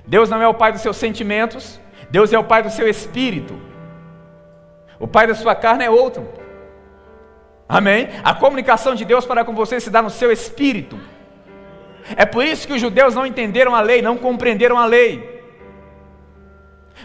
Deus 0.03 0.31
não 0.31 0.41
é 0.41 0.47
o 0.47 0.55
Pai 0.55 0.71
dos 0.71 0.81
seus 0.81 0.97
sentimentos, 0.97 1.79
Deus 2.09 2.33
é 2.33 2.39
o 2.39 2.43
Pai 2.43 2.63
do 2.63 2.71
seu 2.71 2.87
espírito. 2.89 3.61
O 4.99 5.07
Pai 5.07 5.27
da 5.27 5.35
sua 5.35 5.53
carne 5.53 5.85
é 5.85 5.91
outro. 5.91 6.27
Amém? 7.69 8.09
A 8.23 8.33
comunicação 8.33 8.95
de 8.95 9.05
Deus 9.05 9.27
para 9.27 9.45
com 9.45 9.53
você 9.53 9.79
se 9.79 9.91
dá 9.91 10.01
no 10.01 10.09
seu 10.09 10.31
espírito. 10.31 10.99
É 12.15 12.25
por 12.25 12.43
isso 12.45 12.67
que 12.67 12.73
os 12.73 12.81
judeus 12.81 13.15
não 13.15 13.25
entenderam 13.25 13.75
a 13.75 13.81
lei, 13.81 14.01
não 14.01 14.17
compreenderam 14.17 14.77
a 14.77 14.85
lei. 14.85 15.41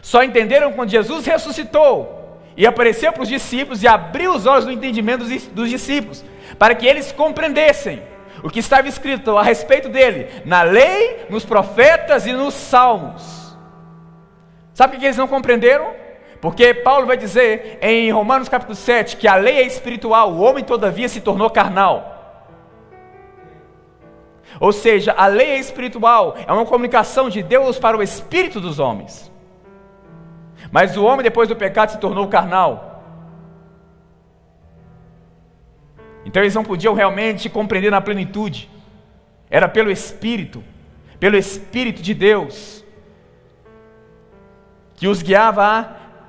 Só 0.03 0.23
entenderam 0.23 0.73
quando 0.73 0.91
Jesus 0.91 1.27
ressuscitou 1.27 2.41
e 2.57 2.67
apareceu 2.67 3.13
para 3.13 3.23
os 3.23 3.29
discípulos 3.29 3.83
e 3.83 3.89
abriu 3.89 4.33
os 4.35 4.47
olhos 4.47 4.65
do 4.65 4.73
entendimento 4.73 5.25
dos, 5.53 5.71
discípulos, 5.71 6.25
para 6.59 6.75
que 6.75 6.87
eles 6.87 7.13
compreendessem 7.13 8.03
o 8.43 8.49
que 8.49 8.61
estava 8.61 8.89
escrito 8.89 9.37
a 9.37 9.43
respeito 9.43 9.89
dele 9.89 10.29
na 10.45 10.63
lei, 10.63 11.27
nos 11.29 11.45
profetas 11.45 12.27
e 12.27 12.33
nos 12.33 12.55
salmos. 12.55 13.57
Sabe 14.73 14.97
o 14.97 15.01
que 15.01 15.07
eles 15.07 15.17
não 15.17 15.29
compreenderam? 15.29 15.95
Porque 16.41 16.75
Paulo 16.75 17.07
vai 17.07 17.17
dizer 17.17 17.79
em 17.81 18.11
Romanos 18.11 18.49
capítulo 18.49 18.77
7 18.77 19.17
que 19.17 19.27
a 19.27 19.37
lei 19.37 19.59
é 19.59 19.67
espiritual, 19.67 20.33
o 20.33 20.41
homem 20.41 20.63
todavia 20.63 21.09
se 21.09 21.21
tornou 21.21 21.51
carnal. 21.51 22.16
Ou 24.59 24.73
seja, 24.73 25.13
a 25.13 25.27
lei 25.27 25.51
é 25.51 25.59
espiritual, 25.59 26.37
é 26.47 26.53
uma 26.53 26.65
comunicação 26.65 27.29
de 27.29 27.43
Deus 27.43 27.79
para 27.79 27.97
o 27.97 28.03
espírito 28.03 28.61
dos 28.61 28.79
homens. 28.79 29.31
Mas 30.71 30.97
o 30.97 31.05
homem, 31.05 31.23
depois 31.23 31.49
do 31.49 31.57
pecado, 31.57 31.93
se 31.93 31.99
tornou 31.99 32.29
carnal. 32.29 32.97
Então 36.25 36.43
eles 36.43 36.55
não 36.55 36.65
podiam 36.65 36.93
realmente 36.93 37.49
compreender 37.49 37.91
na 37.91 38.01
plenitude. 38.01 38.69
Era 39.49 39.69
pelo 39.69 39.91
Espírito, 39.91 40.63
pelo 41.21 41.37
Espírito 41.37 42.03
de 42.03 42.13
Deus, 42.13 42.85
que 44.97 45.07
os 45.07 45.23
guiava 45.23 45.65
a 45.65 45.85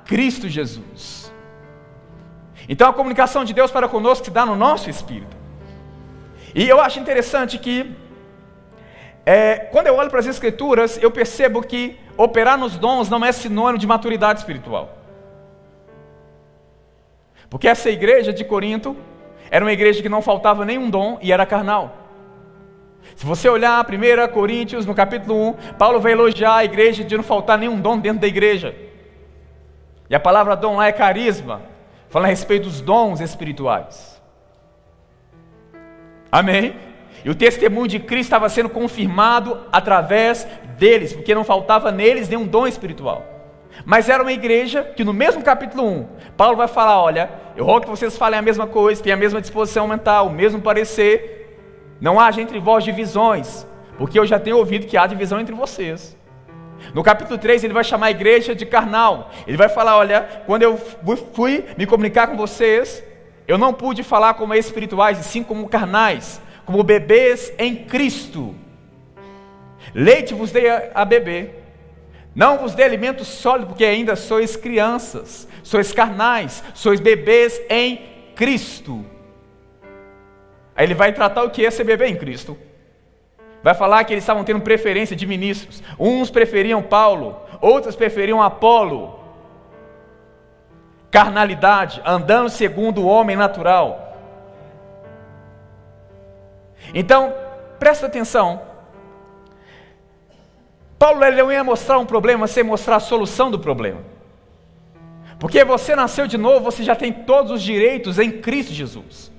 Cristo 0.05 0.47
Jesus. 0.47 1.33
Então 2.69 2.89
a 2.89 2.93
comunicação 2.93 3.43
de 3.43 3.53
Deus 3.53 3.71
para 3.71 3.87
conosco 3.87 4.25
se 4.25 4.31
dá 4.31 4.45
no 4.45 4.55
nosso 4.55 4.89
espírito. 4.89 5.35
E 6.53 6.67
eu 6.67 6.79
acho 6.79 6.99
interessante 6.99 7.57
que, 7.57 7.95
é, 9.29 9.57
quando 9.57 9.87
eu 9.87 9.95
olho 9.97 10.09
para 10.09 10.21
as 10.21 10.25
Escrituras, 10.25 10.97
eu 11.03 11.11
percebo 11.11 11.61
que 11.61 11.99
operar 12.15 12.57
nos 12.57 12.77
dons 12.77 13.09
não 13.09 13.25
é 13.25 13.33
sinônimo 13.33 13.77
de 13.77 13.85
maturidade 13.85 14.39
espiritual. 14.39 14.97
Porque 17.49 17.67
essa 17.67 17.89
igreja 17.89 18.31
de 18.31 18.45
Corinto 18.45 18.95
era 19.51 19.65
uma 19.65 19.73
igreja 19.73 20.01
que 20.01 20.07
não 20.07 20.21
faltava 20.21 20.63
nenhum 20.63 20.89
dom 20.89 21.19
e 21.21 21.33
era 21.33 21.45
carnal. 21.45 21.97
Se 23.17 23.25
você 23.25 23.49
olhar 23.49 23.85
1 23.85 24.31
Coríntios, 24.31 24.85
no 24.85 24.95
capítulo 24.95 25.49
1, 25.49 25.53
Paulo 25.77 25.99
vai 25.99 26.13
elogiar 26.13 26.55
a 26.55 26.63
igreja 26.63 27.03
de 27.03 27.17
não 27.17 27.23
faltar 27.23 27.57
nenhum 27.57 27.81
dom 27.81 27.99
dentro 27.99 28.21
da 28.21 28.27
igreja. 28.27 28.73
E 30.09 30.15
a 30.15 30.19
palavra 30.21 30.55
dom 30.55 30.77
lá 30.77 30.87
é 30.87 30.93
carisma, 30.93 31.63
fala 32.07 32.27
a 32.27 32.29
respeito 32.29 32.63
dos 32.63 32.79
dons 32.79 33.19
espirituais. 33.19 34.21
Amém? 36.31 36.86
E 37.23 37.29
o 37.29 37.35
testemunho 37.35 37.87
de 37.87 37.99
Cristo 37.99 38.27
estava 38.27 38.49
sendo 38.49 38.69
confirmado 38.69 39.59
através 39.71 40.47
deles, 40.77 41.13
porque 41.13 41.35
não 41.35 41.43
faltava 41.43 41.91
neles 41.91 42.29
nenhum 42.29 42.45
dom 42.45 42.67
espiritual. 42.67 43.25
Mas 43.85 44.09
era 44.09 44.23
uma 44.23 44.31
igreja 44.31 44.83
que 44.83 45.03
no 45.03 45.13
mesmo 45.13 45.43
capítulo 45.43 45.87
1, 45.87 46.07
Paulo 46.35 46.57
vai 46.57 46.67
falar: 46.67 47.01
olha, 47.01 47.29
eu 47.55 47.65
rogo 47.65 47.81
que 47.81 47.89
vocês 47.89 48.17
falem 48.17 48.39
a 48.39 48.41
mesma 48.41 48.67
coisa, 48.67 49.01
tenham 49.01 49.17
a 49.17 49.19
mesma 49.19 49.41
disposição 49.41 49.87
mental, 49.87 50.27
o 50.27 50.31
mesmo 50.31 50.61
parecer, 50.61 51.59
não 51.99 52.19
haja 52.19 52.41
entre 52.41 52.59
vós 52.59 52.83
divisões, 52.83 53.65
porque 53.97 54.19
eu 54.19 54.25
já 54.25 54.39
tenho 54.39 54.57
ouvido 54.57 54.87
que 54.87 54.97
há 54.97 55.05
divisão 55.05 55.39
entre 55.39 55.55
vocês. 55.55 56.15
No 56.93 57.03
capítulo 57.03 57.37
3, 57.37 57.63
ele 57.63 57.73
vai 57.73 57.83
chamar 57.83 58.07
a 58.07 58.11
igreja 58.11 58.55
de 58.55 58.65
carnal. 58.65 59.31
Ele 59.47 59.57
vai 59.57 59.69
falar: 59.69 59.97
Olha, 59.97 60.43
quando 60.45 60.63
eu 60.63 60.77
fui 61.33 61.65
me 61.77 61.85
comunicar 61.85 62.27
com 62.27 62.37
vocês, 62.37 63.03
eu 63.47 63.57
não 63.57 63.73
pude 63.73 64.03
falar 64.03 64.35
como 64.35 64.53
espirituais, 64.53 65.19
e 65.19 65.23
sim 65.23 65.43
como 65.43 65.67
carnais, 65.67 66.41
como 66.67 66.83
bebês 66.83 67.53
em 67.57 67.73
Cristo. 67.73 68.53
Leite 69.95 70.33
vos 70.33 70.51
dei 70.51 70.69
a 70.93 71.05
beber. 71.05 71.63
Não 72.35 72.57
vos 72.57 72.75
dei 72.75 72.85
alimento 72.85 73.23
sólido, 73.23 73.67
porque 73.67 73.85
ainda 73.85 74.17
sois 74.17 74.57
crianças, 74.57 75.47
sois 75.63 75.93
carnais, 75.93 76.61
sois 76.75 76.99
bebês 76.99 77.59
em 77.69 78.01
Cristo. 78.35 79.03
Aí 80.75 80.85
ele 80.85 80.93
vai 80.93 81.13
tratar 81.13 81.43
o 81.43 81.49
que 81.49 81.65
é 81.65 81.71
ser 81.71 81.85
bebê 81.85 82.07
em 82.07 82.17
Cristo. 82.17 82.57
Vai 83.63 83.73
falar 83.73 84.03
que 84.03 84.13
eles 84.13 84.23
estavam 84.23 84.43
tendo 84.43 84.59
preferência 84.59 85.15
de 85.15 85.25
ministros. 85.25 85.81
Uns 85.97 86.29
preferiam 86.29 86.83
Paulo, 86.83 87.41
outros 87.61 87.95
preferiam 87.95 88.43
Apolo. 88.43 89.17
Carnalidade, 91.09 92.01
andando 92.05 92.49
segundo 92.49 93.01
o 93.01 93.07
homem 93.07 93.37
natural. 93.37 94.06
Então, 96.93 97.33
presta 97.79 98.05
atenção. 98.05 98.61
Paulo 100.97 101.23
ele 101.23 101.41
não 101.41 101.51
ia 101.51 101.63
mostrar 101.63 101.99
um 101.99 102.05
problema 102.05 102.47
sem 102.47 102.63
mostrar 102.63 102.95
a 102.95 102.99
solução 102.99 103.51
do 103.51 103.59
problema. 103.59 104.01
Porque 105.39 105.63
você 105.63 105.95
nasceu 105.95 106.27
de 106.27 106.37
novo, 106.37 106.61
você 106.61 106.83
já 106.83 106.95
tem 106.95 107.11
todos 107.13 107.51
os 107.51 107.61
direitos 107.61 108.17
em 108.17 108.31
Cristo 108.31 108.73
Jesus. 108.73 109.31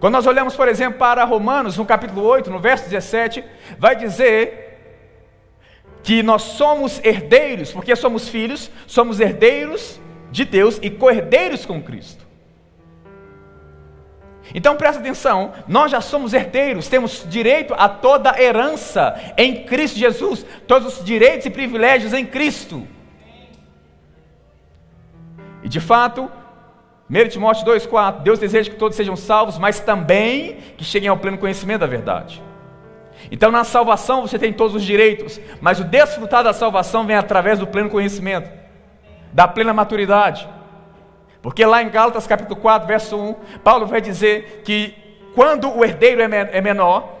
Quando 0.00 0.14
nós 0.14 0.26
olhamos, 0.26 0.56
por 0.56 0.68
exemplo, 0.68 0.98
para 0.98 1.24
Romanos, 1.24 1.78
no 1.78 1.86
capítulo 1.86 2.22
8, 2.22 2.50
no 2.50 2.58
verso 2.58 2.84
17, 2.84 3.44
vai 3.78 3.94
dizer 3.94 4.64
que 6.02 6.22
nós 6.22 6.42
somos 6.42 7.02
herdeiros, 7.02 7.72
porque 7.72 7.94
somos 7.96 8.28
filhos, 8.28 8.70
somos 8.86 9.20
herdeiros 9.20 9.98
de 10.30 10.44
Deus 10.44 10.78
e 10.82 10.90
co-herdeiros 10.90 11.64
com 11.64 11.80
Cristo. 11.80 12.23
Então 14.52 14.76
presta 14.76 15.00
atenção, 15.00 15.52
nós 15.66 15.90
já 15.90 16.00
somos 16.00 16.34
herdeiros, 16.34 16.88
temos 16.88 17.24
direito 17.28 17.72
a 17.78 17.88
toda 17.88 18.40
herança 18.40 19.18
em 19.36 19.64
Cristo 19.64 19.98
Jesus, 19.98 20.44
todos 20.66 20.98
os 20.98 21.04
direitos 21.04 21.46
e 21.46 21.50
privilégios 21.50 22.12
em 22.12 22.26
Cristo. 22.26 22.86
E 25.62 25.68
de 25.68 25.80
fato, 25.80 26.30
1 27.08 27.28
Timóteo 27.28 27.64
2,4: 27.64 28.22
Deus 28.22 28.38
deseja 28.38 28.70
que 28.70 28.76
todos 28.76 28.96
sejam 28.96 29.16
salvos, 29.16 29.56
mas 29.56 29.80
também 29.80 30.58
que 30.76 30.84
cheguem 30.84 31.08
ao 31.08 31.16
pleno 31.16 31.38
conhecimento 31.38 31.80
da 31.80 31.86
verdade. 31.86 32.42
Então, 33.30 33.50
na 33.50 33.64
salvação 33.64 34.22
você 34.22 34.38
tem 34.38 34.52
todos 34.52 34.74
os 34.74 34.82
direitos, 34.82 35.40
mas 35.60 35.80
o 35.80 35.84
desfrutar 35.84 36.44
da 36.44 36.52
salvação 36.52 37.06
vem 37.06 37.16
através 37.16 37.58
do 37.58 37.66
pleno 37.66 37.88
conhecimento, 37.88 38.50
da 39.32 39.48
plena 39.48 39.72
maturidade. 39.72 40.48
Porque 41.44 41.62
lá 41.62 41.82
em 41.82 41.90
Gálatas 41.90 42.26
capítulo 42.26 42.58
4, 42.58 42.88
verso 42.88 43.18
1, 43.18 43.34
Paulo 43.62 43.84
vai 43.84 44.00
dizer 44.00 44.62
que 44.64 44.94
quando 45.34 45.70
o 45.70 45.84
herdeiro 45.84 46.22
é, 46.22 46.48
é 46.56 46.60
menor, 46.62 47.18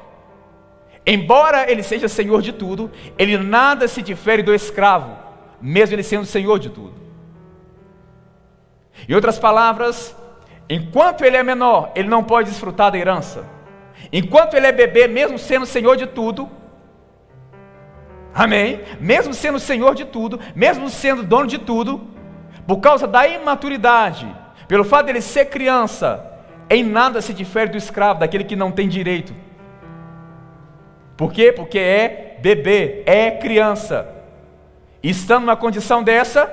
embora 1.04 1.70
ele 1.70 1.82
seja 1.82 2.08
senhor 2.08 2.40
de 2.40 2.50
tudo, 2.50 2.90
ele 3.18 3.36
nada 3.36 3.86
se 3.86 4.00
difere 4.00 4.42
do 4.42 4.54
escravo, 4.54 5.14
mesmo 5.60 5.94
ele 5.94 6.02
sendo 6.02 6.24
senhor 6.24 6.58
de 6.58 6.70
tudo. 6.70 6.94
Em 9.06 9.12
outras 9.14 9.38
palavras, 9.38 10.16
enquanto 10.70 11.22
ele 11.22 11.36
é 11.36 11.42
menor, 11.42 11.92
ele 11.94 12.08
não 12.08 12.24
pode 12.24 12.48
desfrutar 12.48 12.90
da 12.92 12.96
herança. 12.96 13.44
Enquanto 14.10 14.54
ele 14.54 14.66
é 14.66 14.72
bebê, 14.72 15.06
mesmo 15.06 15.38
sendo 15.38 15.66
senhor 15.66 15.98
de 15.98 16.06
tudo, 16.06 16.48
amém? 18.34 18.80
Mesmo 18.98 19.34
sendo 19.34 19.58
senhor 19.58 19.94
de 19.94 20.06
tudo, 20.06 20.40
mesmo 20.56 20.88
sendo 20.88 21.22
dono 21.22 21.46
de 21.46 21.58
tudo, 21.58 22.13
por 22.66 22.78
causa 22.78 23.06
da 23.06 23.26
imaturidade, 23.26 24.26
pelo 24.66 24.84
fato 24.84 25.06
dele 25.06 25.20
ser 25.20 25.46
criança, 25.46 26.24
em 26.70 26.82
nada 26.82 27.20
se 27.20 27.34
difere 27.34 27.70
do 27.70 27.76
escravo, 27.76 28.20
daquele 28.20 28.44
que 28.44 28.56
não 28.56 28.72
tem 28.72 28.88
direito. 28.88 29.34
Por 31.16 31.32
quê? 31.32 31.52
Porque 31.52 31.78
é 31.78 32.38
bebê, 32.40 33.02
é 33.06 33.30
criança. 33.30 34.08
E 35.02 35.10
estando 35.10 35.42
numa 35.42 35.56
condição 35.56 36.02
dessa, 36.02 36.52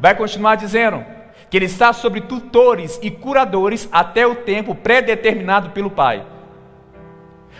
vai 0.00 0.14
continuar 0.14 0.56
dizendo 0.56 1.04
que 1.50 1.56
ele 1.58 1.66
está 1.66 1.92
sobre 1.92 2.22
tutores 2.22 2.98
e 3.02 3.10
curadores 3.10 3.88
até 3.92 4.26
o 4.26 4.34
tempo 4.34 4.74
pré-determinado 4.74 5.70
pelo 5.70 5.90
pai. 5.90 6.24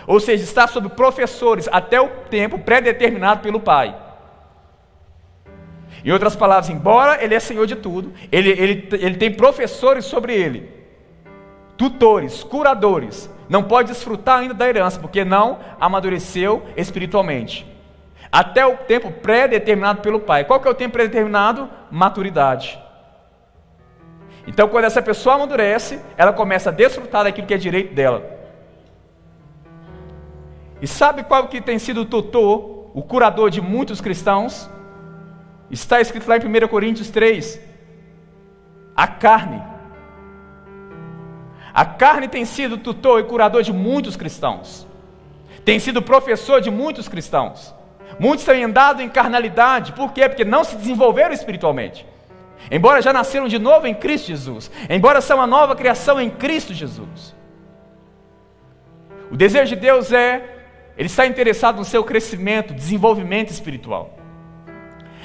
Ou 0.07 0.19
seja, 0.19 0.43
está 0.43 0.67
sob 0.67 0.89
professores 0.89 1.69
até 1.71 2.01
o 2.01 2.09
tempo 2.29 2.57
pré-determinado 2.57 3.41
pelo 3.41 3.59
pai. 3.59 3.95
Em 6.03 6.11
outras 6.11 6.35
palavras, 6.35 6.69
embora 6.69 7.23
ele 7.23 7.33
é 7.33 7.39
senhor 7.39 7.65
de 7.65 7.75
tudo, 7.75 8.11
ele, 8.31 8.49
ele, 8.49 8.89
ele 8.91 9.15
tem 9.15 9.31
professores 9.31 10.05
sobre 10.05 10.33
ele, 10.33 10.69
tutores, 11.77 12.43
curadores. 12.43 13.29
Não 13.47 13.63
pode 13.63 13.89
desfrutar 13.89 14.39
ainda 14.39 14.53
da 14.53 14.67
herança, 14.67 14.99
porque 14.99 15.23
não 15.23 15.59
amadureceu 15.79 16.63
espiritualmente. 16.75 17.65
Até 18.31 18.65
o 18.65 18.77
tempo 18.77 19.11
pré-determinado 19.11 20.01
pelo 20.01 20.19
pai. 20.19 20.43
Qual 20.43 20.59
que 20.59 20.67
é 20.67 20.71
o 20.71 20.75
tempo 20.75 20.93
pré-determinado? 20.93 21.69
Maturidade. 21.91 22.79
Então, 24.47 24.67
quando 24.67 24.85
essa 24.85 25.01
pessoa 25.01 25.35
amadurece, 25.35 26.01
ela 26.17 26.33
começa 26.33 26.69
a 26.69 26.73
desfrutar 26.73 27.23
daquilo 27.23 27.47
que 27.47 27.53
é 27.53 27.57
direito 27.57 27.93
dela. 27.93 28.23
E 30.81 30.87
sabe 30.87 31.23
qual 31.23 31.47
que 31.47 31.61
tem 31.61 31.79
sido 31.79 32.01
o 32.01 32.05
tutor, 32.05 32.89
o 32.93 33.01
curador 33.01 33.49
de 33.49 33.61
muitos 33.61 34.01
cristãos? 34.01 34.69
Está 35.73 35.99
escrito 35.99 36.27
lá 36.29 36.37
em 36.37 36.39
1 36.39 36.67
Coríntios 36.67 37.09
3. 37.09 37.59
A 38.95 39.07
carne. 39.07 39.59
A 41.73 41.83
carne 41.83 42.27
tem 42.27 42.45
sido 42.45 42.77
tutor 42.77 43.19
e 43.19 43.23
curador 43.23 43.63
de 43.63 43.73
muitos 43.73 44.15
cristãos. 44.15 44.87
Tem 45.65 45.79
sido 45.79 45.99
professor 45.99 46.61
de 46.61 46.69
muitos 46.69 47.07
cristãos. 47.07 47.73
Muitos 48.19 48.45
têm 48.45 48.63
andado 48.63 49.01
em 49.01 49.09
carnalidade. 49.09 49.93
Por 49.93 50.13
quê? 50.13 50.29
Porque 50.29 50.45
não 50.45 50.63
se 50.63 50.75
desenvolveram 50.75 51.33
espiritualmente. 51.33 52.05
Embora 52.69 53.01
já 53.01 53.11
nasceram 53.11 53.47
de 53.47 53.57
novo 53.57 53.87
em 53.87 53.95
Cristo 53.95 54.27
Jesus. 54.27 54.69
Embora 54.87 55.21
são 55.21 55.37
uma 55.39 55.47
nova 55.47 55.75
criação 55.75 56.21
em 56.21 56.29
Cristo 56.29 56.71
Jesus. 56.71 57.35
O 59.31 59.35
desejo 59.35 59.75
de 59.75 59.81
Deus 59.81 60.13
é, 60.13 60.65
Ele 60.95 61.07
está 61.07 61.25
interessado 61.25 61.77
no 61.77 61.83
seu 61.83 62.03
crescimento, 62.03 62.75
desenvolvimento 62.75 63.49
espiritual. 63.49 64.22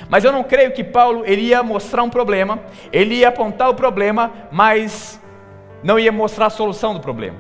Mas 0.09 0.25
eu 0.25 0.33
não 0.33 0.43
creio 0.43 0.73
que 0.73 0.85
Paulo 0.85 1.23
ele 1.25 1.43
ia 1.43 1.63
mostrar 1.63 2.03
um 2.03 2.11
problema, 2.11 2.59
ele 2.93 3.17
ia 3.17 3.29
apontar 3.29 3.69
o 3.69 3.75
problema, 3.75 4.33
mas 4.51 5.21
não 5.83 5.99
ia 5.99 6.13
mostrar 6.13 6.47
a 6.47 6.51
solução 6.51 6.95
do 6.95 7.01
problema. 7.01 7.37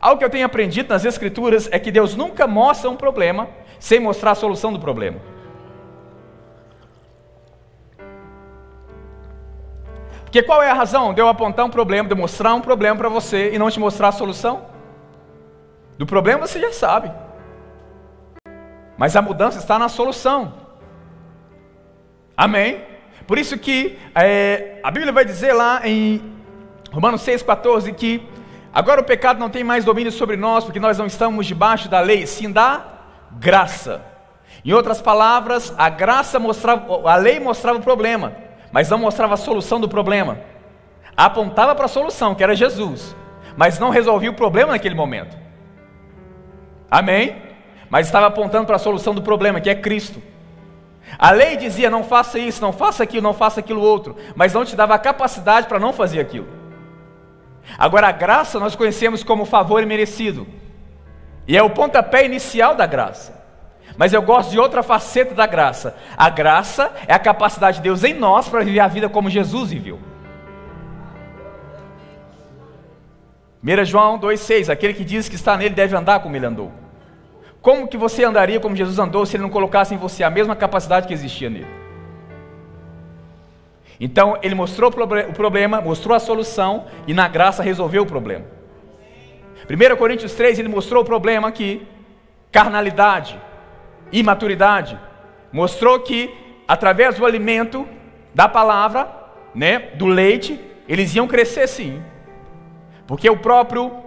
Algo 0.00 0.18
que 0.18 0.24
eu 0.24 0.30
tenho 0.30 0.46
aprendido 0.46 0.88
nas 0.88 1.04
Escrituras 1.04 1.68
é 1.72 1.78
que 1.78 1.90
Deus 1.90 2.14
nunca 2.14 2.46
mostra 2.46 2.90
um 2.90 2.96
problema 2.96 3.48
sem 3.78 4.00
mostrar 4.00 4.32
a 4.32 4.34
solução 4.34 4.72
do 4.72 4.78
problema. 4.78 5.18
Porque 10.24 10.42
qual 10.42 10.62
é 10.62 10.70
a 10.70 10.74
razão 10.74 11.14
de 11.14 11.20
eu 11.20 11.28
apontar 11.28 11.64
um 11.64 11.70
problema, 11.70 12.08
de 12.08 12.14
mostrar 12.14 12.54
um 12.54 12.60
problema 12.60 12.96
para 12.96 13.08
você 13.08 13.54
e 13.54 13.58
não 13.58 13.70
te 13.70 13.80
mostrar 13.80 14.08
a 14.08 14.12
solução? 14.12 14.66
Do 15.96 16.04
problema 16.04 16.46
você 16.46 16.60
já 16.60 16.72
sabe. 16.72 17.10
Mas 18.98 19.16
a 19.16 19.22
mudança 19.22 19.58
está 19.58 19.78
na 19.78 19.88
solução. 19.88 20.65
Amém? 22.36 22.82
Por 23.26 23.38
isso 23.38 23.56
que 23.58 23.98
é, 24.14 24.78
a 24.82 24.90
Bíblia 24.90 25.12
vai 25.12 25.24
dizer 25.24 25.52
lá 25.52 25.80
em 25.84 26.22
Romanos 26.92 27.22
6,14 27.22 27.94
que 27.94 28.22
agora 28.72 29.00
o 29.00 29.04
pecado 29.04 29.38
não 29.38 29.50
tem 29.50 29.64
mais 29.64 29.84
domínio 29.84 30.12
sobre 30.12 30.36
nós, 30.36 30.64
porque 30.64 30.78
nós 30.78 30.98
não 30.98 31.06
estamos 31.06 31.46
debaixo 31.46 31.88
da 31.88 32.00
lei, 32.00 32.26
sim 32.26 32.52
da 32.52 32.84
graça. 33.32 34.04
Em 34.64 34.72
outras 34.72 35.00
palavras, 35.00 35.74
a 35.78 35.88
graça 35.88 36.38
mostrava, 36.38 37.08
a 37.08 37.16
lei 37.16 37.40
mostrava 37.40 37.78
o 37.78 37.82
problema, 37.82 38.34
mas 38.70 38.88
não 38.90 38.98
mostrava 38.98 39.34
a 39.34 39.36
solução 39.36 39.80
do 39.80 39.88
problema. 39.88 40.38
Apontava 41.16 41.74
para 41.74 41.86
a 41.86 41.88
solução, 41.88 42.34
que 42.34 42.42
era 42.42 42.54
Jesus, 42.54 43.16
mas 43.56 43.78
não 43.78 43.90
resolvia 43.90 44.30
o 44.30 44.34
problema 44.34 44.72
naquele 44.72 44.94
momento. 44.94 45.36
Amém? 46.90 47.36
Mas 47.88 48.06
estava 48.06 48.26
apontando 48.26 48.66
para 48.66 48.76
a 48.76 48.80
solução 48.80 49.14
do 49.14 49.22
problema, 49.22 49.60
que 49.60 49.70
é 49.70 49.74
Cristo. 49.74 50.22
A 51.18 51.30
lei 51.30 51.56
dizia: 51.56 51.90
não 51.90 52.02
faça 52.02 52.38
isso, 52.38 52.60
não 52.60 52.72
faça 52.72 53.02
aquilo, 53.02 53.22
não 53.22 53.34
faça 53.34 53.60
aquilo 53.60 53.80
outro, 53.80 54.16
mas 54.34 54.52
não 54.52 54.64
te 54.64 54.74
dava 54.74 54.94
a 54.94 54.98
capacidade 54.98 55.66
para 55.66 55.78
não 55.78 55.92
fazer 55.92 56.20
aquilo. 56.20 56.48
Agora, 57.78 58.08
a 58.08 58.12
graça 58.12 58.60
nós 58.60 58.76
conhecemos 58.76 59.22
como 59.22 59.44
favor 59.44 59.84
merecido, 59.84 60.46
e 61.46 61.56
é 61.56 61.62
o 61.62 61.70
pontapé 61.70 62.24
inicial 62.24 62.74
da 62.74 62.86
graça. 62.86 63.34
Mas 63.96 64.12
eu 64.12 64.20
gosto 64.20 64.50
de 64.50 64.58
outra 64.58 64.82
faceta 64.82 65.34
da 65.34 65.46
graça. 65.46 65.96
A 66.16 66.28
graça 66.28 66.92
é 67.08 67.14
a 67.14 67.18
capacidade 67.18 67.78
de 67.78 67.84
Deus 67.84 68.04
em 68.04 68.12
nós 68.12 68.48
para 68.48 68.62
viver 68.62 68.80
a 68.80 68.88
vida 68.88 69.08
como 69.08 69.30
Jesus 69.30 69.70
viveu. 69.70 69.98
1 73.62 73.84
João 73.84 74.18
2,6: 74.18 74.68
Aquele 74.68 74.92
que 74.92 75.04
diz 75.04 75.28
que 75.28 75.34
está 75.34 75.56
nele 75.56 75.74
deve 75.74 75.96
andar 75.96 76.20
como 76.20 76.36
ele 76.36 76.46
andou. 76.46 76.70
Como 77.66 77.88
que 77.88 77.96
você 77.96 78.22
andaria 78.22 78.60
como 78.60 78.76
Jesus 78.76 78.96
andou 78.96 79.26
se 79.26 79.34
ele 79.34 79.42
não 79.42 79.50
colocasse 79.50 79.92
em 79.92 79.98
você 79.98 80.22
a 80.22 80.30
mesma 80.30 80.54
capacidade 80.54 81.08
que 81.08 81.12
existia 81.12 81.50
nele? 81.50 81.66
Então 83.98 84.38
ele 84.40 84.54
mostrou 84.54 84.88
o 84.88 85.32
problema, 85.32 85.80
mostrou 85.80 86.14
a 86.14 86.20
solução 86.20 86.84
e 87.08 87.12
na 87.12 87.26
graça 87.26 87.64
resolveu 87.64 88.04
o 88.04 88.06
problema. 88.06 88.44
1 89.68 89.96
Coríntios 89.96 90.32
3 90.34 90.60
ele 90.60 90.68
mostrou 90.68 91.02
o 91.02 91.04
problema 91.04 91.48
aqui, 91.48 91.84
carnalidade, 92.52 93.36
imaturidade. 94.12 94.96
Mostrou 95.52 95.98
que 95.98 96.32
através 96.68 97.16
do 97.16 97.26
alimento 97.26 97.84
da 98.32 98.48
palavra, 98.48 99.08
né, 99.52 99.90
do 99.96 100.06
leite, 100.06 100.60
eles 100.88 101.16
iam 101.16 101.26
crescer 101.26 101.66
sim. 101.66 102.00
Porque 103.08 103.28
o 103.28 103.36
próprio 103.36 104.05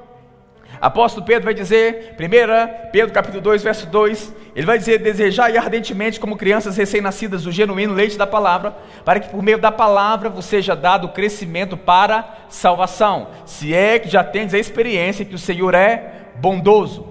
Apóstolo 0.81 1.25
Pedro 1.25 1.45
vai 1.45 1.53
dizer, 1.53 2.15
1 2.17 2.91
Pedro 2.91 3.13
capítulo 3.13 3.41
2, 3.41 3.63
verso 3.63 3.85
2, 3.87 4.33
ele 4.55 4.65
vai 4.65 4.77
dizer, 4.77 4.99
desejai 4.99 5.57
ardentemente 5.57 6.19
como 6.19 6.37
crianças 6.37 6.77
recém-nascidas 6.77 7.45
o 7.45 7.51
genuíno 7.51 7.93
leite 7.93 8.17
da 8.17 8.25
palavra, 8.25 8.77
para 9.03 9.19
que 9.19 9.29
por 9.29 9.43
meio 9.43 9.57
da 9.57 9.71
palavra 9.71 10.29
vos 10.29 10.45
seja 10.45 10.75
dado 10.75 11.09
crescimento 11.09 11.75
para 11.75 12.45
salvação, 12.47 13.27
se 13.45 13.73
é 13.73 13.99
que 13.99 14.07
já 14.07 14.23
tendes 14.23 14.53
a 14.53 14.59
experiência 14.59 15.25
que 15.25 15.35
o 15.35 15.39
Senhor 15.39 15.73
é 15.73 16.29
bondoso. 16.35 17.07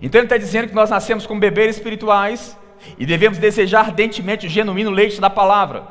Então 0.00 0.20
ele 0.20 0.26
está 0.26 0.36
dizendo 0.36 0.68
que 0.68 0.74
nós 0.74 0.90
nascemos 0.90 1.26
como 1.26 1.40
bebês 1.40 1.76
espirituais 1.76 2.56
e 2.96 3.04
devemos 3.04 3.38
desejar 3.38 3.80
ardentemente 3.80 4.46
o 4.46 4.50
genuíno 4.50 4.90
leite 4.90 5.20
da 5.20 5.28
palavra. 5.28 5.82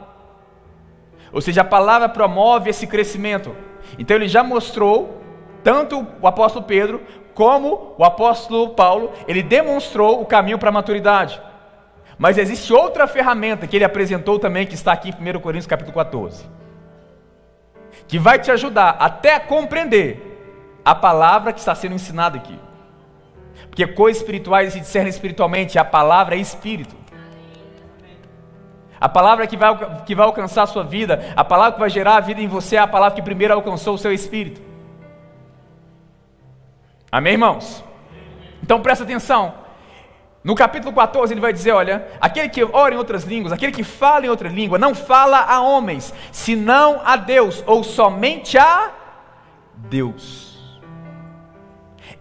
Ou 1.31 1.41
seja, 1.41 1.61
a 1.61 1.65
palavra 1.65 2.07
promove 2.07 2.69
esse 2.69 2.87
crescimento. 2.87 3.53
Então 3.99 4.15
ele 4.15 4.29
já 4.29 4.43
mostrou 4.43 5.21
tanto 5.67 6.07
o 6.21 6.25
apóstolo 6.25 6.63
Pedro 6.63 7.01
como 7.33 7.93
o 7.97 8.05
apóstolo 8.05 8.69
Paulo, 8.69 9.11
ele 9.27 9.43
demonstrou 9.43 10.21
o 10.21 10.25
caminho 10.25 10.57
para 10.57 10.69
a 10.69 10.71
maturidade. 10.71 11.41
Mas 12.17 12.37
existe 12.37 12.71
outra 12.71 13.05
ferramenta 13.05 13.67
que 13.67 13.75
ele 13.75 13.83
apresentou 13.83 14.39
também, 14.39 14.65
que 14.65 14.75
está 14.75 14.93
aqui 14.93 15.09
em 15.09 15.37
1 15.37 15.41
Coríntios 15.41 15.67
capítulo 15.67 15.93
14. 15.93 16.45
Que 18.07 18.17
vai 18.17 18.39
te 18.39 18.49
ajudar 18.49 18.95
até 18.97 19.35
a 19.35 19.41
compreender 19.41 20.79
a 20.85 20.95
palavra 20.95 21.51
que 21.51 21.59
está 21.59 21.75
sendo 21.75 21.95
ensinada 21.95 22.37
aqui. 22.37 22.57
Porque 23.69 23.85
coisas 23.87 24.21
espirituais 24.21 24.71
se 24.71 24.79
discernem 24.79 25.09
espiritualmente, 25.09 25.77
a 25.77 25.83
palavra 25.83 26.35
é 26.35 26.37
espírito. 26.37 26.95
A 29.01 29.09
palavra 29.09 29.45
que 29.45 29.57
vai, 29.57 30.03
que 30.05 30.15
vai 30.15 30.25
alcançar 30.25 30.63
a 30.63 30.67
sua 30.67 30.85
vida, 30.85 31.33
a 31.35 31.43
palavra 31.43 31.73
que 31.73 31.79
vai 31.81 31.89
gerar 31.89 32.15
a 32.15 32.21
vida 32.21 32.39
em 32.39 32.47
você 32.47 32.77
é 32.77 32.79
a 32.79 32.87
palavra 32.87 33.17
que 33.17 33.21
primeiro 33.21 33.53
alcançou 33.53 33.95
o 33.95 33.97
seu 33.97 34.13
espírito. 34.13 34.66
Amém, 37.11 37.33
irmãos? 37.33 37.83
Então 38.61 38.81
presta 38.81 39.03
atenção. 39.03 39.53
No 40.43 40.55
capítulo 40.55 40.93
14 40.93 41.33
ele 41.33 41.41
vai 41.41 41.53
dizer: 41.53 41.71
Olha, 41.71 42.07
aquele 42.19 42.49
que 42.49 42.63
ora 42.63 42.95
em 42.95 42.97
outras 42.97 43.23
línguas, 43.23 43.53
aquele 43.53 43.71
que 43.71 43.83
fala 43.83 44.25
em 44.25 44.29
outra 44.29 44.49
língua, 44.49 44.77
não 44.77 44.93
fala 44.93 45.39
a 45.39 45.61
homens, 45.61 46.13
senão 46.31 47.01
a 47.03 47.15
Deus, 47.15 47.63
ou 47.65 47.83
somente 47.83 48.57
a 48.57 48.91
Deus. 49.73 50.47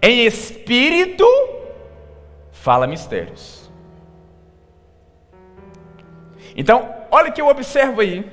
Em 0.03 0.25
espírito, 0.25 1.27
fala 2.53 2.87
mistérios. 2.87 3.71
Então, 6.57 6.95
olha 7.11 7.31
o 7.31 7.33
que 7.33 7.41
eu 7.41 7.49
observo 7.49 8.01
aí 8.01 8.29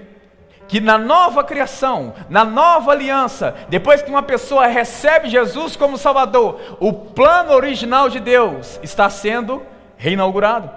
que 0.68 0.80
na 0.80 0.98
nova 0.98 1.44
criação, 1.44 2.14
na 2.30 2.44
nova 2.44 2.92
aliança, 2.92 3.56
depois 3.70 4.02
que 4.02 4.10
uma 4.10 4.24
pessoa 4.24 4.68
recebe 4.68 5.30
Jesus 5.30 5.76
como 5.76 5.98
Salvador, 5.98 6.78
o 6.80 6.94
plano 6.94 7.54
original 7.54 8.10
de 8.10 8.20
Deus 8.20 8.80
está 8.82 9.10
sendo 9.10 9.62
reinaugurado. 9.98 10.70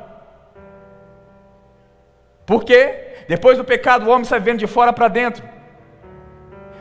Por 2.45 2.65
quê? 2.65 3.25
Depois 3.29 3.59
do 3.59 3.65
pecado, 3.65 4.07
o 4.07 4.11
homem 4.11 4.23
está 4.23 4.39
vivendo 4.39 4.59
de 4.59 4.67
fora 4.67 4.93
para 4.93 5.09
dentro. 5.09 5.43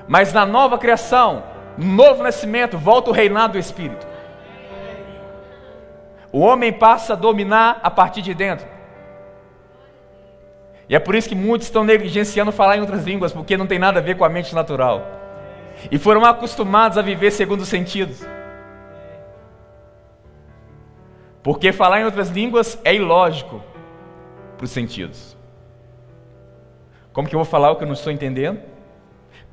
Mas 0.07 0.31
na 0.31 0.45
nova 0.45 0.77
criação, 0.77 1.43
no 1.77 1.85
novo 1.85 2.21
nascimento, 2.21 2.77
volta 2.77 3.09
o 3.09 3.13
reinado 3.13 3.53
do 3.53 3.59
Espírito. 3.59 4.05
O 6.31 6.39
homem 6.39 6.71
passa 6.71 7.13
a 7.13 7.15
dominar 7.15 7.79
a 7.81 7.89
partir 7.89 8.21
de 8.21 8.33
dentro. 8.33 8.74
E 10.87 10.95
é 10.95 10.99
por 10.99 11.15
isso 11.15 11.27
que 11.27 11.35
muitos 11.35 11.67
estão 11.67 11.83
negligenciando 11.83 12.51
falar 12.51 12.77
em 12.77 12.81
outras 12.81 13.03
línguas, 13.03 13.33
porque 13.33 13.57
não 13.57 13.65
tem 13.65 13.79
nada 13.79 13.99
a 13.99 14.03
ver 14.03 14.15
com 14.17 14.23
a 14.23 14.29
mente 14.29 14.53
natural. 14.53 15.03
E 15.91 15.97
foram 15.97 16.23
acostumados 16.23 16.97
a 16.97 17.01
viver 17.01 17.31
segundo 17.31 17.61
os 17.61 17.67
sentidos. 17.67 18.25
Porque 21.41 21.71
falar 21.71 22.01
em 22.01 22.05
outras 22.05 22.29
línguas 22.29 22.79
é 22.83 22.93
ilógico 22.95 23.63
para 24.57 24.65
os 24.65 24.71
sentidos. 24.71 25.35
Como 27.13 27.27
que 27.27 27.35
eu 27.35 27.39
vou 27.39 27.45
falar 27.45 27.71
o 27.71 27.75
que 27.75 27.83
eu 27.83 27.87
não 27.87 27.93
estou 27.93 28.11
entendendo? 28.11 28.59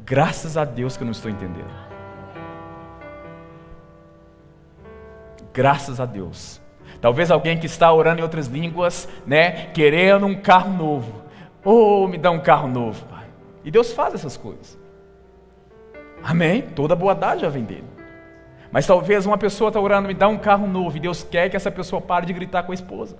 Graças 0.01 0.57
a 0.57 0.65
Deus 0.65 0.97
que 0.97 1.03
eu 1.03 1.07
não 1.07 1.13
estou 1.13 1.31
entendendo. 1.31 1.71
Graças 5.53 6.01
a 6.01 6.07
Deus. 6.07 6.61
Talvez 7.01 7.31
alguém 7.31 7.59
que 7.59 7.67
está 7.67 7.93
orando 7.93 8.21
em 8.21 8.23
outras 8.23 8.47
línguas, 8.47 9.09
né, 9.27 9.67
querendo 9.67 10.27
um 10.27 10.35
carro 10.35 10.73
novo. 10.73 11.22
Oh, 11.65 12.09
me 12.09 12.19
dá 12.19 12.31
um 12.31 12.41
carro 12.41 12.69
novo, 12.69 13.05
Pai. 13.07 13.27
E 13.65 13.71
Deus 13.71 13.93
faz 13.93 14.15
essas 14.15 14.37
coisas. 14.37 14.79
Amém? 16.23 16.63
Toda 16.63 16.97
boa 16.97 17.15
dádiva 17.15 17.51
vem 17.51 17.65
dele. 17.65 17.85
Mas 18.71 18.87
talvez 18.87 19.27
uma 19.27 19.37
pessoa 19.37 19.69
está 19.69 19.79
orando, 19.79 20.09
me 20.09 20.15
dá 20.15 20.27
um 20.29 20.39
carro 20.39 20.67
novo, 20.67 20.97
e 20.97 21.01
Deus 21.01 21.23
quer 21.23 21.51
que 21.51 21.57
essa 21.57 21.71
pessoa 21.71 22.01
pare 22.01 22.25
de 22.25 22.33
gritar 22.33 22.63
com 22.63 22.73
a 22.73 22.75
esposa. 22.75 23.17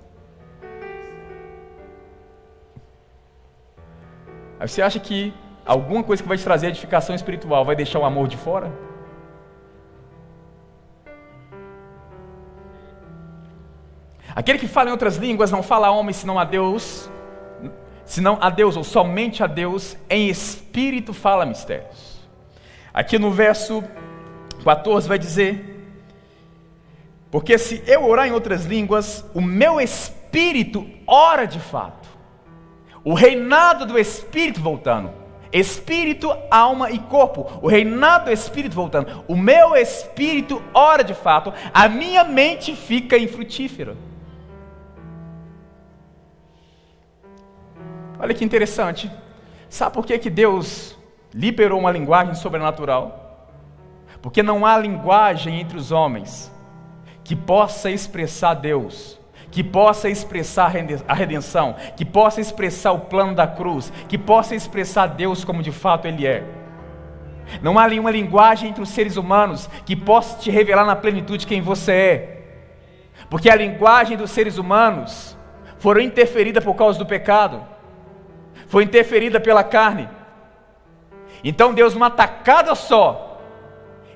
Aí 4.59 4.67
você 4.67 4.81
acha 4.81 4.99
que 4.99 5.33
alguma 5.65 6.03
coisa 6.03 6.23
que 6.23 6.27
vai 6.27 6.37
te 6.37 6.43
trazer 6.43 6.67
edificação 6.67 7.15
espiritual 7.15 7.63
vai 7.63 7.75
deixar 7.75 7.99
o 7.99 8.05
amor 8.05 8.27
de 8.27 8.37
fora? 8.37 8.71
Aquele 14.35 14.57
que 14.57 14.67
fala 14.67 14.89
em 14.89 14.91
outras 14.91 15.17
línguas 15.17 15.51
não 15.51 15.61
fala 15.61 15.87
a 15.87 15.91
homem 15.91 16.13
senão 16.13 16.39
a 16.39 16.43
Deus, 16.43 17.09
senão 18.05 18.37
a 18.41 18.49
Deus 18.49 18.75
ou 18.75 18.83
somente 18.83 19.43
a 19.43 19.47
Deus, 19.47 19.97
em 20.09 20.29
espírito 20.29 21.13
fala 21.13 21.45
mistérios. 21.45 22.21
Aqui 22.93 23.17
no 23.17 23.31
verso 23.31 23.83
14 24.63 25.07
vai 25.07 25.17
dizer: 25.17 25.87
Porque 27.31 27.57
se 27.57 27.83
eu 27.87 28.05
orar 28.05 28.27
em 28.27 28.31
outras 28.31 28.65
línguas, 28.65 29.25
o 29.33 29.41
meu 29.41 29.81
espírito 29.81 30.87
ora 31.07 31.45
de 31.45 31.59
fato. 31.59 32.07
O 33.03 33.13
reinado 33.13 33.85
do 33.85 33.99
espírito 33.99 34.61
voltando. 34.61 35.11
Espírito, 35.51 36.35
alma 36.49 36.89
e 36.89 36.97
corpo. 36.97 37.59
O 37.61 37.67
reinado 37.67 38.25
do 38.25 38.31
espírito 38.31 38.75
voltando. 38.75 39.23
O 39.27 39.35
meu 39.35 39.75
espírito 39.75 40.61
ora 40.73 41.03
de 41.03 41.13
fato. 41.13 41.53
A 41.73 41.89
minha 41.89 42.23
mente 42.23 42.75
fica 42.75 43.17
infrutífera. 43.17 43.95
Olha 48.23 48.33
que 48.33 48.45
interessante. 48.45 49.11
Sabe 49.67 49.93
por 49.93 50.05
que, 50.05 50.17
que 50.17 50.29
Deus 50.29 50.97
liberou 51.33 51.77
uma 51.77 51.91
linguagem 51.91 52.33
sobrenatural? 52.35 53.49
Porque 54.21 54.41
não 54.41 54.65
há 54.65 54.77
linguagem 54.77 55.59
entre 55.59 55.77
os 55.77 55.91
homens 55.91 56.49
que 57.21 57.35
possa 57.35 57.91
expressar 57.91 58.53
Deus, 58.53 59.19
que 59.51 59.61
possa 59.61 60.09
expressar 60.09 60.73
a 61.05 61.13
redenção, 61.13 61.75
que 61.97 62.05
possa 62.05 62.39
expressar 62.39 62.93
o 62.93 63.01
plano 63.01 63.35
da 63.35 63.45
cruz, 63.45 63.91
que 64.07 64.17
possa 64.17 64.55
expressar 64.55 65.07
Deus 65.07 65.43
como 65.43 65.61
de 65.61 65.73
fato 65.73 66.07
Ele 66.07 66.25
é. 66.25 66.45
Não 67.61 67.77
há 67.77 67.89
nenhuma 67.89 68.09
linguagem 68.09 68.69
entre 68.69 68.81
os 68.81 68.87
seres 68.87 69.17
humanos 69.17 69.69
que 69.85 69.97
possa 69.97 70.39
te 70.39 70.49
revelar 70.49 70.85
na 70.85 70.95
plenitude 70.95 71.45
quem 71.45 71.59
você 71.59 71.91
é. 71.91 72.41
Porque 73.29 73.49
a 73.49 73.55
linguagem 73.55 74.15
dos 74.15 74.31
seres 74.31 74.57
humanos 74.57 75.37
foram 75.77 75.99
interferida 75.99 76.61
por 76.61 76.75
causa 76.75 76.97
do 76.97 77.05
pecado 77.05 77.72
foi 78.73 78.85
interferida 78.85 79.39
pela 79.39 79.63
carne. 79.63 80.09
Então 81.43 81.75
Deus, 81.75 81.93
uma 81.93 82.09
tacada 82.09 82.73
só, 82.73 83.39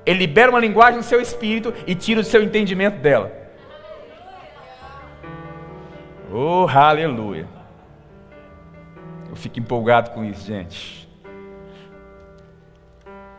Ele 0.04 0.18
libera 0.18 0.50
uma 0.50 0.60
linguagem 0.60 0.98
no 0.98 1.04
seu 1.04 1.22
espírito 1.22 1.72
e 1.86 1.94
tira 1.94 2.22
o 2.22 2.24
seu 2.24 2.42
entendimento 2.42 2.98
dela. 2.98 3.32
Oh, 6.34 6.66
aleluia. 6.68 7.48
Eu 9.30 9.36
fico 9.36 9.60
empolgado 9.60 10.10
com 10.10 10.26
isso, 10.26 10.48
gente. 10.48 11.08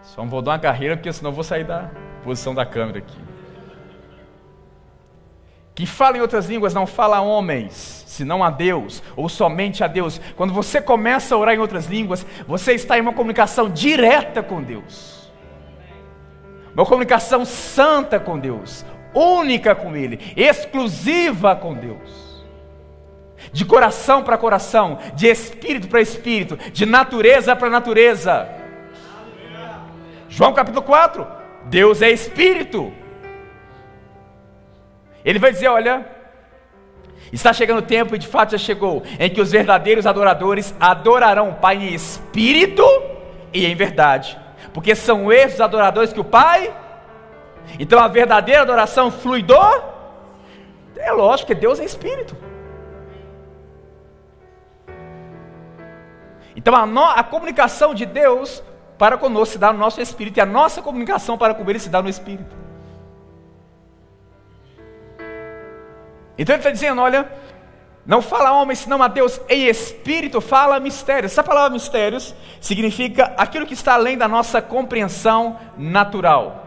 Só 0.02 0.22
não 0.22 0.28
vou 0.28 0.40
dar 0.40 0.52
uma 0.52 0.58
carreira, 0.60 0.96
porque 0.96 1.12
senão 1.12 1.32
eu 1.32 1.34
vou 1.34 1.42
sair 1.42 1.64
da 1.64 1.90
posição 2.22 2.54
da 2.54 2.64
câmera 2.64 2.98
aqui. 2.98 3.27
Que 5.78 5.86
fala 5.86 6.18
em 6.18 6.20
outras 6.20 6.46
línguas 6.46 6.74
não 6.74 6.88
fala 6.88 7.18
a 7.18 7.20
homens, 7.20 8.02
senão 8.04 8.42
a 8.42 8.50
Deus, 8.50 9.00
ou 9.14 9.28
somente 9.28 9.84
a 9.84 9.86
Deus. 9.86 10.20
Quando 10.34 10.52
você 10.52 10.82
começa 10.82 11.36
a 11.36 11.38
orar 11.38 11.54
em 11.54 11.60
outras 11.60 11.86
línguas, 11.86 12.26
você 12.48 12.72
está 12.72 12.98
em 12.98 13.00
uma 13.00 13.12
comunicação 13.12 13.70
direta 13.70 14.42
com 14.42 14.60
Deus. 14.60 15.30
Uma 16.74 16.84
comunicação 16.84 17.44
santa 17.44 18.18
com 18.18 18.40
Deus, 18.40 18.84
única 19.14 19.72
com 19.72 19.94
Ele, 19.94 20.18
exclusiva 20.36 21.54
com 21.54 21.74
Deus. 21.74 22.44
De 23.52 23.64
coração 23.64 24.24
para 24.24 24.36
coração, 24.36 24.98
de 25.14 25.28
espírito 25.28 25.86
para 25.86 26.00
espírito, 26.00 26.56
de 26.72 26.84
natureza 26.84 27.54
para 27.54 27.70
natureza. 27.70 28.48
João 30.28 30.52
capítulo 30.52 30.82
4: 30.82 31.24
Deus 31.66 32.02
é 32.02 32.10
espírito. 32.10 32.92
Ele 35.28 35.38
vai 35.38 35.52
dizer: 35.52 35.68
olha, 35.68 36.06
está 37.30 37.52
chegando 37.52 37.80
o 37.80 37.82
tempo, 37.82 38.14
e 38.14 38.18
de 38.18 38.26
fato 38.26 38.52
já 38.52 38.58
chegou, 38.58 39.02
em 39.20 39.28
que 39.28 39.42
os 39.42 39.52
verdadeiros 39.52 40.06
adoradores 40.06 40.74
adorarão 40.80 41.50
o 41.50 41.54
Pai 41.56 41.76
em 41.76 41.92
espírito 41.92 42.82
e 43.52 43.66
em 43.66 43.76
verdade, 43.76 44.38
porque 44.72 44.94
são 44.94 45.30
esses 45.30 45.60
adoradores 45.60 46.14
que 46.14 46.20
o 46.20 46.24
Pai. 46.24 46.74
Então 47.78 47.98
a 47.98 48.08
verdadeira 48.08 48.62
adoração 48.62 49.10
flui 49.10 49.42
do. 49.42 49.54
É 50.96 51.12
lógico 51.12 51.48
que 51.48 51.54
Deus 51.54 51.78
é 51.78 51.84
espírito. 51.84 52.34
Então 56.56 56.74
a, 56.74 56.86
no, 56.86 57.04
a 57.04 57.22
comunicação 57.22 57.92
de 57.92 58.06
Deus 58.06 58.62
para 58.96 59.18
conosco 59.18 59.52
se 59.52 59.58
dá 59.58 59.74
no 59.74 59.78
nosso 59.78 60.00
espírito, 60.00 60.38
e 60.38 60.40
a 60.40 60.46
nossa 60.46 60.80
comunicação 60.80 61.36
para 61.36 61.52
com 61.52 61.68
Ele 61.68 61.78
se 61.78 61.90
dá 61.90 62.00
no 62.00 62.08
espírito. 62.08 62.67
Então 66.38 66.54
ele 66.54 66.60
está 66.60 66.70
dizendo: 66.70 67.02
olha, 67.02 67.30
não 68.06 68.22
fala 68.22 68.52
homem 68.52 68.76
senão 68.76 69.02
a 69.02 69.08
Deus 69.08 69.40
em 69.48 69.66
espírito, 69.66 70.40
fala 70.40 70.78
mistérios. 70.78 71.32
Essa 71.32 71.42
palavra 71.42 71.70
mistérios 71.70 72.34
significa 72.60 73.34
aquilo 73.36 73.66
que 73.66 73.74
está 73.74 73.94
além 73.94 74.16
da 74.16 74.28
nossa 74.28 74.62
compreensão 74.62 75.58
natural. 75.76 76.66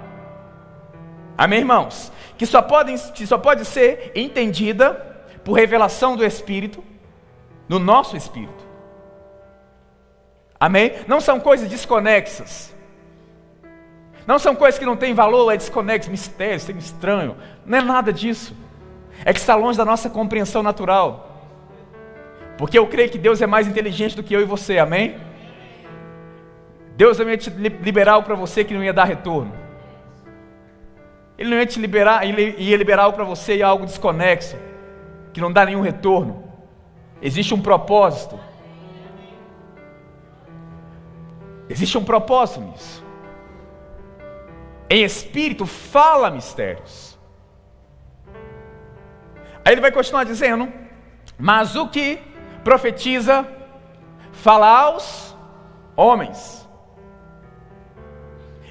Amém, 1.38 1.60
irmãos? 1.60 2.12
Que 2.38 2.46
só 2.46 2.62
pode, 2.62 2.96
que 3.14 3.26
só 3.26 3.38
pode 3.38 3.66
ser 3.66 4.12
entendida 4.14 4.92
por 5.44 5.54
revelação 5.54 6.16
do 6.16 6.24
Espírito, 6.24 6.84
no 7.68 7.80
nosso 7.80 8.16
espírito. 8.16 8.70
Amém? 10.60 10.94
Não 11.08 11.20
são 11.20 11.40
coisas 11.40 11.68
desconexas. 11.68 12.72
Não 14.28 14.38
são 14.38 14.54
coisas 14.54 14.78
que 14.78 14.86
não 14.86 14.96
têm 14.96 15.16
valor, 15.16 15.52
é 15.52 15.58
desconexo, 15.58 16.12
mistérios, 16.12 16.66
tem 16.66 16.78
estranho. 16.78 17.36
Não 17.66 17.80
é 17.80 17.82
nada 17.82 18.14
disso 18.14 18.56
é 19.26 19.34
que 19.34 19.40
está 19.40 19.56
longe 19.56 19.78
da 19.78 19.86
nossa 19.86 20.10
compreensão 20.10 20.64
natural. 20.64 21.32
Porque 22.58 22.78
eu 22.78 22.88
creio 22.88 23.10
que 23.10 23.18
Deus 23.18 23.42
é 23.42 23.48
mais 23.48 23.68
inteligente 23.68 24.16
do 24.16 24.24
que 24.24 24.34
eu 24.34 24.42
e 24.42 24.46
você, 24.46 24.78
amém? 24.78 25.16
Deus 26.96 27.18
não 27.18 27.30
ia 27.30 27.38
te 27.38 27.50
liberar 27.50 28.14
algo 28.14 28.26
para 28.26 28.36
você 28.36 28.64
que 28.64 28.74
não 28.74 28.84
ia 28.84 28.94
dar 28.94 29.06
retorno. 29.06 29.52
Ele 31.38 31.50
não 31.50 31.58
ia 31.58 31.66
te 31.66 31.80
liberar, 31.80 32.28
ele 32.28 32.56
ia 32.60 32.78
liberar 32.78 33.04
algo 33.04 33.16
para 33.16 33.26
você 33.26 33.56
e 33.56 33.64
algo 33.64 33.86
desconexo, 33.86 34.56
que 35.34 35.42
não 35.42 35.52
dá 35.52 35.66
nenhum 35.66 35.82
retorno. 35.82 36.44
Existe 37.22 37.54
um 37.54 37.62
propósito. 37.62 38.40
Existe 41.68 41.98
um 41.98 42.04
propósito 42.04 42.62
nisso. 42.62 43.04
Em 44.90 45.04
espírito 45.04 45.66
fala 45.66 46.30
mistérios. 46.30 47.11
Aí 49.64 49.74
ele 49.74 49.82
vai 49.82 49.92
continuar 49.92 50.24
dizendo: 50.24 50.72
Mas 51.38 51.76
o 51.76 51.88
que 51.88 52.20
profetiza, 52.64 53.48
fala 54.32 54.68
aos 54.68 55.36
homens, 55.96 56.68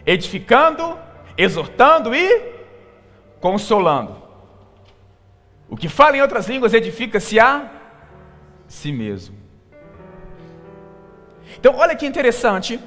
edificando, 0.07 0.99
exortando 1.37 2.15
e 2.15 2.55
consolando. 3.41 4.21
O 5.69 5.77
que 5.77 5.89
fala 5.89 6.17
em 6.17 6.23
outras 6.23 6.49
línguas 6.49 6.75
edifica-se 6.75 7.39
a 7.39 7.71
si 8.67 8.93
mesmo. 8.93 9.37
Então, 11.59 11.77
olha 11.77 11.95
que 11.95 12.07
interessante. 12.07 12.81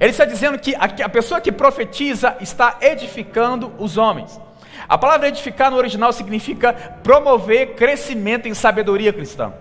Ele 0.00 0.10
está 0.10 0.24
dizendo 0.24 0.58
que 0.58 0.74
a 0.74 1.08
pessoa 1.08 1.40
que 1.40 1.52
profetiza 1.52 2.36
está 2.40 2.78
edificando 2.80 3.72
os 3.78 3.96
homens. 3.96 4.40
A 4.88 4.96
palavra 4.96 5.28
edificar 5.28 5.70
no 5.70 5.76
original 5.76 6.12
significa 6.12 6.72
promover 7.02 7.74
crescimento 7.74 8.48
em 8.48 8.54
sabedoria 8.54 9.12
cristã. 9.12 9.52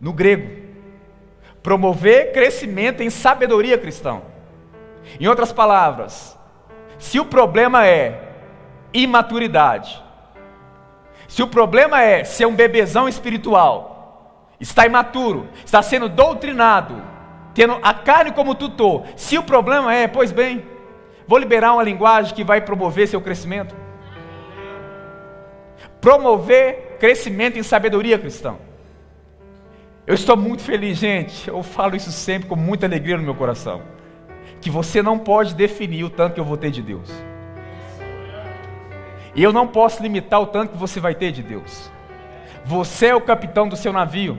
No 0.00 0.12
grego. 0.12 0.64
Promover 1.60 2.32
crescimento 2.32 3.02
em 3.02 3.10
sabedoria 3.10 3.76
cristã. 3.76 4.22
Em 5.18 5.26
outras 5.26 5.50
palavras, 5.50 6.38
se 6.98 7.18
o 7.18 7.24
problema 7.24 7.84
é 7.84 8.22
imaturidade, 8.94 10.00
se 11.26 11.42
o 11.42 11.48
problema 11.48 12.00
é 12.00 12.22
ser 12.22 12.46
um 12.46 12.54
bebezão 12.54 13.08
espiritual, 13.08 14.46
está 14.60 14.86
imaturo, 14.86 15.48
está 15.64 15.82
sendo 15.82 16.08
doutrinado, 16.08 17.02
tendo 17.52 17.78
a 17.82 17.92
carne 17.92 18.30
como 18.30 18.54
tutor, 18.54 19.04
se 19.16 19.36
o 19.36 19.42
problema 19.42 19.92
é, 19.92 20.06
pois 20.06 20.30
bem, 20.30 20.64
vou 21.26 21.38
liberar 21.38 21.72
uma 21.72 21.82
linguagem 21.82 22.34
que 22.34 22.44
vai 22.44 22.60
promover 22.60 23.08
seu 23.08 23.20
crescimento 23.20 23.85
promover 26.00 26.96
crescimento 26.98 27.58
em 27.58 27.62
sabedoria 27.62 28.18
cristã. 28.18 28.56
Eu 30.06 30.14
estou 30.14 30.36
muito 30.36 30.62
feliz, 30.62 30.98
gente. 30.98 31.48
Eu 31.48 31.62
falo 31.62 31.96
isso 31.96 32.12
sempre 32.12 32.48
com 32.48 32.54
muita 32.54 32.86
alegria 32.86 33.16
no 33.16 33.22
meu 33.24 33.34
coração. 33.34 33.82
Que 34.60 34.70
você 34.70 35.02
não 35.02 35.18
pode 35.18 35.54
definir 35.54 36.04
o 36.04 36.10
tanto 36.10 36.34
que 36.34 36.40
eu 36.40 36.44
vou 36.44 36.56
ter 36.56 36.70
de 36.70 36.80
Deus. 36.80 37.10
E 39.34 39.42
eu 39.42 39.52
não 39.52 39.66
posso 39.66 40.02
limitar 40.02 40.40
o 40.40 40.46
tanto 40.46 40.72
que 40.72 40.78
você 40.78 41.00
vai 41.00 41.14
ter 41.14 41.32
de 41.32 41.42
Deus. 41.42 41.90
Você 42.64 43.06
é 43.06 43.14
o 43.14 43.20
capitão 43.20 43.68
do 43.68 43.76
seu 43.76 43.92
navio. 43.92 44.38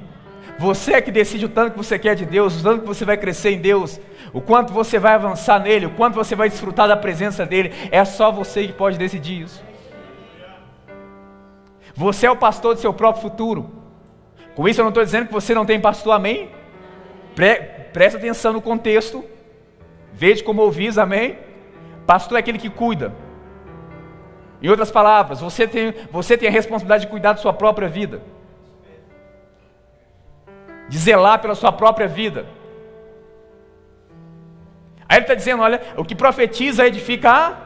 Você 0.58 0.94
é 0.94 1.02
que 1.02 1.12
decide 1.12 1.46
o 1.46 1.50
tanto 1.50 1.72
que 1.72 1.78
você 1.78 2.00
quer 2.00 2.16
de 2.16 2.26
Deus, 2.26 2.60
o 2.60 2.64
tanto 2.64 2.82
que 2.82 2.88
você 2.88 3.06
vai 3.06 3.16
crescer 3.16 3.52
em 3.52 3.60
Deus, 3.60 4.00
o 4.34 4.42
quanto 4.42 4.74
você 4.74 4.98
vai 4.98 5.14
avançar 5.14 5.60
nele, 5.60 5.86
o 5.86 5.92
quanto 5.92 6.16
você 6.16 6.36
vai 6.36 6.50
desfrutar 6.50 6.88
da 6.88 6.98
presença 6.98 7.46
dele. 7.46 7.72
É 7.92 8.04
só 8.04 8.32
você 8.32 8.66
que 8.66 8.74
pode 8.74 8.98
decidir 8.98 9.44
isso. 9.44 9.64
Você 11.98 12.28
é 12.28 12.32
o 12.32 12.36
pastor 12.36 12.76
do 12.76 12.80
seu 12.80 12.94
próprio 12.94 13.24
futuro. 13.24 13.72
Com 14.56 14.68
isso 14.68 14.80
eu 14.80 14.84
não 14.84 14.90
estou 14.90 15.04
dizendo 15.04 15.26
que 15.26 15.34
você 15.34 15.56
não 15.56 15.66
tem 15.66 15.82
pastor, 15.82 16.14
amém? 16.14 16.52
Pre 17.34 17.56
presta 17.92 18.20
atenção 18.20 18.54
no 18.54 18.62
contexto. 18.62 19.26
Veja 20.14 20.44
como 20.44 20.62
ouvis, 20.62 21.00
amém? 21.00 21.40
Pastor 22.06 22.38
é 22.38 22.40
aquele 22.40 22.60
que 22.60 22.70
cuida. 22.70 23.16
Em 24.62 24.70
outras 24.70 24.92
palavras, 24.92 25.42
você 25.42 25.68
tem, 25.68 25.92
você 26.12 26.38
tem 26.38 26.48
a 26.48 26.52
responsabilidade 26.52 27.06
de 27.06 27.10
cuidar 27.10 27.34
da 27.34 27.40
sua 27.40 27.52
própria 27.52 27.88
vida. 27.88 28.22
De 30.88 31.00
zelar 31.00 31.42
pela 31.42 31.56
sua 31.56 31.72
própria 31.72 32.08
vida. 32.08 32.46
Aí 35.10 35.18
ele 35.18 35.24
está 35.24 35.34
dizendo: 35.34 35.64
olha, 35.64 35.82
o 35.98 36.06
que 36.06 36.14
profetiza 36.14 36.86
edifica 36.86 37.32
a 37.32 37.58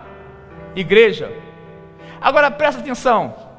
igreja. 0.74 1.30
Agora 2.22 2.50
presta 2.50 2.80
atenção. 2.80 3.51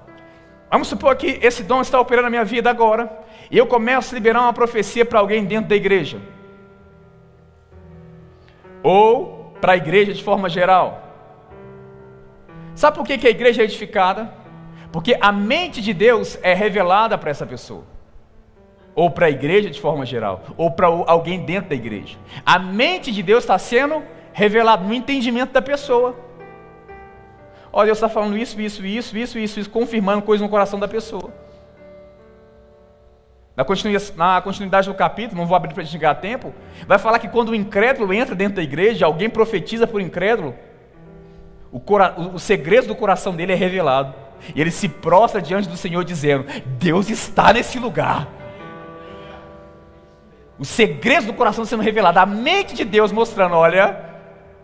Vamos 0.73 0.89
supor 0.89 1.14
que 1.16 1.39
esse 1.43 1.62
dom 1.62 1.83
está 1.83 2.01
operando 2.01 2.25
na 2.25 2.31
minha 2.31 2.47
vida 2.47 2.70
agora, 2.70 3.12
e 3.51 3.59
eu 3.59 3.66
começo 3.66 4.14
a 4.14 4.16
liberar 4.16 4.41
uma 4.41 4.55
profecia 4.55 5.05
para 5.05 5.18
alguém 5.18 5.45
dentro 5.45 5.68
da 5.68 5.77
igreja, 5.77 6.18
ou 8.83 9.55
para 9.61 9.75
a 9.75 9.77
igreja 9.77 10.14
de 10.14 10.25
forma 10.25 10.49
geral. 10.49 11.03
Sabe 12.75 12.97
por 12.97 13.05
que, 13.05 13.27
a 13.27 13.31
igreja 13.31 13.61
é 13.61 13.66
edificada? 13.66 14.33
Porque 14.91 15.14
a 15.20 15.31
mente 15.31 15.83
de 15.83 15.93
Deus 15.93 16.39
é 16.43 16.55
revelada 16.55 17.18
para 17.18 17.31
essa 17.31 17.45
pessoa, 17.45 17.85
ou 18.95 19.11
para 19.11 19.27
a 19.27 19.31
igreja 19.31 19.68
de 19.68 19.79
forma 19.79 20.07
geral, 20.07 20.43
ou 20.57 20.70
para 20.70 20.87
alguém 20.87 21.41
dentro 21.45 21.68
da 21.68 21.77
igreja. 21.77 22.16
A 22.47 22.59
mente 22.59 23.12
de 23.12 23.23
Deus 23.23 23.45
está 23.45 23.59
sendo 23.59 24.03
revelada 24.33 24.83
no 24.83 24.95
entendimento 24.95 25.53
da 25.53 25.61
pessoa. 25.61 26.16
Olha, 27.73 27.87
Deus 27.87 27.99
está 27.99 28.09
falando 28.09 28.37
isso, 28.37 28.61
isso, 28.61 28.85
isso, 28.85 29.16
isso, 29.16 29.39
isso, 29.39 29.61
isso, 29.61 29.70
confirmando 29.70 30.23
coisas 30.23 30.43
no 30.43 30.51
coração 30.51 30.79
da 30.79 30.87
pessoa. 30.87 31.33
Na 33.57 33.64
continuidade, 33.64 34.12
na 34.16 34.41
continuidade 34.41 34.89
do 34.89 34.95
capítulo, 34.95 35.41
não 35.41 35.47
vou 35.47 35.57
abrir 35.57 35.73
para 35.73 35.85
chegar 35.85 36.11
a 36.11 36.14
tempo, 36.14 36.55
vai 36.87 36.99
falar 36.99 37.18
que 37.18 37.29
quando 37.29 37.51
o 37.51 37.55
incrédulo 37.55 38.12
entra 38.12 38.35
dentro 38.35 38.57
da 38.57 38.62
igreja, 38.62 39.07
alguém 39.07 39.29
profetiza 39.29 39.87
por 39.87 40.01
incrédulo, 40.01 40.55
o, 41.70 41.81
cora, 41.81 42.14
o, 42.18 42.39
segredo 42.39 42.89
do 42.89 42.95
coração 42.95 43.35
dele 43.35 43.53
é 43.53 43.57
revelado. 43.57 44.14
E 44.55 44.61
ele 44.61 44.70
se 44.70 44.89
prostra 44.89 45.41
diante 45.41 45.68
do 45.68 45.77
Senhor 45.77 46.05
dizendo: 46.05 46.45
Deus 46.79 47.09
está 47.09 47.53
nesse 47.53 47.79
lugar. 47.79 48.29
O 50.59 50.64
segredo 50.64 51.27
do 51.27 51.33
coração 51.33 51.64
sendo 51.64 51.83
revelado, 51.83 52.18
a 52.18 52.27
mente 52.27 52.75
de 52.75 52.85
Deus 52.85 53.11
mostrando: 53.11 53.55
olha, 53.55 53.99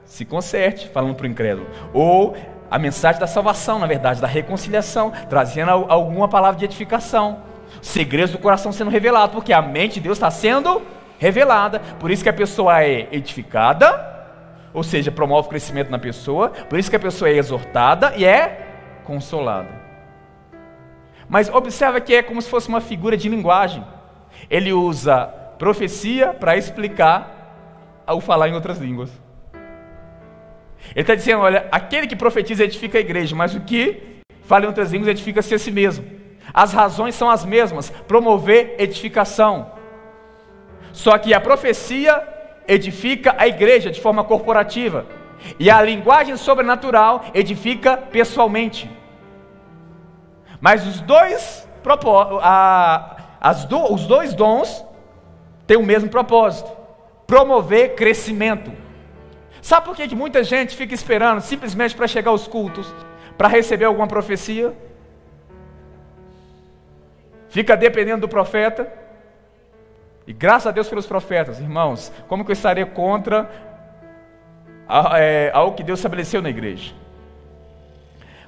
se 0.05 0.25
conserte, 0.25 0.89
falando 0.89 1.15
para 1.15 1.25
o 1.25 1.31
incrédulo. 1.31 1.67
Ou 1.95 2.37
a 2.71 2.79
mensagem 2.79 3.21
da 3.21 3.27
salvação, 3.27 3.79
na 3.79 3.87
verdade, 3.87 4.21
da 4.21 4.27
reconciliação, 4.27 5.12
trazendo 5.29 5.71
alguma 5.71 6.29
palavra 6.29 6.59
de 6.59 6.64
edificação. 6.64 7.43
Segredos 7.81 8.33
do 8.33 8.39
coração 8.39 8.73
sendo 8.73 8.91
revelado, 8.91 9.33
porque 9.33 9.53
a 9.53 9.62
mente 9.62 9.95
de 9.95 10.01
Deus 10.01 10.19
está 10.19 10.31
sendo 10.31 10.83
revelada. 11.19 11.81
Por 11.99 12.11
isso 12.11 12.23
que 12.23 12.29
a 12.29 12.33
pessoa 12.33 12.83
é 12.83 13.09
edificada, 13.12 14.16
ou 14.73 14.83
seja, 14.83 15.11
promove 15.11 15.49
crescimento 15.49 15.91
na 15.91 15.99
pessoa. 15.99 16.51
Por 16.51 16.79
isso 16.79 16.91
que 16.91 16.97
a 16.97 17.01
pessoa 17.01 17.29
é 17.29 17.37
exortada 17.37 18.14
e 18.16 18.25
é 18.25 18.66
consolada. 19.05 19.69
Mas 21.29 21.49
observa 21.51 22.01
que 22.01 22.14
é 22.14 22.23
como 22.23 22.41
se 22.41 22.49
fosse 22.49 22.69
uma 22.69 22.81
figura 22.81 23.16
de 23.16 23.29
linguagem. 23.29 23.85
Ele 24.49 24.73
usa 24.73 25.27
profecia 25.59 26.33
para 26.33 26.57
explicar 26.57 28.05
o 28.07 28.21
falar 28.21 28.49
em 28.49 28.55
outras 28.55 28.79
línguas. 28.79 29.11
Ele 30.91 31.01
está 31.01 31.14
dizendo: 31.14 31.43
olha, 31.43 31.66
aquele 31.70 32.07
que 32.07 32.16
profetiza 32.16 32.64
edifica 32.64 32.99
a 32.99 33.01
igreja, 33.01 33.35
mas 33.35 33.55
o 33.55 33.61
que 33.61 34.20
fala 34.43 34.64
em 34.64 34.68
outras 34.68 34.93
línguas 34.93 35.11
edifica-se 35.11 35.55
a 35.55 35.59
si 35.59 35.70
mesmo. 35.70 36.05
As 36.53 36.72
razões 36.72 37.14
são 37.14 37.31
as 37.31 37.45
mesmas: 37.45 37.91
promover 38.07 38.76
edificação. 38.79 39.72
Só 40.93 41.16
que 41.18 41.35
a 41.35 41.41
profecia 41.41 42.22
edifica 42.66 43.35
a 43.39 43.47
igreja 43.47 43.91
de 43.91 44.01
forma 44.01 44.24
corporativa, 44.24 45.07
e 45.59 45.70
a 45.70 45.81
linguagem 45.83 46.37
sobrenatural 46.37 47.24
edifica 47.35 47.97
pessoalmente. 47.97 48.91
Mas 50.61 50.87
os 50.87 51.01
dois, 51.01 51.68
os 53.91 54.07
dois 54.07 54.35
dons 54.35 54.85
têm 55.66 55.76
o 55.76 55.83
mesmo 55.83 56.09
propósito: 56.09 56.70
promover 57.26 57.95
crescimento. 57.95 58.88
Sabe 59.61 59.87
por 59.87 59.97
que, 59.97 60.09
que 60.09 60.15
muita 60.15 60.43
gente 60.45 60.77
fica 60.77 60.95
esperando 60.95 61.41
simplesmente 61.41 61.95
para 61.95 62.07
chegar 62.07 62.31
aos 62.31 62.47
cultos, 62.47 62.93
para 63.37 63.49
receber 63.49 63.85
alguma 63.85 64.07
profecia? 64.07 64.75
Fica 67.49 67.77
dependendo 67.77 68.23
do 68.23 68.29
profeta. 68.29 68.93
E 70.27 70.33
graças 70.33 70.67
a 70.67 70.71
Deus 70.71 70.89
pelos 70.89 71.07
profetas, 71.07 71.59
irmãos, 71.59 72.13
como 72.29 72.45
que 72.45 72.51
eu 72.51 72.55
estaria 72.55 72.85
contra 72.85 73.51
é, 75.17 75.51
algo 75.55 75.75
que 75.75 75.83
Deus 75.83 75.99
estabeleceu 75.99 76.43
na 76.43 76.51
igreja? 76.51 76.95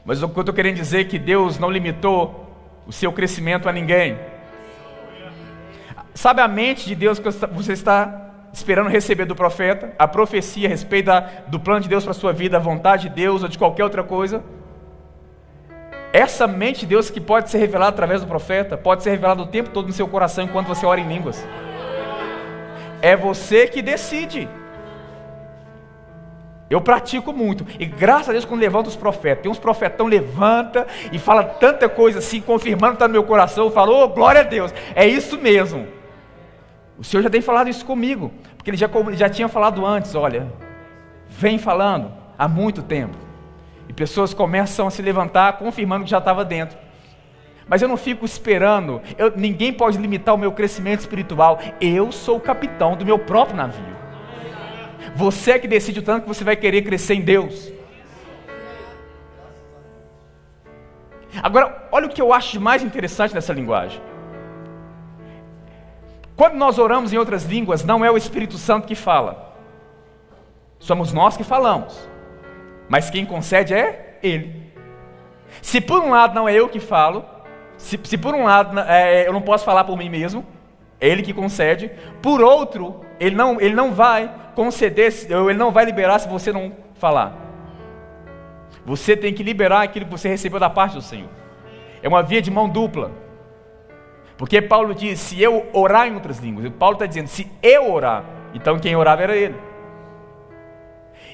Mas 0.04 0.22
o 0.22 0.28
que 0.28 0.38
eu 0.38 0.42
estou 0.42 0.54
querendo 0.54 0.76
dizer 0.76 1.00
é 1.00 1.04
que 1.04 1.18
Deus 1.18 1.58
não 1.58 1.70
limitou 1.70 2.46
o 2.86 2.92
seu 2.92 3.12
crescimento 3.12 3.68
a 3.68 3.72
ninguém. 3.72 4.18
Sabe 6.14 6.40
a 6.40 6.48
mente 6.48 6.86
de 6.86 6.94
Deus 6.94 7.18
que 7.18 7.30
você 7.30 7.72
está 7.72 8.29
esperando 8.52 8.88
receber 8.88 9.24
do 9.24 9.34
profeta 9.34 9.92
a 9.98 10.08
profecia 10.08 10.66
a 10.66 10.70
respeito 10.70 11.06
da, 11.06 11.20
do 11.46 11.60
plano 11.60 11.80
de 11.80 11.88
Deus 11.88 12.04
para 12.04 12.10
a 12.10 12.14
sua 12.14 12.32
vida, 12.32 12.56
a 12.56 12.60
vontade 12.60 13.08
de 13.08 13.14
Deus 13.14 13.42
ou 13.42 13.48
de 13.48 13.58
qualquer 13.58 13.84
outra 13.84 14.02
coisa. 14.02 14.42
Essa 16.12 16.46
mente 16.46 16.80
de 16.80 16.86
Deus 16.86 17.08
que 17.08 17.20
pode 17.20 17.50
ser 17.50 17.58
revelada 17.58 17.90
através 17.90 18.20
do 18.20 18.26
profeta, 18.26 18.76
pode 18.76 19.02
ser 19.02 19.10
revelada 19.10 19.42
o 19.42 19.46
tempo 19.46 19.70
todo 19.70 19.86
no 19.86 19.92
seu 19.92 20.08
coração 20.08 20.44
enquanto 20.44 20.66
você 20.66 20.84
ora 20.84 21.00
em 21.00 21.06
línguas. 21.06 21.46
É 23.00 23.16
você 23.16 23.68
que 23.68 23.80
decide. 23.80 24.48
Eu 26.68 26.80
pratico 26.80 27.32
muito. 27.32 27.66
E 27.78 27.86
graças 27.86 28.28
a 28.28 28.32
Deus, 28.32 28.44
quando 28.44 28.60
levanta 28.60 28.88
os 28.88 28.96
profetas, 28.96 29.42
tem 29.42 29.50
uns 29.50 29.58
profetão 29.58 30.06
levanta 30.06 30.86
e 31.12 31.18
fala 31.18 31.42
tanta 31.42 31.88
coisa 31.88 32.20
assim, 32.20 32.40
confirmando 32.40 32.92
que 32.92 32.96
está 32.96 33.08
no 33.08 33.12
meu 33.12 33.24
coração. 33.24 33.66
Eu 33.66 33.72
falo, 33.72 34.04
oh, 34.04 34.08
glória 34.08 34.40
a 34.40 34.44
Deus, 34.44 34.72
é 34.94 35.06
isso 35.06 35.38
mesmo. 35.38 35.99
O 37.00 37.04
Senhor 37.04 37.22
já 37.22 37.30
tem 37.30 37.40
falado 37.40 37.70
isso 37.70 37.84
comigo, 37.86 38.30
porque 38.58 38.68
Ele 38.68 38.76
já, 38.76 38.88
já 39.14 39.30
tinha 39.30 39.48
falado 39.48 39.86
antes, 39.86 40.14
olha, 40.14 40.46
vem 41.26 41.58
falando 41.58 42.12
há 42.38 42.46
muito 42.46 42.82
tempo. 42.82 43.16
E 43.88 43.92
pessoas 43.92 44.34
começam 44.34 44.86
a 44.86 44.90
se 44.90 45.00
levantar 45.00 45.54
confirmando 45.54 46.04
que 46.04 46.10
já 46.10 46.18
estava 46.18 46.44
dentro. 46.44 46.76
Mas 47.66 47.80
eu 47.80 47.88
não 47.88 47.96
fico 47.96 48.26
esperando, 48.26 49.00
eu, 49.16 49.32
ninguém 49.34 49.72
pode 49.72 49.96
limitar 49.96 50.34
o 50.34 50.38
meu 50.38 50.52
crescimento 50.52 51.00
espiritual. 51.00 51.58
Eu 51.80 52.12
sou 52.12 52.36
o 52.36 52.40
capitão 52.40 52.94
do 52.94 53.06
meu 53.06 53.18
próprio 53.18 53.56
navio. 53.56 53.96
Você 55.16 55.52
é 55.52 55.58
que 55.58 55.66
decide 55.66 56.00
o 56.00 56.02
tanto 56.02 56.24
que 56.24 56.28
você 56.28 56.44
vai 56.44 56.54
querer 56.54 56.82
crescer 56.82 57.14
em 57.14 57.22
Deus. 57.22 57.72
Agora, 61.42 61.88
olha 61.90 62.06
o 62.06 62.10
que 62.10 62.20
eu 62.20 62.32
acho 62.34 62.60
mais 62.60 62.82
interessante 62.82 63.34
nessa 63.34 63.54
linguagem. 63.54 64.09
Quando 66.40 66.54
nós 66.54 66.78
oramos 66.78 67.12
em 67.12 67.18
outras 67.18 67.44
línguas, 67.44 67.84
não 67.84 68.02
é 68.02 68.10
o 68.10 68.16
Espírito 68.16 68.56
Santo 68.56 68.86
que 68.86 68.94
fala. 68.94 69.54
Somos 70.78 71.12
nós 71.12 71.36
que 71.36 71.44
falamos, 71.44 72.08
mas 72.88 73.10
quem 73.10 73.26
concede 73.26 73.74
é 73.74 74.18
Ele. 74.22 74.72
Se 75.60 75.82
por 75.82 76.00
um 76.00 76.08
lado 76.08 76.34
não 76.34 76.48
é 76.48 76.54
eu 76.54 76.66
que 76.66 76.80
falo, 76.80 77.26
se, 77.76 78.00
se 78.04 78.16
por 78.16 78.34
um 78.34 78.44
lado 78.44 78.80
é, 78.80 79.28
eu 79.28 79.34
não 79.34 79.42
posso 79.42 79.66
falar 79.66 79.84
por 79.84 79.98
mim 79.98 80.08
mesmo, 80.08 80.42
é 80.98 81.08
Ele 81.08 81.20
que 81.20 81.34
concede, 81.34 81.90
por 82.22 82.40
outro, 82.40 83.02
Ele 83.20 83.36
não, 83.36 83.60
ele 83.60 83.74
não 83.74 83.92
vai 83.92 84.32
conceder, 84.54 85.12
Ele 85.28 85.58
não 85.58 85.70
vai 85.70 85.84
liberar 85.84 86.20
se 86.20 86.26
você 86.26 86.50
não 86.50 86.72
falar. 86.94 87.34
Você 88.86 89.14
tem 89.14 89.34
que 89.34 89.42
liberar 89.42 89.82
aquilo 89.82 90.06
que 90.06 90.12
você 90.12 90.30
recebeu 90.30 90.58
da 90.58 90.70
parte 90.70 90.94
do 90.94 91.02
Senhor. 91.02 91.28
É 92.02 92.08
uma 92.08 92.22
via 92.22 92.40
de 92.40 92.50
mão 92.50 92.66
dupla. 92.66 93.12
Porque 94.40 94.62
Paulo 94.62 94.94
diz: 94.94 95.20
se 95.20 95.42
eu 95.42 95.68
orar 95.70 96.08
em 96.08 96.14
outras 96.14 96.38
línguas, 96.38 96.72
Paulo 96.78 96.94
está 96.94 97.04
dizendo: 97.04 97.28
se 97.28 97.46
eu 97.62 97.92
orar, 97.92 98.24
então 98.54 98.78
quem 98.78 98.96
orava 98.96 99.22
era 99.22 99.36
ele. 99.36 99.54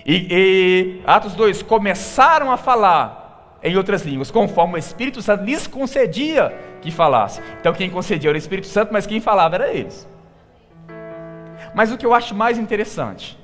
E, 0.04 0.26
e 0.28 1.02
Atos 1.06 1.34
2: 1.34 1.62
começaram 1.62 2.50
a 2.50 2.56
falar 2.56 3.58
em 3.62 3.76
outras 3.76 4.02
línguas, 4.02 4.32
conforme 4.32 4.74
o 4.74 4.76
Espírito 4.76 5.22
Santo 5.22 5.44
lhes 5.44 5.68
concedia 5.68 6.52
que 6.82 6.90
falasse. 6.90 7.40
Então 7.60 7.72
quem 7.72 7.88
concedia 7.88 8.28
era 8.28 8.34
o 8.34 8.38
Espírito 8.38 8.66
Santo, 8.66 8.92
mas 8.92 9.06
quem 9.06 9.20
falava 9.20 9.54
era 9.54 9.72
eles. 9.72 10.04
Mas 11.72 11.92
o 11.92 11.96
que 11.96 12.04
eu 12.04 12.12
acho 12.12 12.34
mais 12.34 12.58
interessante, 12.58 13.38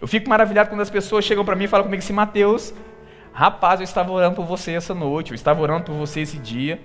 eu 0.00 0.06
fico 0.06 0.30
maravilhado 0.30 0.68
quando 0.68 0.82
as 0.82 0.90
pessoas 0.90 1.24
chegam 1.24 1.44
para 1.44 1.56
mim 1.56 1.64
e 1.64 1.68
falam 1.68 1.86
comigo 1.86 2.00
assim, 2.00 2.12
Mateus, 2.12 2.72
rapaz, 3.32 3.80
eu 3.80 3.84
estava 3.84 4.12
orando 4.12 4.36
por 4.36 4.44
você 4.44 4.74
essa 4.74 4.94
noite, 4.94 5.32
eu 5.32 5.34
estava 5.34 5.60
orando 5.60 5.82
por 5.82 5.96
você 5.96 6.20
esse 6.20 6.38
dia. 6.38 6.80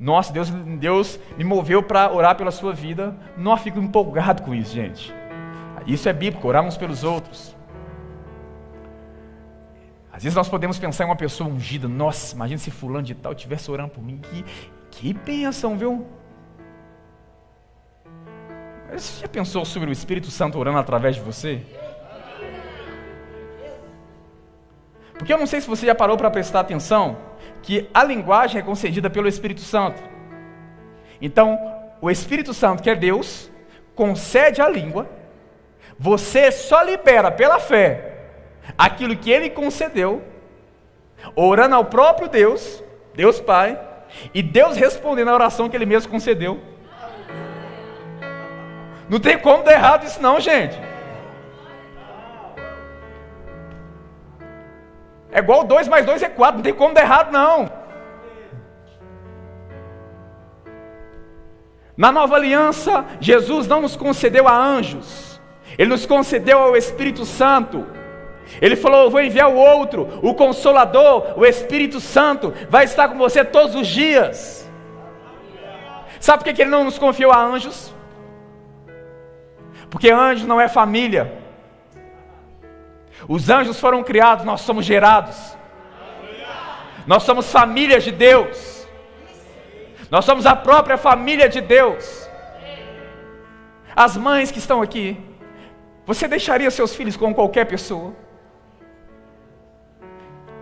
Nossa, 0.00 0.32
Deus, 0.32 0.48
Deus 0.48 1.20
me 1.36 1.44
moveu 1.44 1.82
para 1.82 2.10
orar 2.10 2.34
pela 2.34 2.50
sua 2.50 2.72
vida. 2.72 3.14
Não 3.36 3.54
fico 3.58 3.78
empolgado 3.78 4.42
com 4.42 4.54
isso, 4.54 4.74
gente. 4.74 5.14
Isso 5.86 6.08
é 6.08 6.12
bíblico, 6.12 6.48
orar 6.48 6.64
uns 6.64 6.78
pelos 6.78 7.04
outros. 7.04 7.54
Às 10.10 10.24
vezes 10.24 10.36
nós 10.36 10.48
podemos 10.48 10.78
pensar 10.78 11.04
em 11.04 11.08
uma 11.08 11.16
pessoa 11.16 11.50
ungida. 11.50 11.86
Nossa, 11.86 12.34
imagina 12.34 12.58
se 12.58 12.70
fulano 12.70 13.02
de 13.02 13.14
tal 13.14 13.32
estivesse 13.32 13.70
orando 13.70 13.90
por 13.90 14.02
mim. 14.02 14.18
Que, 14.18 14.44
que 14.90 15.12
bênção, 15.12 15.76
viu? 15.76 16.06
Mas 18.90 19.02
você 19.02 19.20
já 19.20 19.28
pensou 19.28 19.64
sobre 19.66 19.90
o 19.90 19.92
Espírito 19.92 20.30
Santo 20.30 20.58
orando 20.58 20.78
através 20.78 21.16
de 21.16 21.22
você? 21.22 21.62
Porque 25.20 25.34
eu 25.34 25.36
não 25.36 25.46
sei 25.46 25.60
se 25.60 25.68
você 25.68 25.84
já 25.84 25.94
parou 25.94 26.16
para 26.16 26.30
prestar 26.30 26.60
atenção 26.60 27.18
que 27.62 27.86
a 27.92 28.02
linguagem 28.02 28.58
é 28.58 28.64
concedida 28.64 29.10
pelo 29.10 29.28
Espírito 29.28 29.60
Santo. 29.60 30.02
Então, 31.20 31.58
o 32.00 32.10
Espírito 32.10 32.54
Santo, 32.54 32.82
que 32.82 32.88
é 32.88 32.94
Deus, 32.94 33.50
concede 33.94 34.62
a 34.62 34.68
língua, 34.68 35.06
você 35.98 36.50
só 36.50 36.80
libera 36.80 37.30
pela 37.30 37.60
fé 37.60 38.14
aquilo 38.78 39.14
que 39.14 39.30
ele 39.30 39.50
concedeu, 39.50 40.24
orando 41.36 41.74
ao 41.74 41.84
próprio 41.84 42.26
Deus, 42.26 42.82
Deus 43.14 43.38
Pai, 43.38 43.78
e 44.32 44.42
Deus 44.42 44.74
respondendo 44.74 45.28
a 45.28 45.34
oração 45.34 45.68
que 45.68 45.76
ele 45.76 45.84
mesmo 45.84 46.10
concedeu. 46.10 46.58
Não 49.06 49.20
tem 49.20 49.36
como 49.36 49.64
dar 49.64 49.72
errado 49.72 50.06
isso, 50.06 50.22
não, 50.22 50.40
gente. 50.40 50.89
É 55.32 55.38
igual 55.38 55.64
2 55.64 55.88
mais 55.88 56.04
2 56.04 56.22
é 56.22 56.28
4, 56.28 56.56
não 56.56 56.62
tem 56.62 56.74
como 56.74 56.94
dar 56.94 57.02
errado, 57.02 57.32
não. 57.32 57.70
Na 61.96 62.10
nova 62.10 62.36
aliança, 62.36 63.04
Jesus 63.20 63.66
não 63.66 63.82
nos 63.82 63.94
concedeu 63.94 64.48
a 64.48 64.56
anjos, 64.56 65.40
Ele 65.78 65.90
nos 65.90 66.06
concedeu 66.06 66.58
ao 66.58 66.76
Espírito 66.76 67.24
Santo. 67.24 67.86
Ele 68.60 68.74
falou: 68.74 69.04
Eu 69.04 69.10
vou 69.10 69.20
enviar 69.20 69.48
o 69.50 69.56
outro, 69.56 70.08
o 70.22 70.34
Consolador, 70.34 71.38
o 71.38 71.44
Espírito 71.44 72.00
Santo, 72.00 72.52
vai 72.68 72.84
estar 72.84 73.08
com 73.08 73.18
você 73.18 73.44
todos 73.44 73.74
os 73.74 73.86
dias. 73.86 74.68
Sabe 76.18 76.42
por 76.42 76.52
que 76.52 76.62
Ele 76.62 76.70
não 76.70 76.84
nos 76.84 76.98
confiou 76.98 77.32
a 77.32 77.40
anjos? 77.40 77.94
Porque 79.90 80.10
anjo 80.10 80.46
não 80.46 80.60
é 80.60 80.68
família. 80.68 81.39
Os 83.28 83.50
anjos 83.50 83.78
foram 83.78 84.02
criados, 84.02 84.44
nós 84.44 84.60
somos 84.62 84.84
gerados. 84.84 85.56
Nós 87.06 87.22
somos 87.22 87.50
famílias 87.50 88.04
de 88.04 88.12
Deus. 88.12 88.86
Nós 90.10 90.24
somos 90.24 90.46
a 90.46 90.56
própria 90.56 90.96
família 90.96 91.48
de 91.48 91.60
Deus. 91.60 92.28
As 93.94 94.16
mães 94.16 94.50
que 94.50 94.58
estão 94.58 94.82
aqui, 94.82 95.18
você 96.06 96.26
deixaria 96.26 96.70
seus 96.70 96.94
filhos 96.94 97.16
com 97.16 97.34
qualquer 97.34 97.66
pessoa? 97.66 98.14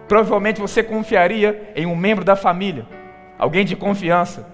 Provavelmente 0.06 0.60
você 0.60 0.82
confiaria 0.82 1.72
em 1.76 1.86
um 1.86 1.94
membro 1.94 2.24
da 2.24 2.34
família, 2.34 2.86
alguém 3.38 3.64
de 3.64 3.76
confiança. 3.76 4.46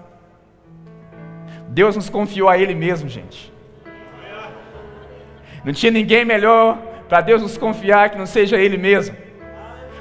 Deus 1.68 1.96
nos 1.96 2.08
confiou 2.08 2.48
a 2.48 2.58
Ele 2.58 2.74
mesmo, 2.74 3.08
gente. 3.08 3.52
Não 5.64 5.72
tinha 5.72 5.90
ninguém 5.90 6.24
melhor 6.24 6.78
para 7.08 7.20
Deus 7.20 7.42
nos 7.42 7.58
confiar 7.58 8.10
que 8.10 8.18
não 8.18 8.26
seja 8.26 8.56
Ele 8.56 8.76
mesmo. 8.76 9.16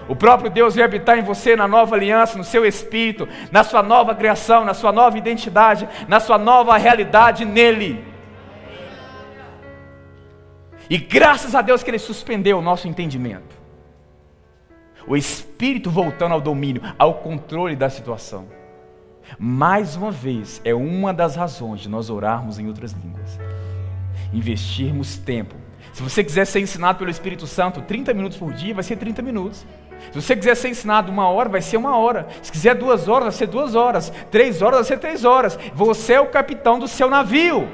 O 0.08 0.16
próprio 0.16 0.50
Deus 0.50 0.76
vai 0.76 0.84
habitar 0.84 1.18
em 1.18 1.24
você 1.24 1.56
na 1.56 1.68
nova 1.68 1.96
aliança, 1.96 2.38
no 2.38 2.44
seu 2.44 2.66
espírito, 2.66 3.28
na 3.52 3.64
sua 3.64 3.82
nova 3.82 4.14
criação, 4.14 4.66
na 4.66 4.74
sua 4.74 4.92
nova 4.92 5.18
identidade, 5.18 5.88
na 6.08 6.20
sua 6.20 6.38
nova 6.38 6.78
realidade 6.78 7.46
nele. 7.46 8.04
E 10.90 10.98
graças 10.98 11.56
a 11.56 11.62
Deus 11.62 11.82
que 11.82 11.90
Ele 11.90 12.00
suspendeu 12.00 12.60
o 12.60 12.62
nosso 12.62 12.88
entendimento. 12.88 13.64
O 15.08 15.16
Espírito 15.16 15.90
voltando 15.90 16.34
ao 16.34 16.42
domínio, 16.42 16.82
ao 16.98 17.16
controle 17.16 17.76
da 17.76 17.90
situação. 17.90 18.48
Mais 19.40 19.96
uma 19.96 20.12
vez, 20.12 20.62
é 20.66 20.74
uma 20.74 21.14
das 21.14 21.36
razões 21.36 21.80
de 21.82 21.90
nós 21.90 22.10
orarmos 22.10 22.60
em 22.60 22.68
outras 22.68 22.92
línguas. 22.92 23.40
Investirmos 24.34 25.18
tempo 25.18 25.63
se 25.94 26.02
você 26.02 26.24
quiser 26.24 26.46
ser 26.46 26.60
ensinado 26.60 26.98
pelo 26.98 27.12
Espírito 27.12 27.46
Santo 27.46 27.80
30 27.84 28.16
minutos 28.16 28.36
por 28.36 28.52
dia, 28.52 28.74
vai 28.74 28.84
ser 28.84 28.96
30 28.96 29.22
minutos. 29.22 29.64
Se 30.12 30.22
você 30.22 30.36
quiser 30.36 30.56
ser 30.56 30.70
ensinado 30.70 31.12
uma 31.12 31.30
hora, 31.30 31.48
vai 31.48 31.62
ser 31.62 31.78
uma 31.78 31.96
hora. 31.96 32.28
Se 32.42 32.52
quiser 32.52 32.74
duas 32.74 33.08
horas, 33.08 33.26
vai 33.26 33.32
ser 33.32 33.46
duas 33.46 33.76
horas. 33.76 34.12
Três 34.32 34.64
horas, 34.64 34.80
vai 34.80 34.86
ser 34.86 34.98
três 34.98 35.24
horas. 35.24 35.58
Você 35.76 36.14
é 36.14 36.20
o 36.20 36.26
capitão 36.26 36.80
do 36.80 36.88
seu 36.88 37.12
navio. 37.12 37.70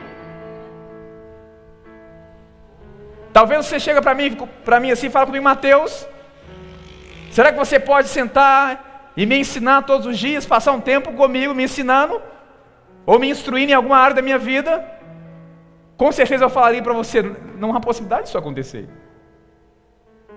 Talvez 3.32 3.66
você 3.66 3.80
chegue 3.80 4.02
para 4.02 4.14
mim, 4.14 4.36
para 4.66 4.82
mim 4.82 4.92
assim 4.92 5.08
e 5.08 5.10
fala 5.10 5.26
comigo, 5.26 5.44
Mateus, 5.44 6.06
será 7.32 7.54
que 7.54 7.58
você 7.58 7.80
pode 7.80 8.10
sentar 8.10 9.12
e 9.16 9.26
me 9.26 9.38
ensinar 9.38 9.84
todos 9.84 10.06
os 10.06 10.20
dias, 10.20 10.46
passar 10.46 10.74
um 10.74 10.82
tempo 10.82 11.14
comigo 11.14 11.56
me 11.56 11.64
ensinando? 11.64 12.22
Ou 13.06 13.18
me 13.18 13.30
instruindo 13.30 13.72
em 13.72 13.76
alguma 13.76 13.98
área 13.98 14.16
da 14.16 14.22
minha 14.22 14.38
vida? 14.38 14.99
Com 16.00 16.14
certeza 16.14 16.46
eu 16.46 16.50
falaria 16.50 16.82
para 16.82 16.94
você, 16.94 17.22
não 17.58 17.76
há 17.76 17.80
possibilidade 17.82 18.24
disso 18.24 18.38
acontecer. 18.38 18.88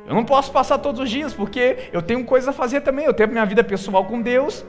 Eu 0.04 0.12
não 0.12 0.24
posso 0.24 0.50
passar 0.50 0.78
todos 0.78 1.00
os 1.00 1.08
dias, 1.08 1.32
porque 1.32 1.88
eu 1.92 2.02
tenho 2.02 2.24
coisas 2.24 2.48
a 2.48 2.52
fazer 2.52 2.80
também, 2.80 3.04
eu 3.04 3.14
tenho 3.14 3.28
minha 3.28 3.46
vida 3.46 3.62
pessoal 3.62 4.04
com 4.04 4.20
Deus. 4.20 4.66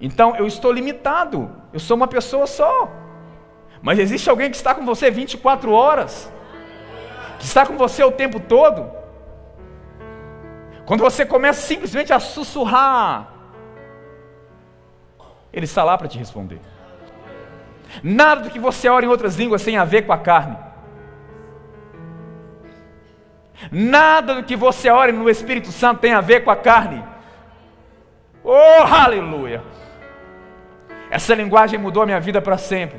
Então 0.00 0.34
eu 0.36 0.46
estou 0.46 0.72
limitado, 0.72 1.50
eu 1.70 1.78
sou 1.78 1.98
uma 1.98 2.08
pessoa 2.08 2.46
só. 2.46 2.90
Mas 3.82 3.98
existe 3.98 4.30
alguém 4.30 4.50
que 4.50 4.56
está 4.56 4.74
com 4.74 4.86
você 4.86 5.10
24 5.10 5.70
horas, 5.70 6.32
que 7.38 7.44
está 7.44 7.66
com 7.66 7.76
você 7.76 8.02
o 8.02 8.10
tempo 8.10 8.40
todo. 8.40 8.90
Quando 10.86 11.02
você 11.02 11.26
começa 11.26 11.60
simplesmente 11.60 12.10
a 12.10 12.18
sussurrar, 12.18 13.34
Ele 15.52 15.66
está 15.66 15.84
lá 15.84 15.98
para 15.98 16.08
te 16.08 16.16
responder. 16.16 16.69
Nada 18.02 18.42
do 18.42 18.50
que 18.50 18.58
você 18.58 18.88
ora 18.88 19.04
em 19.04 19.08
outras 19.08 19.36
línguas 19.36 19.64
tem 19.64 19.76
a 19.76 19.84
ver 19.84 20.02
com 20.06 20.12
a 20.12 20.18
carne. 20.18 20.56
Nada 23.70 24.36
do 24.36 24.44
que 24.44 24.56
você 24.56 24.88
ore 24.88 25.12
no 25.12 25.28
Espírito 25.28 25.70
Santo 25.70 26.00
tem 26.00 26.12
a 26.12 26.20
ver 26.20 26.44
com 26.44 26.50
a 26.50 26.56
carne. 26.56 27.04
Oh, 28.42 28.82
aleluia! 28.82 29.62
Essa 31.10 31.34
linguagem 31.34 31.78
mudou 31.78 32.02
a 32.02 32.06
minha 32.06 32.20
vida 32.20 32.40
para 32.40 32.56
sempre. 32.56 32.98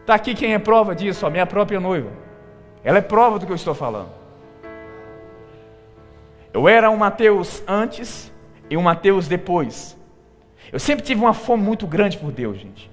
Está 0.00 0.14
aqui 0.14 0.34
quem 0.34 0.54
é 0.54 0.58
prova 0.58 0.94
disso, 0.94 1.26
a 1.26 1.30
minha 1.30 1.46
própria 1.46 1.80
noiva. 1.80 2.10
Ela 2.84 2.98
é 2.98 3.02
prova 3.02 3.38
do 3.38 3.46
que 3.46 3.52
eu 3.52 3.56
estou 3.56 3.74
falando. 3.74 4.10
Eu 6.52 6.68
era 6.68 6.90
um 6.90 6.96
Mateus 6.96 7.62
antes 7.66 8.30
e 8.68 8.76
um 8.76 8.82
Mateus 8.82 9.26
depois. 9.26 9.98
Eu 10.70 10.78
sempre 10.78 11.04
tive 11.04 11.20
uma 11.20 11.34
fome 11.34 11.62
muito 11.62 11.86
grande 11.86 12.18
por 12.18 12.30
Deus, 12.30 12.58
gente 12.58 12.91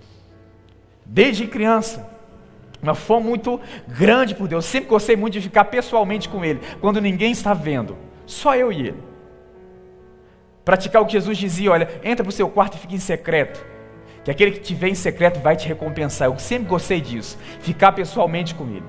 desde 1.10 1.48
criança. 1.48 2.08
Uma 2.82 2.96
fome 2.96 3.28
muito 3.28 3.60
grande 3.88 4.34
por 4.34 4.48
Deus. 4.48 4.64
Sempre 4.64 4.90
gostei 4.90 5.16
muito 5.16 5.34
de 5.34 5.42
ficar 5.42 5.66
pessoalmente 5.66 6.30
com 6.30 6.46
Ele, 6.46 6.62
quando 6.80 7.02
ninguém 7.02 7.32
está 7.32 7.54
vendo, 7.54 7.98
só 8.26 8.56
eu 8.56 8.72
e 8.72 8.88
Ele. 8.88 9.04
Praticar 10.64 11.02
o 11.02 11.06
que 11.06 11.14
Jesus 11.14 11.38
dizia: 11.38 11.72
olha, 11.72 11.90
entra 12.04 12.24
para 12.24 12.30
o 12.30 12.34
seu 12.34 12.50
quarto 12.50 12.76
e 12.76 12.80
fique 12.80 12.96
em 12.96 13.00
secreto, 13.00 13.66
que 14.24 14.32
aquele 14.32 14.52
que 14.52 14.60
te 14.60 14.74
vê 14.74 14.90
em 14.90 14.96
secreto 14.96 15.40
vai 15.42 15.58
te 15.58 15.68
recompensar. 15.68 16.30
Eu 16.30 16.40
sempre 16.40 16.70
gostei 16.70 17.02
disso, 17.02 17.38
ficar 17.60 17.92
pessoalmente 17.92 18.56
com 18.56 18.66
Ele. 18.70 18.86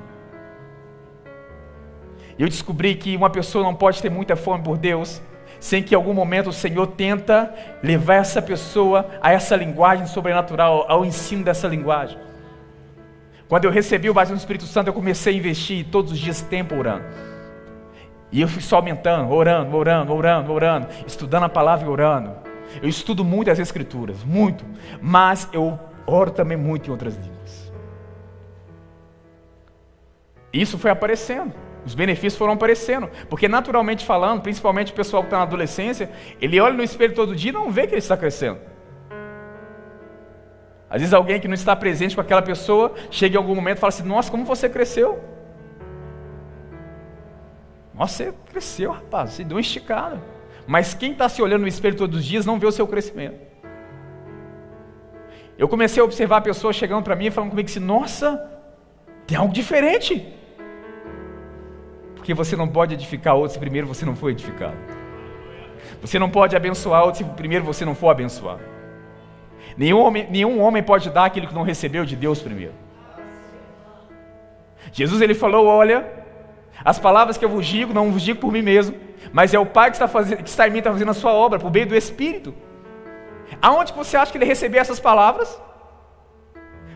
eu 2.39 2.49
descobri 2.49 2.95
que 2.95 3.16
uma 3.16 3.29
pessoa 3.29 3.64
não 3.64 3.75
pode 3.75 4.01
ter 4.01 4.11
muita 4.11 4.37
fome 4.37 4.62
por 4.62 4.79
Deus 4.79 5.21
sem 5.61 5.82
que 5.82 5.94
em 5.94 5.96
algum 5.96 6.14
momento 6.14 6.48
o 6.48 6.52
Senhor 6.52 6.86
tenta 6.86 7.54
levar 7.82 8.14
essa 8.14 8.40
pessoa 8.40 9.06
a 9.20 9.30
essa 9.30 9.54
linguagem 9.54 10.06
sobrenatural, 10.06 10.86
ao 10.88 11.04
ensino 11.04 11.44
dessa 11.44 11.68
linguagem. 11.68 12.18
Quando 13.46 13.66
eu 13.66 13.70
recebi 13.70 14.08
o 14.08 14.14
batismo 14.14 14.36
do 14.36 14.40
Espírito 14.40 14.64
Santo, 14.64 14.88
eu 14.88 14.94
comecei 14.94 15.34
a 15.34 15.36
investir 15.36 15.86
todos 15.90 16.12
os 16.12 16.18
dias 16.18 16.40
tempo 16.40 16.74
orando. 16.74 17.04
E 18.32 18.40
eu 18.40 18.48
fui 18.48 18.62
só 18.62 18.76
aumentando, 18.76 19.30
orando, 19.32 19.76
orando, 19.76 20.12
orando, 20.14 20.52
orando, 20.52 20.88
estudando 21.06 21.44
a 21.44 21.48
palavra 21.48 21.86
e 21.86 21.90
orando. 21.90 22.32
Eu 22.80 22.88
estudo 22.88 23.24
muito 23.24 23.50
as 23.50 23.58
Escrituras, 23.58 24.22
muito, 24.24 24.64
mas 25.02 25.48
eu 25.52 25.78
oro 26.06 26.30
também 26.30 26.56
muito 26.56 26.88
em 26.88 26.90
outras 26.90 27.16
línguas. 27.16 27.72
Isso 30.52 30.78
foi 30.78 30.90
aparecendo. 30.90 31.52
Os 31.85 31.95
benefícios 31.95 32.37
foram 32.37 32.53
aparecendo. 32.55 33.09
Porque, 33.28 33.49
naturalmente 33.49 34.05
falando, 34.05 34.43
principalmente 34.43 34.93
o 34.93 34.95
pessoal 34.95 35.22
que 35.22 35.28
está 35.28 35.39
na 35.39 35.45
adolescência, 35.45 36.11
ele 36.41 36.61
olha 36.61 36.74
no 36.74 36.83
espelho 36.83 37.14
todo 37.14 37.35
dia 37.35 37.51
e 37.51 37.55
não 37.55 37.70
vê 37.70 37.87
que 37.87 37.95
ele 37.95 37.99
está 37.99 38.16
crescendo. 38.16 38.59
Às 40.89 41.01
vezes, 41.01 41.14
alguém 41.14 41.41
que 41.41 41.47
não 41.47 41.55
está 41.55 41.74
presente 41.76 42.14
com 42.14 42.20
aquela 42.20 42.43
pessoa 42.43 42.93
chega 43.11 43.37
em 43.37 43.39
algum 43.39 43.55
momento 43.55 43.78
e 43.78 43.81
fala 43.81 43.89
assim: 43.91 44.03
Nossa, 44.03 44.31
como 44.31 44.45
você 44.45 44.68
cresceu? 44.68 45.22
Nossa, 47.95 48.24
você 48.24 48.35
cresceu, 48.51 48.93
rapaz, 48.93 49.31
você 49.31 49.45
deu 49.45 49.57
uma 49.57 49.61
esticada. 49.61 50.20
Mas 50.66 50.95
quem 50.95 51.12
está 51.12 51.28
se 51.28 51.41
olhando 51.41 51.62
no 51.62 51.68
espelho 51.68 51.97
todos 51.97 52.18
os 52.18 52.24
dias 52.24 52.45
não 52.47 52.59
vê 52.59 52.66
o 52.66 52.72
seu 52.72 52.87
crescimento. 52.87 53.39
Eu 55.57 55.68
comecei 55.68 56.01
a 56.01 56.05
observar 56.05 56.41
pessoas 56.41 56.74
chegando 56.74 57.05
para 57.05 57.14
mim 57.14 57.26
e 57.26 57.31
falando 57.31 57.51
comigo 57.51 57.68
assim: 57.68 57.78
Nossa, 57.78 58.51
tem 59.26 59.39
algo 59.39 59.53
diferente. 59.53 60.39
Porque 62.31 62.45
você 62.45 62.55
não 62.55 62.68
pode 62.68 62.95
edificar 62.95 63.35
outros 63.35 63.55
se 63.55 63.59
primeiro 63.59 63.89
você 63.89 64.07
não 64.07 64.14
for 64.14 64.31
edificado. 64.31 64.76
Você 66.01 66.16
não 66.16 66.31
pode 66.31 66.55
abençoar 66.55 67.03
outros 67.03 67.18
se 67.18 67.24
primeiro 67.24 67.64
você 67.64 67.85
não 67.85 67.93
for 67.93 68.09
abençoado. 68.09 68.61
Nenhum 69.76 69.99
homem, 69.99 70.28
nenhum 70.31 70.61
homem 70.61 70.81
pode 70.81 71.11
dar 71.11 71.24
aquilo 71.24 71.49
que 71.49 71.55
não 71.55 71.64
recebeu 71.64 72.05
de 72.05 72.14
Deus 72.14 72.41
primeiro. 72.41 72.72
Jesus 74.93 75.20
ele 75.20 75.35
falou: 75.35 75.66
Olha, 75.66 76.09
as 76.85 77.01
palavras 77.01 77.37
que 77.37 77.45
eu 77.45 77.49
vos 77.49 77.66
digo, 77.66 77.93
não 77.93 78.12
vos 78.12 78.22
digo 78.22 78.39
por 78.39 78.53
mim 78.53 78.62
mesmo, 78.62 78.97
mas 79.33 79.53
é 79.53 79.59
o 79.59 79.66
Pai 79.66 79.91
que 79.91 79.97
está, 79.97 80.07
fazendo, 80.07 80.45
que 80.45 80.49
está 80.49 80.68
em 80.68 80.70
mim, 80.70 80.78
está 80.78 80.93
fazendo 80.93 81.11
a 81.11 81.14
sua 81.14 81.33
obra, 81.33 81.59
por 81.59 81.72
meio 81.72 81.87
do 81.87 81.97
Espírito. 81.97 82.55
Aonde 83.61 83.93
você 83.93 84.16
acha 84.16 84.31
que 84.31 84.39
ele 84.39 84.45
recebeu 84.45 84.81
essas 84.81 85.01
palavras? 85.01 85.61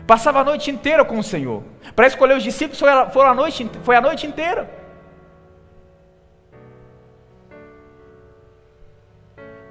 Passava 0.07 0.39
a 0.39 0.43
noite 0.45 0.71
inteira 0.71 1.03
com 1.03 1.19
o 1.19 1.23
Senhor. 1.23 1.61
Para 1.93 2.07
escolher 2.07 2.37
os 2.37 2.43
discípulos 2.43 2.79
foi 2.79 2.89
a, 2.89 3.09
foi 3.09 3.25
a, 3.25 3.33
noite, 3.33 3.69
foi 3.83 3.97
a 3.97 4.01
noite 4.01 4.25
inteira. 4.25 4.84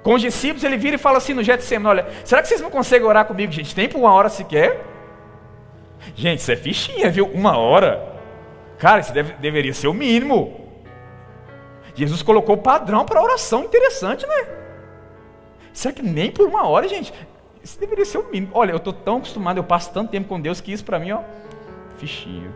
Com 0.05 0.13
os 0.13 0.21
discípulos, 0.21 0.63
ele 0.63 0.77
vira 0.77 0.97
e 0.97 0.99
fala 0.99 1.17
assim 1.17 1.33
no 1.33 1.41
Getsemane: 1.41 1.87
Olha, 2.01 2.07
será 2.23 2.39
que 2.39 2.47
vocês 2.47 2.61
não 2.61 2.69
conseguem 2.69 3.07
orar 3.07 3.25
comigo, 3.25 3.51
gente? 3.51 3.73
Tem 3.73 3.89
por 3.89 3.97
uma 3.97 4.13
hora 4.13 4.29
sequer? 4.29 4.85
Gente, 6.15 6.41
isso 6.41 6.51
é 6.51 6.55
fichinha, 6.55 7.09
viu? 7.09 7.25
Uma 7.25 7.57
hora. 7.57 8.13
Cara, 8.77 8.99
isso 8.99 9.11
deve, 9.11 9.33
deveria 9.33 9.73
ser 9.73 9.87
o 9.87 9.95
mínimo. 9.95 10.61
Jesus 11.95 12.21
colocou 12.21 12.53
o 12.53 12.59
padrão 12.59 13.03
para 13.03 13.19
oração 13.19 13.63
interessante, 13.63 14.27
né? 14.27 14.47
Será 15.73 15.91
que 15.91 16.03
nem 16.03 16.29
por 16.29 16.45
uma 16.45 16.67
hora, 16.67 16.87
gente? 16.87 17.11
Isso 17.63 17.79
deveria 17.79 18.05
ser 18.05 18.19
o 18.19 18.29
mínimo. 18.29 18.51
Olha, 18.53 18.73
eu 18.73 18.77
estou 18.77 18.93
tão 18.93 19.17
acostumado, 19.17 19.57
eu 19.57 19.63
passo 19.63 19.91
tanto 19.91 20.11
tempo 20.11 20.27
com 20.27 20.39
Deus 20.39 20.61
que 20.61 20.71
isso 20.71 20.85
para 20.85 20.99
mim, 20.99 21.13
ó, 21.13 21.21
fichinho. 21.97 22.53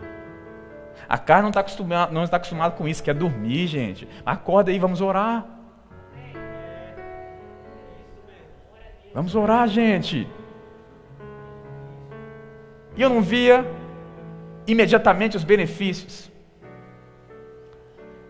A 1.07 1.17
carne 1.17 1.41
não 1.41 1.49
está 1.49 1.61
acostumada, 1.61 2.11
não 2.11 2.23
está 2.23 2.37
acostumada 2.37 2.75
com 2.75 2.87
isso, 2.87 3.01
quer 3.01 3.15
dormir, 3.15 3.65
gente. 3.65 4.07
Acorda 4.23 4.69
aí, 4.69 4.77
vamos 4.77 5.01
orar. 5.01 5.58
Vamos 9.13 9.35
orar, 9.35 9.67
gente. 9.67 10.27
E 12.95 13.01
eu 13.01 13.09
não 13.09 13.21
via 13.21 13.65
imediatamente 14.67 15.35
os 15.35 15.43
benefícios. 15.43 16.29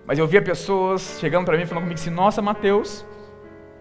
Mas 0.06 0.18
eu 0.18 0.26
via 0.26 0.42
pessoas 0.42 1.18
chegando 1.20 1.46
para 1.46 1.58
mim 1.58 1.66
falando 1.66 1.84
comigo 1.84 2.00
assim: 2.00 2.10
Nossa, 2.10 2.42
Mateus, 2.42 3.06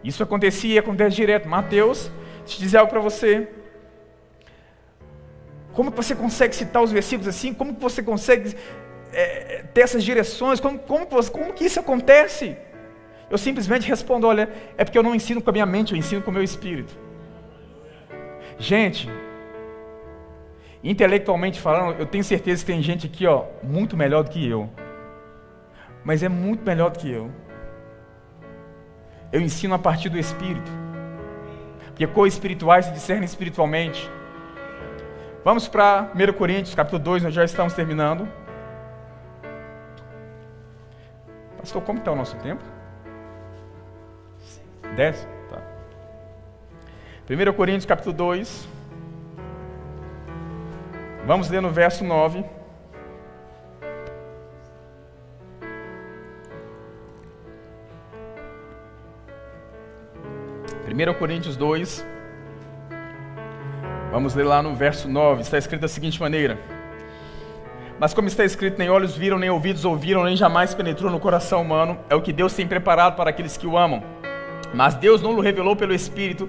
isso 0.02 0.22
acontecia 0.22 0.74
e 0.74 0.78
acontece 0.78 1.16
direto. 1.16 1.48
Mateus, 1.48 2.10
deixa 2.40 2.56
eu 2.56 2.60
dizer 2.60 2.78
algo 2.78 2.90
para 2.90 3.00
você. 3.00 3.48
Como 5.72 5.90
que 5.92 5.96
você 5.96 6.14
consegue 6.14 6.56
citar 6.56 6.82
os 6.82 6.90
versículos 6.90 7.28
assim? 7.28 7.54
Como 7.54 7.74
que 7.74 7.80
você 7.80 8.02
consegue 8.02 8.56
é, 9.12 9.62
ter 9.72 9.82
essas 9.82 10.02
direções? 10.02 10.58
Como, 10.58 10.78
como, 10.78 11.06
como 11.06 11.52
que 11.52 11.64
isso 11.64 11.78
acontece? 11.78 12.56
Eu 13.30 13.38
simplesmente 13.38 13.88
respondo: 13.88 14.26
olha, 14.26 14.48
é 14.76 14.84
porque 14.84 14.98
eu 14.98 15.02
não 15.02 15.14
ensino 15.14 15.40
com 15.40 15.50
a 15.50 15.52
minha 15.52 15.66
mente, 15.66 15.92
eu 15.92 15.98
ensino 15.98 16.22
com 16.22 16.30
o 16.30 16.34
meu 16.34 16.42
espírito. 16.42 16.96
Gente, 18.58 19.08
intelectualmente 20.82 21.60
falando, 21.60 21.98
eu 21.98 22.06
tenho 22.06 22.24
certeza 22.24 22.64
que 22.64 22.72
tem 22.72 22.82
gente 22.82 23.06
aqui, 23.06 23.26
ó, 23.26 23.44
muito 23.62 23.96
melhor 23.96 24.24
do 24.24 24.30
que 24.30 24.48
eu. 24.48 24.68
Mas 26.04 26.22
é 26.22 26.28
muito 26.28 26.64
melhor 26.64 26.90
do 26.90 26.98
que 26.98 27.10
eu. 27.10 27.30
Eu 29.30 29.40
ensino 29.40 29.74
a 29.74 29.78
partir 29.78 30.08
do 30.08 30.18
espírito. 30.18 30.70
Porque 31.88 32.06
coisas 32.06 32.34
espirituais 32.34 32.86
se 32.86 32.92
discernem 32.92 33.24
espiritualmente. 33.24 34.08
Vamos 35.44 35.68
para 35.68 36.10
1 36.14 36.32
Coríntios, 36.32 36.74
capítulo 36.74 37.02
2, 37.02 37.24
nós 37.24 37.34
já 37.34 37.44
estamos 37.44 37.74
terminando. 37.74 38.28
Pastor, 41.58 41.82
como 41.82 41.98
está 41.98 42.12
o 42.12 42.16
nosso 42.16 42.36
tempo? 42.36 42.62
10? 44.96 45.28
Tá. 45.50 45.58
1 47.28 47.52
Coríntios 47.52 47.86
capítulo 47.86 48.14
2. 48.14 48.68
Vamos 51.26 51.50
ler 51.50 51.60
no 51.60 51.70
verso 51.70 52.04
9. 52.04 52.44
Primeiro 60.84 61.14
Coríntios 61.14 61.54
2. 61.54 62.04
Vamos 64.10 64.34
ler 64.34 64.44
lá 64.44 64.62
no 64.62 64.74
verso 64.74 65.06
9. 65.06 65.42
Está 65.42 65.58
escrito 65.58 65.82
da 65.82 65.88
seguinte 65.88 66.18
maneira: 66.20 66.58
Mas 68.00 68.14
como 68.14 68.26
está 68.26 68.44
escrito, 68.44 68.78
nem 68.78 68.88
olhos 68.88 69.14
viram, 69.14 69.38
nem 69.38 69.50
ouvidos 69.50 69.84
ouviram, 69.84 70.24
nem 70.24 70.34
jamais 70.34 70.74
penetrou 70.74 71.10
no 71.10 71.20
coração 71.20 71.60
humano, 71.60 71.98
é 72.08 72.14
o 72.14 72.22
que 72.22 72.32
Deus 72.32 72.54
tem 72.54 72.66
preparado 72.66 73.16
para 73.16 73.30
aqueles 73.30 73.56
que 73.56 73.66
o 73.66 73.76
amam. 73.76 74.02
Mas 74.74 74.94
Deus 74.94 75.22
não 75.22 75.34
o 75.34 75.40
revelou 75.40 75.74
pelo 75.74 75.94
Espírito, 75.94 76.48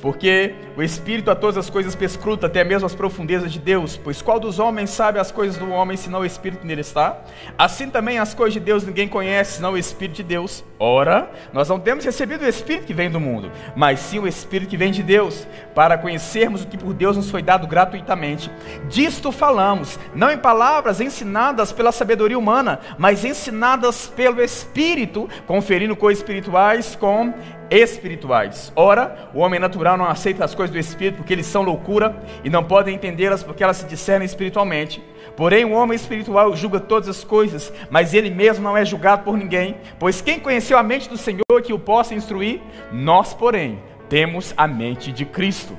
porque 0.00 0.54
o 0.76 0.82
Espírito 0.82 1.30
a 1.30 1.34
todas 1.34 1.56
as 1.56 1.68
coisas 1.68 1.94
perscruta, 1.94 2.46
até 2.46 2.64
mesmo 2.64 2.86
as 2.86 2.94
profundezas 2.94 3.52
de 3.52 3.58
Deus. 3.58 3.96
Pois 3.96 4.22
qual 4.22 4.38
dos 4.38 4.58
homens 4.58 4.90
sabe 4.90 5.18
as 5.18 5.30
coisas 5.30 5.58
do 5.58 5.70
homem, 5.70 5.96
senão 5.96 6.20
o 6.20 6.24
Espírito 6.24 6.66
nele 6.66 6.80
está? 6.80 7.20
Assim 7.56 7.90
também 7.90 8.18
as 8.18 8.34
coisas 8.34 8.54
de 8.54 8.60
Deus 8.60 8.84
ninguém 8.84 9.08
conhece, 9.08 9.56
senão 9.56 9.72
o 9.72 9.78
Espírito 9.78 10.16
de 10.16 10.22
Deus. 10.22 10.64
Ora, 10.80 11.28
nós 11.52 11.68
não 11.68 11.80
temos 11.80 12.04
recebido 12.04 12.44
o 12.44 12.48
Espírito 12.48 12.86
que 12.86 12.94
vem 12.94 13.10
do 13.10 13.18
mundo, 13.18 13.50
mas 13.74 13.98
sim 13.98 14.20
o 14.20 14.28
Espírito 14.28 14.68
que 14.68 14.76
vem 14.76 14.92
de 14.92 15.02
Deus, 15.02 15.44
para 15.74 15.98
conhecermos 15.98 16.62
o 16.62 16.68
que 16.68 16.78
por 16.78 16.94
Deus 16.94 17.16
nos 17.16 17.30
foi 17.30 17.42
dado 17.42 17.66
gratuitamente. 17.66 18.48
Disto 18.88 19.32
falamos, 19.32 19.98
não 20.14 20.30
em 20.30 20.38
palavras 20.38 21.00
ensinadas 21.00 21.72
pela 21.72 21.90
sabedoria 21.90 22.38
humana, 22.38 22.78
mas 22.96 23.24
ensinadas 23.24 24.06
pelo 24.06 24.40
Espírito, 24.40 25.28
conferindo 25.48 25.96
coisas 25.96 26.22
espirituais 26.22 26.94
com 26.94 27.34
espirituais. 27.70 28.72
Ora, 28.74 29.30
o 29.34 29.40
homem 29.40 29.60
natural 29.60 29.96
não 29.96 30.06
aceita 30.06 30.44
as 30.44 30.54
coisas 30.54 30.72
do 30.72 30.78
Espírito 30.78 31.16
porque 31.16 31.32
eles 31.32 31.46
são 31.46 31.62
loucura 31.62 32.16
e 32.44 32.48
não 32.48 32.64
podem 32.64 32.94
entendê-las 32.94 33.42
porque 33.42 33.62
elas 33.62 33.78
se 33.78 33.86
discernem 33.86 34.26
espiritualmente. 34.26 35.02
Porém, 35.38 35.64
o 35.64 35.70
homem 35.70 35.94
espiritual 35.94 36.56
julga 36.56 36.80
todas 36.80 37.08
as 37.08 37.22
coisas, 37.22 37.72
mas 37.88 38.12
ele 38.12 38.28
mesmo 38.28 38.64
não 38.64 38.76
é 38.76 38.84
julgado 38.84 39.22
por 39.22 39.38
ninguém. 39.38 39.76
Pois 39.96 40.20
quem 40.20 40.40
conheceu 40.40 40.76
a 40.76 40.82
mente 40.82 41.08
do 41.08 41.16
Senhor 41.16 41.62
que 41.62 41.72
o 41.72 41.78
possa 41.78 42.12
instruir? 42.12 42.60
Nós, 42.90 43.32
porém, 43.34 43.80
temos 44.08 44.52
a 44.56 44.66
mente 44.66 45.12
de 45.12 45.24
Cristo. 45.24 45.78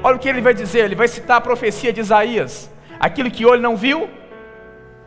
Olha 0.00 0.14
o 0.14 0.18
que 0.20 0.28
ele 0.28 0.40
vai 0.40 0.54
dizer, 0.54 0.84
ele 0.84 0.94
vai 0.94 1.08
citar 1.08 1.38
a 1.38 1.40
profecia 1.40 1.92
de 1.92 2.00
Isaías: 2.00 2.70
aquilo 3.00 3.32
que 3.32 3.44
olho 3.44 3.60
não 3.60 3.76
viu, 3.76 4.08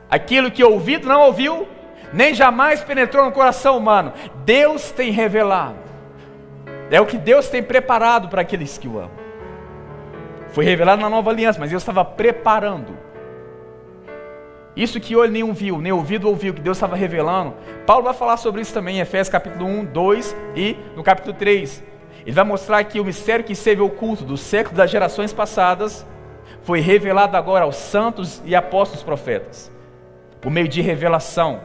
aquilo 0.09 0.51
que 0.51 0.61
ouvido 0.61 1.07
não 1.07 1.21
ouviu, 1.21 1.65
nem 2.11 2.33
jamais 2.33 2.83
penetrou 2.83 3.23
no 3.23 3.31
coração 3.31 3.77
humano. 3.77 4.11
Deus 4.43 4.91
tem 4.91 5.11
revelado. 5.11 5.77
É 6.91 6.99
o 6.99 7.05
que 7.05 7.17
Deus 7.17 7.47
tem 7.47 7.63
preparado 7.63 8.27
para 8.27 8.41
aqueles 8.41 8.77
que 8.77 8.89
o 8.89 8.99
amam. 8.99 9.26
Foi 10.57 10.65
revelado 10.65 10.99
na 10.99 11.07
nova 11.07 11.29
aliança, 11.29 11.59
mas 11.59 11.69
Deus 11.69 11.83
estava 11.83 12.03
preparando. 12.03 12.97
Isso 14.75 14.99
que 14.99 15.15
olho 15.15 15.31
nenhum 15.31 15.53
viu, 15.53 15.79
nem 15.79 15.91
ouvido 15.91 16.27
ouviu, 16.27 16.51
que 16.51 16.59
Deus 16.59 16.77
estava 16.77 16.95
revelando. 16.95 17.53
Paulo 17.85 18.05
vai 18.05 18.13
falar 18.15 18.37
sobre 18.37 18.61
isso 18.61 18.73
também 18.73 18.97
em 18.97 18.99
Efésios 18.99 19.29
capítulo 19.29 19.67
1, 19.67 19.85
2 19.85 20.35
e 20.55 20.75
no 20.95 21.03
capítulo 21.03 21.35
3. 21.35 21.83
Ele 22.25 22.31
vai 22.31 22.43
mostrar 22.43 22.83
que 22.85 22.99
o 22.99 23.05
mistério 23.05 23.45
que 23.45 23.53
esteve 23.53 23.83
oculto 23.83 24.25
do 24.25 24.35
século 24.35 24.75
das 24.75 24.89
gerações 24.89 25.31
passadas 25.31 26.03
foi 26.63 26.79
revelado 26.79 27.37
agora 27.37 27.65
aos 27.65 27.75
santos 27.75 28.41
e 28.43 28.55
apóstolos 28.55 29.03
profetas. 29.03 29.71
por 30.41 30.51
meio 30.51 30.67
de 30.67 30.81
revelação. 30.81 31.61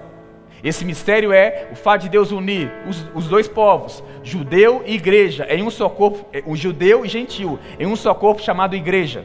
Esse 0.63 0.85
mistério 0.85 1.33
é 1.33 1.69
o 1.73 1.75
fato 1.75 2.03
de 2.03 2.09
Deus 2.09 2.31
unir 2.31 2.73
os, 2.87 3.05
os, 3.15 3.27
dois 3.27 3.49
povos, 3.49 4.03
judeu 4.23 4.83
e 4.87 4.95
igreja, 4.95 5.45
em 5.51 5.63
um 5.63 5.71
só 5.71 5.89
corpo, 5.89 6.25
o 6.47 6.55
judeu 6.55 7.05
e 7.05 7.09
gentil, 7.09 7.59
em 7.81 7.87
um 7.87 7.97
só 7.97 8.15
corpo 8.15 8.41
chamado 8.41 8.77
igreja. 8.77 9.25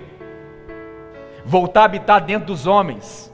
Voltar 1.45 1.81
a 1.81 1.85
habitar 1.85 2.25
dentro 2.25 2.47
dos 2.47 2.65
homens. 2.65 3.31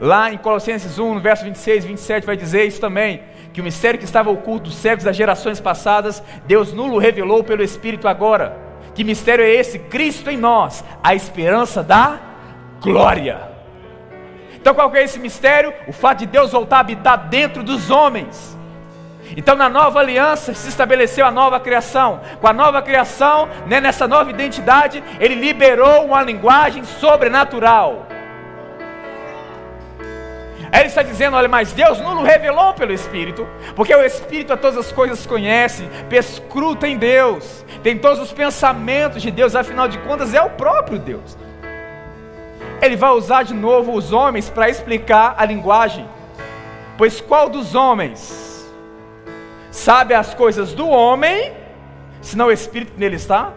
Lá 0.00 0.32
em 0.32 0.38
Colossenses 0.38 0.98
1, 0.98 1.14
no 1.14 1.20
verso 1.20 1.44
26 1.44 1.84
e 1.84 1.88
27, 1.88 2.26
vai 2.26 2.36
dizer 2.36 2.64
isso 2.64 2.80
também: 2.80 3.22
que 3.52 3.60
o 3.60 3.64
mistério 3.64 3.98
que 3.98 4.04
estava 4.04 4.30
oculto 4.30 4.64
dos 4.64 4.76
séculos 4.76 5.04
das 5.04 5.16
gerações 5.16 5.60
passadas, 5.60 6.22
Deus 6.46 6.72
nulo 6.72 6.98
revelou 6.98 7.42
pelo 7.42 7.62
Espírito 7.62 8.06
agora. 8.06 8.56
Que 8.94 9.02
mistério 9.02 9.44
é 9.44 9.50
esse? 9.50 9.78
Cristo 9.78 10.30
em 10.30 10.36
nós, 10.36 10.84
a 11.02 11.14
esperança 11.14 11.82
da 11.82 12.20
glória. 12.80 13.51
Então 14.62 14.74
qual 14.74 14.94
é 14.94 15.02
esse 15.02 15.18
mistério? 15.18 15.74
O 15.88 15.92
fato 15.92 16.20
de 16.20 16.26
Deus 16.26 16.52
voltar 16.52 16.76
a 16.76 16.80
habitar 16.80 17.18
dentro 17.28 17.64
dos 17.64 17.90
homens. 17.90 18.56
Então, 19.36 19.56
na 19.56 19.68
nova 19.68 19.98
aliança 19.98 20.54
se 20.54 20.68
estabeleceu 20.68 21.26
a 21.26 21.32
nova 21.32 21.58
criação. 21.58 22.20
Com 22.40 22.46
a 22.46 22.52
nova 22.52 22.80
criação, 22.80 23.48
né, 23.66 23.80
nessa 23.80 24.06
nova 24.06 24.30
identidade, 24.30 25.02
ele 25.18 25.34
liberou 25.34 26.04
uma 26.04 26.22
linguagem 26.22 26.84
sobrenatural. 26.84 28.06
Aí 30.70 30.82
ele 30.82 30.88
está 30.88 31.02
dizendo: 31.02 31.36
olha, 31.36 31.48
mas 31.48 31.72
Deus 31.72 31.98
não 31.98 32.22
revelou 32.22 32.72
pelo 32.72 32.92
Espírito, 32.92 33.44
porque 33.74 33.92
o 33.92 34.04
Espírito 34.04 34.52
a 34.52 34.56
todas 34.56 34.78
as 34.78 34.92
coisas 34.92 35.26
conhece, 35.26 35.88
perscruta 36.08 36.86
em 36.86 36.96
Deus, 36.96 37.64
tem 37.82 37.98
todos 37.98 38.20
os 38.20 38.32
pensamentos 38.32 39.20
de 39.20 39.32
Deus, 39.32 39.56
afinal 39.56 39.88
de 39.88 39.98
contas, 39.98 40.34
é 40.34 40.40
o 40.40 40.50
próprio 40.50 41.00
Deus 41.00 41.36
ele 42.82 42.96
vai 42.96 43.10
usar 43.12 43.44
de 43.44 43.54
novo 43.54 43.92
os 43.92 44.12
homens 44.12 44.50
para 44.50 44.68
explicar 44.68 45.36
a 45.38 45.44
linguagem. 45.44 46.04
Pois 46.98 47.20
qual 47.20 47.48
dos 47.48 47.76
homens 47.76 48.68
sabe 49.70 50.12
as 50.14 50.34
coisas 50.34 50.72
do 50.74 50.88
homem, 50.88 51.52
senão 52.20 52.46
o 52.46 52.52
Espírito 52.52 52.94
nele 52.96 53.14
está? 53.14 53.52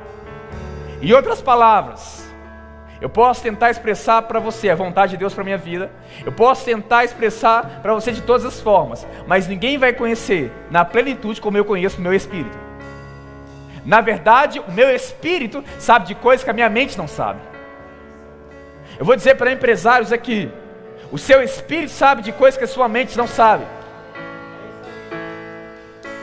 Em 1.02 1.12
outras 1.12 1.42
palavras, 1.42 2.32
eu 3.02 3.10
posso 3.10 3.42
tentar 3.42 3.72
expressar 3.72 4.22
para 4.22 4.40
você 4.40 4.70
a 4.70 4.76
vontade 4.76 5.14
de 5.14 5.18
Deus 5.18 5.34
para 5.34 5.44
minha 5.44 5.58
vida, 5.58 5.92
eu 6.24 6.32
posso 6.32 6.64
tentar 6.64 7.04
expressar 7.04 7.82
para 7.82 7.96
você 7.96 8.12
de 8.12 8.22
todas 8.22 8.46
as 8.46 8.62
formas, 8.62 9.08
mas 9.26 9.48
ninguém 9.48 9.80
vai 9.80 9.92
conhecer 9.92 10.52
na 10.70 10.86
plenitude 10.86 11.42
como 11.42 11.58
eu 11.58 11.66
conheço 11.66 11.98
o 11.98 12.02
meu 12.02 12.14
espírito. 12.14 12.58
Na 13.84 14.02
verdade, 14.02 14.60
o 14.60 14.72
meu 14.72 14.90
espírito 14.90 15.64
sabe 15.80 16.06
de 16.06 16.16
coisas 16.16 16.44
que 16.44 16.50
a 16.50 16.54
minha 16.54 16.70
mente 16.70 16.98
não 16.98 17.08
sabe. 17.08 17.55
Eu 18.98 19.06
vou 19.06 19.16
dizer 19.16 19.36
para 19.36 19.52
empresários 19.52 20.12
aqui: 20.12 20.52
o 21.12 21.18
seu 21.18 21.42
espírito 21.42 21.92
sabe 21.92 22.22
de 22.22 22.32
coisas 22.32 22.58
que 22.58 22.64
a 22.64 22.68
sua 22.68 22.88
mente 22.88 23.18
não 23.18 23.28
sabe. 23.28 23.66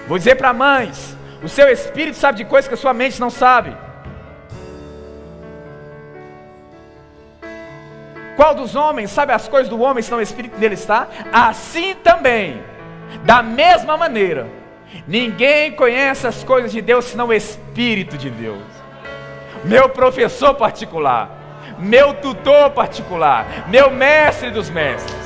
Vou 0.09 0.19
dizer 0.19 0.37
para 0.37 0.53
mães: 0.53 1.17
o 1.43 1.49
seu 1.49 1.69
espírito 1.69 2.17
sabe 2.17 2.39
de 2.39 2.45
coisas 2.45 2.69
que 2.69 2.75
a 2.75 2.79
sua 2.79 2.95
mente 2.95 3.21
não 3.21 3.31
sabe. 3.31 3.77
Qual 8.37 8.55
dos 8.55 8.75
homens 8.75 9.11
sabe 9.11 9.33
as 9.33 9.47
coisas 9.47 9.69
do 9.69 9.81
homem, 9.81 10.03
senão 10.03 10.19
o 10.19 10.23
espírito 10.23 10.59
dele 10.59 10.75
está? 10.75 11.07
Assim 11.31 11.95
também, 11.95 12.63
da 13.25 13.43
mesma 13.43 13.97
maneira, 13.97 14.49
ninguém 15.07 15.73
conhece 15.73 16.27
as 16.27 16.43
coisas 16.43 16.73
de 16.73 16.81
Deus 16.81 17.05
senão 17.05 17.29
o 17.29 17.33
espírito 17.33 18.17
de 18.17 18.31
Deus. 18.31 18.63
Meu 19.65 19.89
professor 19.91 20.55
particular 20.55 21.42
meu 21.79 22.15
tutor 22.15 22.71
particular, 22.71 23.67
meu 23.69 23.91
mestre 23.91 24.51
dos 24.51 24.71
mestres. 24.71 25.23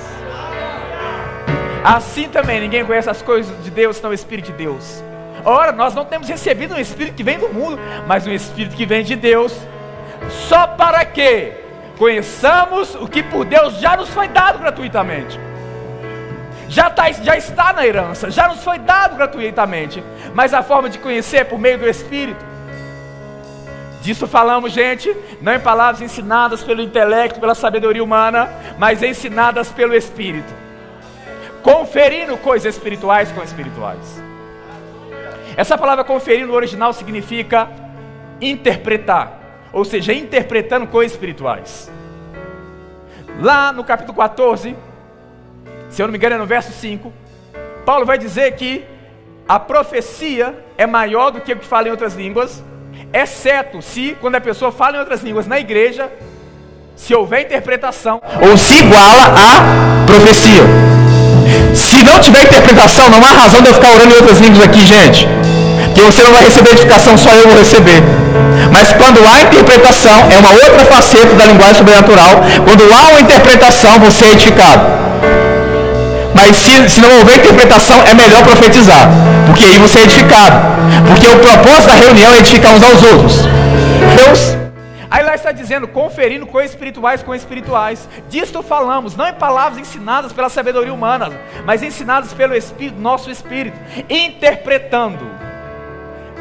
Assim 1.84 2.28
também 2.28 2.60
ninguém 2.60 2.84
conhece 2.84 3.08
as 3.08 3.22
coisas 3.22 3.62
de 3.62 3.70
Deus 3.70 3.96
senão 3.96 4.10
o 4.10 4.14
Espírito 4.14 4.46
de 4.46 4.52
Deus. 4.52 5.04
Ora, 5.44 5.70
nós 5.70 5.94
não 5.94 6.04
temos 6.04 6.28
recebido 6.28 6.74
um 6.74 6.78
Espírito 6.78 7.14
que 7.14 7.22
vem 7.22 7.38
do 7.38 7.48
mundo, 7.48 7.78
mas 8.06 8.26
um 8.26 8.32
Espírito 8.32 8.74
que 8.74 8.84
vem 8.84 9.04
de 9.04 9.14
Deus, 9.14 9.56
só 10.48 10.66
para 10.66 11.04
que 11.04 11.52
conheçamos 11.96 12.96
o 12.96 13.06
que 13.06 13.22
por 13.22 13.44
Deus 13.44 13.78
já 13.78 13.96
nos 13.96 14.08
foi 14.08 14.26
dado 14.26 14.58
gratuitamente. 14.58 15.38
Já, 16.68 16.90
tá, 16.90 17.10
já 17.12 17.36
está 17.36 17.72
na 17.72 17.86
herança, 17.86 18.30
já 18.30 18.48
nos 18.48 18.64
foi 18.64 18.78
dado 18.78 19.14
gratuitamente, 19.16 20.02
mas 20.34 20.52
a 20.52 20.64
forma 20.64 20.90
de 20.90 20.98
conhecer 20.98 21.36
é 21.38 21.44
por 21.44 21.58
meio 21.58 21.78
do 21.78 21.88
Espírito. 21.88 22.44
Disso 24.06 24.28
falamos, 24.28 24.72
gente, 24.72 25.12
não 25.42 25.52
em 25.52 25.58
palavras 25.58 26.00
ensinadas 26.00 26.62
pelo 26.62 26.80
intelecto, 26.80 27.40
pela 27.40 27.56
sabedoria 27.56 28.04
humana, 28.04 28.48
mas 28.78 29.02
ensinadas 29.02 29.72
pelo 29.72 29.96
Espírito. 29.96 30.54
Conferindo 31.60 32.36
coisas 32.36 32.76
espirituais 32.76 33.32
com 33.32 33.42
espirituais. 33.42 34.22
Essa 35.56 35.76
palavra 35.76 36.04
conferir 36.04 36.46
no 36.46 36.54
original 36.54 36.92
significa 36.92 37.68
interpretar, 38.40 39.40
ou 39.72 39.84
seja, 39.84 40.12
interpretando 40.12 40.86
coisas 40.86 41.10
espirituais. 41.10 41.90
Lá 43.40 43.72
no 43.72 43.82
capítulo 43.82 44.16
14, 44.16 44.76
se 45.90 46.00
eu 46.00 46.06
não 46.06 46.12
me 46.12 46.18
engano 46.18 46.36
é 46.36 46.38
no 46.38 46.46
verso 46.46 46.70
5, 46.70 47.12
Paulo 47.84 48.06
vai 48.06 48.18
dizer 48.18 48.54
que 48.54 48.84
a 49.48 49.58
profecia 49.58 50.54
é 50.78 50.86
maior 50.86 51.32
do 51.32 51.40
que 51.40 51.52
o 51.52 51.58
que 51.58 51.66
fala 51.66 51.88
em 51.88 51.90
outras 51.90 52.14
línguas 52.14 52.62
exceto 53.22 53.80
se, 53.82 54.16
quando 54.20 54.36
a 54.36 54.40
pessoa 54.40 54.72
fala 54.72 54.96
em 54.96 55.00
outras 55.00 55.22
línguas 55.22 55.46
na 55.46 55.58
igreja, 55.58 56.10
se 56.96 57.14
houver 57.14 57.42
interpretação, 57.42 58.20
ou 58.40 58.56
se 58.56 58.76
iguala 58.78 59.34
à 59.36 60.06
profecia. 60.06 60.62
Se 61.74 62.02
não 62.02 62.18
tiver 62.18 62.44
interpretação, 62.44 63.10
não 63.10 63.22
há 63.22 63.28
razão 63.28 63.60
de 63.60 63.68
eu 63.68 63.74
ficar 63.74 63.92
orando 63.92 64.14
em 64.14 64.16
outras 64.16 64.40
línguas 64.40 64.64
aqui, 64.64 64.84
gente. 64.84 65.28
Porque 65.86 66.00
você 66.00 66.22
não 66.22 66.32
vai 66.32 66.44
receber 66.44 66.70
edificação, 66.70 67.16
só 67.16 67.34
eu 67.34 67.48
vou 67.48 67.58
receber. 67.58 68.02
Mas 68.72 68.92
quando 68.92 69.18
há 69.26 69.42
interpretação, 69.42 70.26
é 70.30 70.38
uma 70.38 70.52
outra 70.52 70.84
faceta 70.84 71.34
da 71.34 71.46
linguagem 71.46 71.76
sobrenatural. 71.76 72.42
Quando 72.64 72.92
há 72.92 73.08
uma 73.08 73.20
interpretação, 73.20 73.98
você 73.98 74.26
é 74.26 74.32
edificado. 74.32 74.82
Mas 76.34 76.56
se, 76.56 76.88
se 76.90 77.00
não 77.00 77.16
houver 77.18 77.36
interpretação, 77.36 78.02
é 78.04 78.14
melhor 78.14 78.42
profetizar. 78.42 79.08
Porque 79.46 79.64
aí 79.64 79.78
você 79.78 80.00
é 80.00 80.02
edificado. 80.02 80.75
Porque 81.06 81.26
o 81.26 81.38
propósito 81.40 81.90
da 81.90 81.96
reunião 81.96 82.32
é 82.32 82.38
edificar 82.38 82.74
uns 82.74 82.82
aos 82.82 83.02
outros. 83.02 83.36
Deus. 84.24 84.56
Aí 85.10 85.24
lá 85.24 85.34
está 85.34 85.52
dizendo, 85.52 85.86
conferindo 85.86 86.46
coisas 86.46 86.72
espirituais 86.72 87.22
com 87.22 87.34
espirituais. 87.34 88.08
Disto 88.28 88.62
falamos, 88.62 89.16
não 89.16 89.26
em 89.28 89.34
palavras 89.34 89.78
ensinadas 89.78 90.32
pela 90.32 90.48
sabedoria 90.48 90.92
humana, 90.92 91.30
mas 91.64 91.82
ensinadas 91.82 92.32
pelo 92.32 92.54
Espírito, 92.54 93.00
nosso 93.00 93.30
Espírito, 93.30 93.78
interpretando 94.10 95.46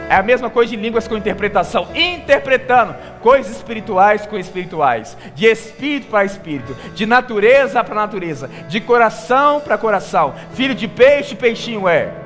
é 0.10 0.16
a 0.16 0.24
mesma 0.24 0.50
coisa 0.50 0.70
de 0.70 0.82
línguas 0.82 1.08
com 1.08 1.18
interpretação, 1.18 1.88
interpretando 1.96 2.96
coisas 3.22 3.56
espirituais 3.56 4.26
com 4.26 4.38
espirituais, 4.38 5.18
de 5.34 5.48
espírito 5.48 6.08
para 6.08 6.26
espírito, 6.26 6.76
de 6.94 7.06
natureza 7.06 7.84
para 7.84 7.96
natureza, 7.96 8.48
de 8.68 8.80
coração 8.80 9.60
para 9.60 9.78
coração. 9.78 10.36
Filho 10.54 10.76
de 10.76 10.88
peixe, 10.88 11.36
peixinho 11.36 11.88
é. 11.88 12.25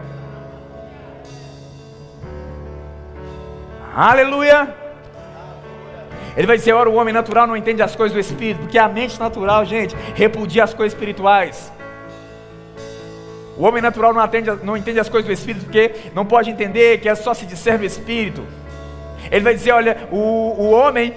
Aleluia. 3.96 4.76
Ele 6.38 6.48
vai 6.48 6.58
dizer: 6.58 6.74
ora, 6.74 6.90
o 6.90 6.96
homem 6.96 7.14
natural 7.14 7.48
não 7.48 7.58
entende 7.58 7.82
as 7.82 7.96
coisas 7.96 8.14
do 8.14 8.20
espírito, 8.20 8.62
porque 8.62 8.78
a 8.78 8.88
mente 8.88 9.20
natural, 9.20 9.66
gente, 9.66 9.96
repudia 10.16 10.64
as 10.64 10.74
coisas 10.74 10.94
espirituais. 10.94 11.72
O 13.60 13.66
homem 13.66 13.82
natural 13.82 14.14
não, 14.14 14.22
atende, 14.22 14.50
não 14.64 14.78
entende 14.78 15.02
as 15.02 15.10
coisas 15.10 15.28
do 15.28 15.34
Espírito 15.34 15.66
porque 15.66 15.94
não 16.16 16.26
pode 16.26 16.50
entender 16.50 17.02
que 17.02 17.10
é 17.10 17.14
só 17.14 17.34
se 17.34 17.46
discerne 17.46 17.84
o 17.84 17.86
Espírito. 17.86 18.42
Ele 19.30 19.44
vai 19.44 19.54
dizer: 19.54 19.74
olha, 19.74 20.08
o, 20.10 20.18
o, 20.18 20.72
homem, 20.72 21.14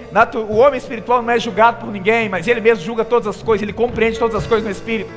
o 0.49 0.57
homem 0.57 0.77
espiritual 0.77 1.21
não 1.21 1.31
é 1.31 1.39
julgado 1.39 1.77
por 1.77 1.89
ninguém, 1.89 2.27
mas 2.27 2.45
ele 2.45 2.59
mesmo 2.59 2.83
julga 2.83 3.05
todas 3.05 3.27
as 3.27 3.41
coisas, 3.41 3.63
ele 3.63 3.71
compreende 3.71 4.19
todas 4.19 4.35
as 4.35 4.45
coisas 4.45 4.65
no 4.65 4.71
Espírito. 4.71 5.09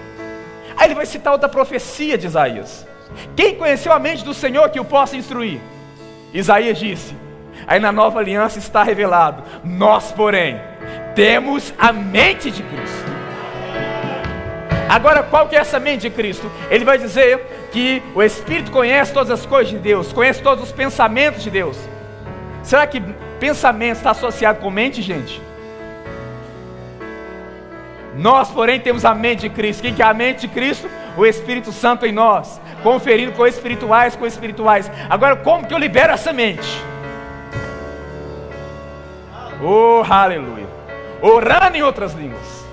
Aí 0.77 0.87
ele 0.87 0.95
vai 0.95 1.05
citar 1.05 1.33
outra 1.33 1.49
profecia 1.49 2.17
de 2.17 2.29
Isaías. 2.29 2.87
Quem 3.35 3.57
conheceu 3.57 3.93
a 3.93 3.99
mente 3.99 4.25
do 4.25 4.33
Senhor 4.33 4.71
que 4.71 4.79
o 4.79 4.85
possa 4.85 5.17
instruir? 5.17 5.59
Isaías 6.33 6.79
disse. 6.79 7.26
Aí 7.67 7.81
na 7.81 7.91
nova 7.91 8.21
aliança 8.21 8.59
está 8.59 8.83
revelado: 8.83 9.43
nós, 9.65 10.13
porém, 10.13 10.61
temos 11.15 11.75
a 11.79 11.93
mente 11.93 12.51
de 12.51 12.63
Cristo. 12.63 13.17
Agora, 14.89 15.23
qual 15.25 15.49
que 15.49 15.57
é 15.57 15.59
essa 15.59 15.81
mente 15.81 16.03
de 16.03 16.11
Cristo? 16.11 16.51
Ele 16.71 16.85
vai 16.85 16.97
dizer 16.97 17.69
que 17.73 18.01
o 18.15 18.23
Espírito 18.23 18.71
conhece 18.71 19.13
todas 19.13 19.31
as 19.31 19.45
coisas 19.45 19.73
de 19.73 19.79
Deus, 19.79 20.13
conhece 20.13 20.41
todos 20.41 20.63
os 20.63 20.73
pensamentos 20.73 21.43
de 21.43 21.51
Deus. 21.51 21.77
Será 22.63 22.87
que 22.87 23.03
pensamento 23.41 23.97
está 23.97 24.13
associado 24.13 24.61
com 24.61 24.71
mente, 24.71 25.03
gente? 25.03 25.43
Nós, 28.17 28.51
porém, 28.51 28.81
temos 28.81 29.05
a 29.05 29.15
mente 29.15 29.41
de 29.41 29.51
Cristo. 29.51 29.83
Quem 29.83 29.93
que 29.93 30.03
é 30.03 30.07
a 30.07 30.15
mente 30.15 30.43
de 30.43 30.49
Cristo? 30.49 30.89
O 31.17 31.27
Espírito 31.27 31.73
Santo 31.73 32.07
em 32.07 32.13
nós, 32.13 32.61
conferindo 32.83 33.33
com 33.33 33.47
espirituais, 33.47 34.15
com 34.15 34.25
espirituais. 34.25 34.91
Agora, 35.11 35.37
como 35.37 35.67
que 35.67 35.75
eu 35.75 35.79
libero 35.79 36.13
essa 36.13 36.33
mente? 36.33 36.67
Oh, 39.63 40.03
aleluia. 40.09 40.67
Orando 41.23 41.77
em 41.77 41.83
outras 41.83 42.13
línguas. 42.13 42.67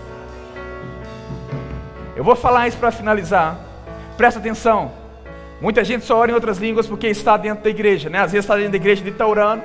Eu 2.16 2.24
vou 2.24 2.36
falar 2.36 2.68
isso 2.68 2.78
para 2.78 2.92
finalizar. 2.92 3.58
Presta 4.18 4.40
atenção. 4.40 4.92
Muita 5.62 5.84
gente 5.84 6.04
só 6.04 6.18
ora 6.18 6.32
em 6.32 6.34
outras 6.34 6.58
línguas 6.58 6.86
porque 6.86 7.08
está 7.08 7.38
dentro 7.38 7.64
da 7.64 7.70
igreja, 7.70 8.10
né? 8.10 8.20
Às 8.20 8.32
vezes 8.34 8.46
está 8.46 8.56
dentro 8.56 8.72
da 8.72 8.78
igreja 8.78 9.02
de 9.02 9.10
está 9.10 9.26
orando. 9.26 9.64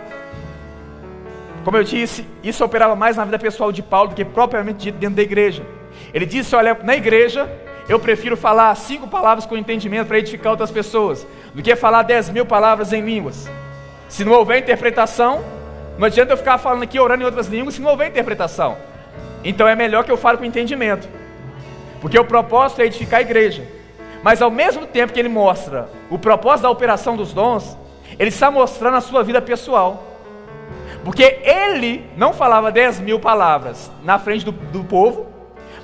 Como 1.65 1.77
eu 1.77 1.83
disse, 1.83 2.25
isso 2.43 2.65
operava 2.65 2.95
mais 2.95 3.17
na 3.17 3.25
vida 3.25 3.39
pessoal 3.39 3.73
de 3.73 3.83
Paulo 3.83 4.11
do 4.11 4.15
que 4.15 4.25
propriamente 4.25 4.85
dito 4.85 4.99
dentro 4.99 5.17
da 5.17 5.23
igreja. 5.23 5.67
Ele 6.15 6.25
disse: 6.25 6.55
Olha, 6.55 6.79
na 6.83 6.97
igreja 6.97 7.51
eu 7.89 7.99
prefiro 7.99 8.37
falar 8.37 8.75
cinco 8.77 9.09
palavras 9.09 9.45
com 9.45 9.57
entendimento 9.57 10.07
para 10.07 10.19
edificar 10.19 10.53
outras 10.53 10.71
pessoas, 10.71 11.27
do 11.53 11.63
que 11.63 11.75
falar 11.75 12.03
dez 12.03 12.31
mil 12.31 12.47
palavras 12.47 12.93
em 12.93 13.03
línguas. 13.03 13.51
Se 14.09 14.25
não 14.25 14.33
houver 14.33 14.59
interpretação, 14.59 15.43
não 15.99 16.07
adianta 16.07 16.33
eu 16.33 16.37
ficar 16.37 16.59
falando 16.59 16.85
aqui 16.85 16.99
orando 16.99 17.23
em 17.23 17.27
outras 17.27 17.49
línguas 17.49 17.75
se 17.75 17.83
não 17.83 17.91
houver 17.91 18.09
interpretação. 18.09 18.77
Então 19.45 19.69
é 19.69 19.75
melhor 19.75 20.05
que 20.05 20.11
eu 20.11 20.17
fale 20.17 20.39
com 20.39 20.45
entendimento, 20.45 21.09
porque 22.01 22.19
o 22.19 22.25
propósito 22.25 22.81
é 22.81 22.87
edificar 22.87 23.19
a 23.19 23.23
igreja. 23.23 23.63
Mas 24.23 24.43
ao 24.43 24.51
mesmo 24.51 24.87
tempo 24.87 25.13
que 25.13 25.21
ele 25.21 25.29
mostra 25.29 25.89
o 26.11 26.19
propósito 26.19 26.63
da 26.63 26.71
operação 26.71 27.17
dos 27.17 27.33
dons, 27.33 27.77
ele 28.19 28.31
está 28.31 28.51
mostrando 28.51 28.97
a 28.97 29.01
sua 29.01 29.23
vida 29.23 29.41
pessoal. 29.41 30.05
Porque 31.05 31.41
ele 31.43 32.05
não 32.17 32.33
falava 32.33 32.73
dez 32.73 32.99
mil 32.99 33.21
palavras 33.21 33.91
na 34.03 34.19
frente 34.19 34.45
do, 34.45 34.53
do 34.53 34.83
povo, 34.83 35.29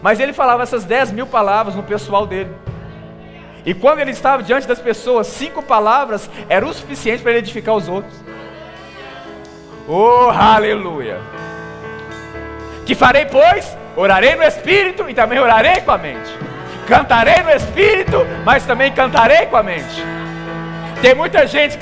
mas 0.05 0.21
ele 0.21 0.35
falava 0.35 0.63
essas 0.63 0.85
10 0.85 1.13
mil 1.13 1.27
palavras 1.27 1.75
no 1.75 1.83
pessoal 1.83 2.27
dele. 2.27 2.51
E 3.65 3.73
quando 3.73 4.01
ele 4.01 4.11
estava 4.11 4.43
diante 4.43 4.69
das 4.69 4.79
pessoas, 4.79 5.27
cinco 5.27 5.63
palavras 5.63 6.29
era 6.47 6.67
o 6.67 6.75
suficiente 6.75 7.23
para 7.23 7.33
ele 7.33 7.39
edificar 7.39 7.75
os 7.75 7.89
outros. 7.89 8.15
Oh, 9.87 10.31
aleluia! 10.31 11.19
Que 12.87 12.95
farei, 12.95 13.27
pois? 13.27 13.77
Orarei 13.97 14.35
no 14.35 14.43
espírito 14.43 15.09
e 15.09 15.15
também 15.15 15.39
orarei 15.39 15.81
com 15.83 15.91
a 15.91 15.99
mente. 15.99 16.31
Cantarei 16.87 17.43
no 17.43 17.51
espírito, 17.51 18.27
mas 18.45 18.65
também 18.65 18.93
cantarei 18.93 19.47
com 19.47 19.57
a 19.57 19.63
mente. 19.63 20.05
Tem 21.01 21.15
muita 21.15 21.47
gente, 21.47 21.79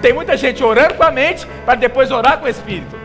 tem 0.00 0.12
muita 0.12 0.36
gente 0.36 0.64
orando 0.64 0.94
com 0.94 1.02
a 1.02 1.10
mente 1.10 1.46
para 1.64 1.74
depois 1.74 2.10
orar 2.10 2.38
com 2.38 2.46
o 2.46 2.48
espírito. 2.48 2.96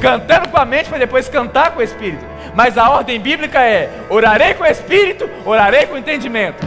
Cantando 0.00 0.48
com 0.48 0.56
a 0.56 0.64
mente 0.64 0.88
para 0.88 0.98
depois 0.98 1.28
cantar 1.28 1.72
com 1.72 1.80
o 1.80 1.82
espírito. 1.82 2.24
Mas 2.54 2.78
a 2.78 2.88
ordem 2.90 3.20
bíblica 3.20 3.60
é: 3.60 3.90
orarei 4.08 4.54
com 4.54 4.62
o 4.62 4.66
espírito, 4.66 5.28
orarei 5.44 5.86
com 5.86 5.96
entendimento. 5.96 6.64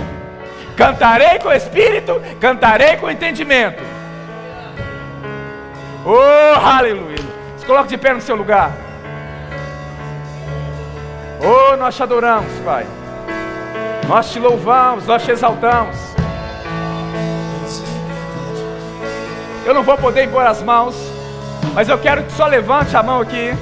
Cantarei 0.75 1.39
com 1.39 1.49
o 1.49 1.53
espírito, 1.53 2.21
cantarei 2.39 2.97
com 2.97 3.09
entendimento. 3.09 3.81
Oh, 6.05 6.59
aleluia. 6.65 7.28
Coloque 7.69 7.89
de 7.89 7.99
pé 7.99 8.15
no 8.15 8.19
seu 8.19 8.35
lugar. 8.35 8.71
Oh, 11.39 11.77
nós 11.77 11.95
te 11.95 12.01
adoramos, 12.01 12.51
Pai. 12.65 12.83
Nós 14.07 14.31
te 14.31 14.39
louvamos, 14.39 15.05
nós 15.05 15.23
te 15.23 15.29
exaltamos. 15.29 15.95
Eu 19.63 19.71
não 19.75 19.83
vou 19.83 19.95
poder 19.99 20.23
impor 20.23 20.47
as 20.47 20.63
mãos, 20.63 20.95
mas 21.75 21.87
eu 21.87 21.99
quero 21.99 22.23
que 22.23 22.31
só 22.31 22.47
levante 22.47 22.97
a 22.97 23.03
mão 23.03 23.21
aqui. 23.21 23.53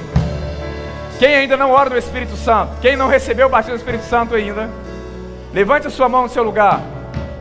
Quem 1.18 1.34
ainda 1.34 1.58
não 1.58 1.70
ora 1.70 1.90
no 1.90 1.98
Espírito 1.98 2.34
Santo? 2.34 2.80
Quem 2.80 2.96
não 2.96 3.08
recebeu 3.08 3.46
o 3.46 3.50
batismo 3.50 3.76
do 3.76 3.80
Espírito 3.80 4.04
Santo 4.04 4.34
ainda? 4.34 4.70
Levante 5.52 5.86
a 5.86 5.90
sua 5.90 6.08
mão 6.08 6.22
no 6.22 6.28
seu 6.30 6.42
lugar. 6.42 6.80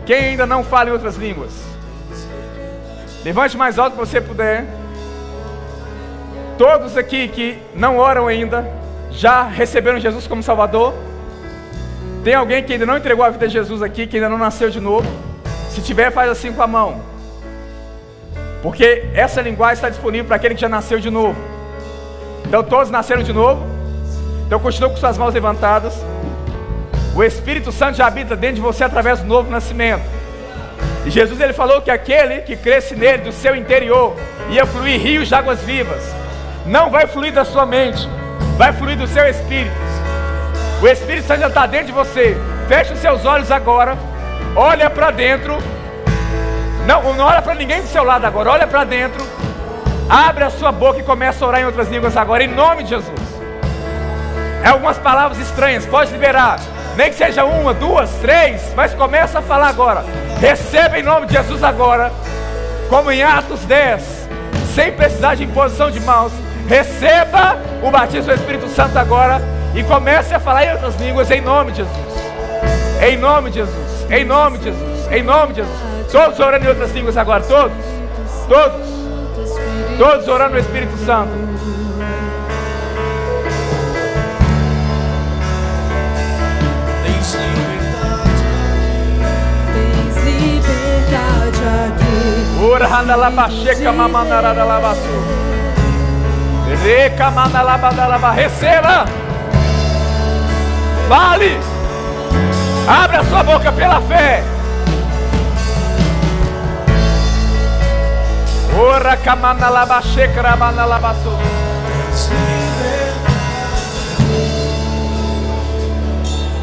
Quem 0.06 0.18
ainda 0.18 0.46
não 0.46 0.66
fala 0.66 0.90
em 0.90 0.92
outras 0.92 1.16
línguas? 1.16 1.54
Levante 3.24 3.56
mais 3.56 3.80
alto 3.80 3.94
que 3.94 4.06
você 4.06 4.20
puder. 4.20 4.77
Todos 6.58 6.98
aqui 6.98 7.28
que 7.28 7.58
não 7.76 7.98
oram 7.98 8.28
ainda, 8.28 8.68
já 9.12 9.44
receberam 9.44 10.00
Jesus 10.00 10.26
como 10.26 10.42
Salvador? 10.42 10.94
Tem 12.24 12.34
alguém 12.34 12.64
que 12.64 12.74
ainda 12.74 12.86
não 12.86 12.98
entregou 12.98 13.24
a 13.24 13.30
vida 13.30 13.46
a 13.46 13.50
Jesus 13.50 13.82
aqui, 13.84 14.08
que 14.08 14.18
ainda 14.18 14.28
não 14.28 14.38
nasceu 14.38 14.70
de 14.70 14.80
novo? 14.80 15.08
Se 15.70 15.82
tiver, 15.82 16.12
faz 16.12 16.32
assim 16.32 16.52
com 16.52 16.62
a 16.62 16.68
mão. 16.68 17.00
Porque 18.64 19.06
essa 19.14 19.40
linguagem 19.42 19.76
está 19.76 19.90
disponível 19.90 20.26
para 20.26 20.36
aquele 20.36 20.56
que 20.56 20.62
já 20.62 20.68
nasceu 20.68 21.00
de 21.00 21.12
novo. 21.12 21.38
Então 22.44 22.64
todos 22.64 22.90
nasceram 22.90 23.22
de 23.22 23.32
novo. 23.32 23.64
Então 24.48 24.60
continua 24.60 24.90
com 24.90 24.98
suas 24.98 25.18
mãos 25.18 25.34
levantadas. 25.34 25.94
O 27.16 27.24
Espírito 27.24 27.72
Santo 27.72 27.98
já 27.98 28.08
habita 28.08 28.36
dentro 28.36 28.56
de 28.56 28.62
você 28.62 28.84
através 28.84 29.20
do 29.20 29.28
novo 29.28 29.52
nascimento. 29.52 30.04
E 31.06 31.12
Jesus 31.12 31.40
ele 31.40 31.54
falou 31.54 31.82
que 31.82 31.92
aquele 31.92 32.42
que 32.42 32.56
cresce 32.56 32.96
nele, 32.96 33.24
do 33.24 33.32
seu 33.32 33.56
interior, 33.56 34.16
ia 34.50 34.66
fluir 34.66 35.00
rios 35.00 35.28
de 35.28 35.36
águas 35.36 35.62
vivas. 35.62 36.17
Não 36.68 36.90
vai 36.90 37.08
fluir 37.08 37.32
da 37.32 37.46
sua 37.46 37.66
mente, 37.66 38.08
vai 38.58 38.74
fluir 38.74 38.98
do 38.98 39.08
seu 39.08 39.26
espírito. 39.26 39.76
O 40.82 40.88
Espírito 40.88 41.26
Santo 41.26 41.40
já 41.40 41.48
está 41.48 41.66
dentro 41.66 41.88
de 41.88 41.94
você. 41.94 42.38
Feche 42.68 42.94
os 42.94 43.00
seus 43.00 43.26
olhos 43.26 43.50
agora. 43.50 43.98
Olha 44.56 44.90
para 44.90 45.10
dentro. 45.10 45.58
Não, 46.86 47.02
não 47.16 47.26
olha 47.26 47.42
para 47.42 47.56
ninguém 47.56 47.82
do 47.82 47.88
seu 47.88 48.04
lado 48.04 48.26
agora. 48.26 48.52
Olha 48.52 48.68
para 48.68 48.84
dentro. 48.84 49.26
Abre 50.10 50.44
a 50.44 50.50
sua 50.50 50.72
boca 50.72 51.00
e 51.00 51.04
começa 51.04 51.44
a 51.44 51.48
orar 51.48 51.62
em 51.62 51.66
outras 51.66 51.88
línguas 51.88 52.16
agora, 52.16 52.44
em 52.44 52.48
nome 52.48 52.84
de 52.84 52.90
Jesus. 52.90 53.20
É 54.64 54.70
algumas 54.70 54.98
palavras 54.98 55.40
estranhas, 55.40 55.86
pode 55.86 56.12
liberar. 56.12 56.60
Nem 56.96 57.10
que 57.10 57.16
seja 57.16 57.44
uma, 57.44 57.74
duas, 57.74 58.10
três, 58.22 58.74
mas 58.76 58.94
começa 58.94 59.40
a 59.40 59.42
falar 59.42 59.70
agora. 59.70 60.06
Receba 60.40 61.00
em 61.00 61.04
nome 61.04 61.28
de 61.28 61.34
Jesus 61.34 61.64
agora, 61.64 62.12
como 62.90 63.12
em 63.12 63.22
Atos 63.22 63.62
10, 63.62 64.30
sem 64.74 64.92
precisar 64.92 65.36
de 65.36 65.44
imposição 65.44 65.92
de 65.92 66.00
mãos. 66.00 66.32
Receba 66.68 67.58
o 67.82 67.90
batismo 67.90 68.26
do 68.26 68.34
Espírito 68.34 68.68
Santo 68.68 68.98
agora 69.00 69.42
e 69.74 69.84
comece 69.84 70.34
a 70.34 70.40
falar 70.40 70.66
em 70.66 70.72
outras 70.74 70.96
línguas 70.98 71.32
em 71.32 71.40
nome 71.40 71.72
de 71.72 71.78
Jesus. 71.78 71.98
Em 73.02 73.18
nome 73.18 73.52
de 73.52 73.60
Jesus, 73.60 74.12
em 74.12 74.26
nome 74.26 74.58
de 74.58 74.66
Jesus, 74.66 75.12
em 75.12 75.24
nome 75.24 75.54
de 75.54 75.62
Jesus. 75.62 76.12
Todos 76.12 76.40
orando 76.40 76.66
em 76.66 76.70
outras 76.70 76.92
línguas 76.92 77.16
agora, 77.16 77.44
todos, 77.44 77.78
todos. 78.48 78.98
Todos 79.98 80.28
orando 80.28 80.54
no 80.54 80.60
Espírito 80.60 80.96
Santo. 81.06 81.32
Tens 89.74 90.16
liberdade 90.24 91.62
aqui. 91.88 92.64
Ora 92.64 92.88
handalabacheca 92.88 93.92
mamandarada. 93.92 94.62
Reca 94.62 94.66
mandalabadalaba. 94.66 95.37
Receba. 98.32 99.06
Fale. 101.10 101.60
Abra 102.88 103.24
sua 103.24 103.44
boca 103.44 103.72
pela 103.72 104.02
fé. 104.02 104.44
Ora 108.80 109.18
camana 109.18 109.70
laba 109.70 110.02
shekra 110.02 110.56
bana 110.56 110.86
labaçu. 110.86 111.32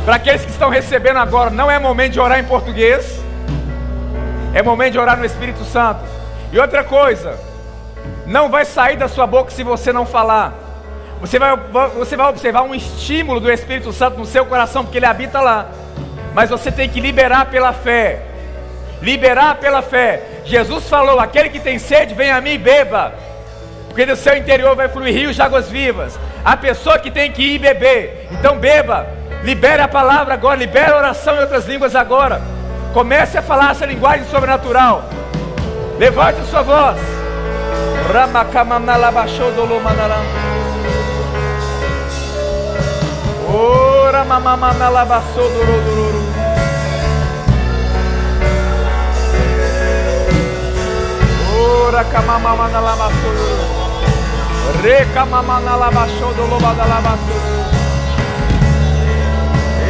Para 0.04 0.16
aqueles 0.16 0.44
que 0.44 0.50
estão 0.50 0.68
recebendo 0.68 1.16
agora, 1.16 1.50
não 1.50 1.70
é 1.70 1.78
momento 1.78 2.12
de 2.12 2.20
orar 2.20 2.38
em 2.38 2.44
português, 2.44 3.20
é 4.52 4.62
momento 4.62 4.92
de 4.92 4.98
orar 4.98 5.16
no 5.16 5.24
Espírito 5.24 5.64
Santo. 5.64 6.04
E 6.52 6.58
outra 6.58 6.84
coisa, 6.84 7.38
não 8.26 8.48
vai 8.48 8.64
sair 8.64 8.96
da 8.96 9.08
sua 9.08 9.26
boca 9.26 9.50
se 9.50 9.62
você 9.62 9.92
não 9.92 10.06
falar. 10.06 10.54
Você 11.20 11.38
vai, 11.38 11.56
você 11.96 12.16
vai 12.16 12.28
observar 12.28 12.62
um 12.62 12.74
estímulo 12.74 13.40
do 13.40 13.50
Espírito 13.50 13.92
Santo 13.92 14.18
no 14.18 14.26
seu 14.26 14.44
coração, 14.44 14.84
porque 14.84 14.98
ele 14.98 15.06
habita 15.06 15.40
lá. 15.40 15.68
Mas 16.34 16.50
você 16.50 16.70
tem 16.70 16.88
que 16.88 17.00
liberar 17.00 17.46
pela 17.46 17.72
fé. 17.72 18.22
Liberar 19.00 19.56
pela 19.56 19.82
fé. 19.82 20.22
Jesus 20.44 20.88
falou: 20.88 21.20
aquele 21.20 21.48
que 21.48 21.60
tem 21.60 21.78
sede, 21.78 22.14
vem 22.14 22.30
a 22.30 22.40
mim 22.40 22.52
e 22.52 22.58
beba. 22.58 23.14
Porque 23.88 24.04
do 24.04 24.16
seu 24.16 24.36
interior 24.36 24.74
vai 24.74 24.88
fluir 24.88 25.14
rios 25.14 25.36
de 25.36 25.42
águas 25.42 25.68
vivas. 25.68 26.18
A 26.44 26.56
pessoa 26.56 26.98
que 26.98 27.10
tem 27.10 27.30
que 27.30 27.54
ir 27.54 27.58
beber. 27.58 28.28
Então 28.32 28.58
beba. 28.58 29.06
Libere 29.44 29.82
a 29.82 29.88
palavra 29.88 30.34
agora, 30.34 30.58
libere 30.58 30.90
a 30.90 30.96
oração 30.96 31.36
em 31.36 31.40
outras 31.40 31.66
línguas 31.66 31.94
agora. 31.94 32.40
Comece 32.92 33.38
a 33.38 33.42
falar 33.42 33.72
essa 33.72 33.86
linguagem 33.86 34.26
sobrenatural. 34.26 35.04
Levante 35.98 36.40
a 36.40 36.44
sua 36.44 36.62
voz. 36.62 37.23
Ora 43.50 44.22
mamamanalavasodorororo. 44.24 46.22
Ora 51.58 52.04
camamamanalavassodororo. 52.04 53.66
Recamamanalavassodolobadalavassodororo. 54.84 57.64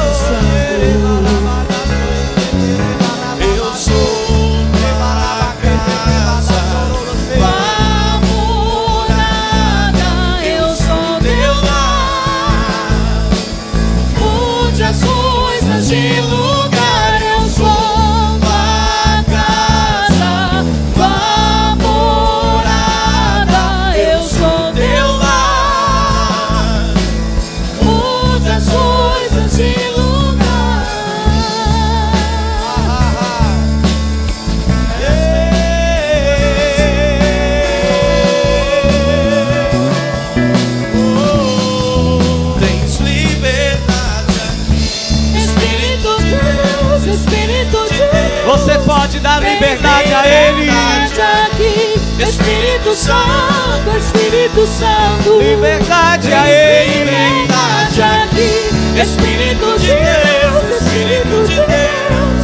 Espírito 52.78 52.94
Santo, 52.94 53.96
Espírito 53.98 54.66
Santo. 54.66 55.38
Liberdade 55.40 56.32
a 56.32 56.48
Ele. 56.48 57.10
Liberdade 57.10 58.02
aqui. 58.02 58.70
Espírito 59.00 59.78
de 59.80 59.88
Deus, 59.88 60.80
Espírito 60.80 61.44
de 61.48 61.56
Deus. 61.56 62.42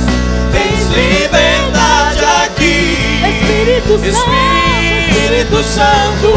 Tens 0.52 0.88
liberdade 0.90 2.24
aqui. 2.44 3.22
Espírito 3.30 3.94
Santo, 4.12 4.32
Espírito 5.08 5.62
Santo. 5.62 6.28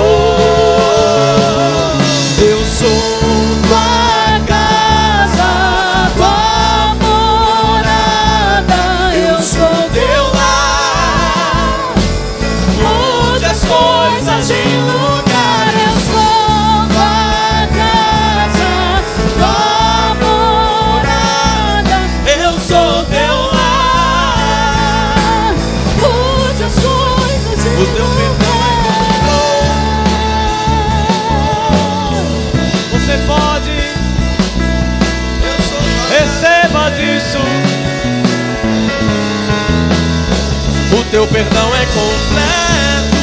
Perdão 41.38 41.70
é 41.76 41.86
completo. 41.86 43.16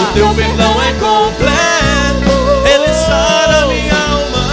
O 0.00 0.12
teu 0.14 0.34
perdão 0.34 0.82
é 0.82 0.92
completo. 0.94 2.32
Ele 2.66 2.94
sara 2.94 3.66
minha 3.66 3.94
alma. 3.94 4.48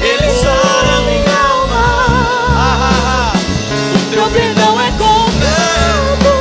Ele 0.00 0.30
sara 0.30 1.00
minha 1.02 1.38
alma. 1.52 1.84
O 3.96 3.98
teu 4.10 4.30
perdão 4.30 4.80
é 4.80 4.90
completo. 4.92 6.32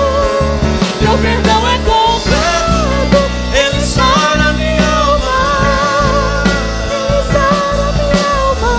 Teu 1.00 1.18
perdão 1.18 1.68
é 1.68 1.78
completo. 1.80 3.20
Ele 3.54 3.82
sara 3.86 4.54
minha 4.54 4.88
alma. 4.88 6.46
Ele 6.90 7.22
sara 7.34 7.92
minha 7.98 8.28
alma. 8.46 8.74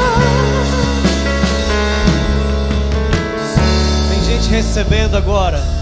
Tem 4.08 4.20
gente 4.24 4.48
recebendo 4.48 5.14
agora. 5.14 5.79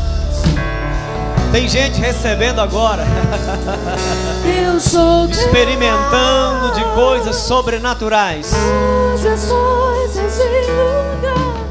Tem 1.50 1.68
gente 1.68 1.98
recebendo 2.00 2.60
agora. 2.60 3.04
Eu 4.44 4.78
sou 4.78 5.28
Experimentando 5.28 6.72
de 6.74 6.84
coisas 6.94 7.36
sobrenaturais. 7.36 8.52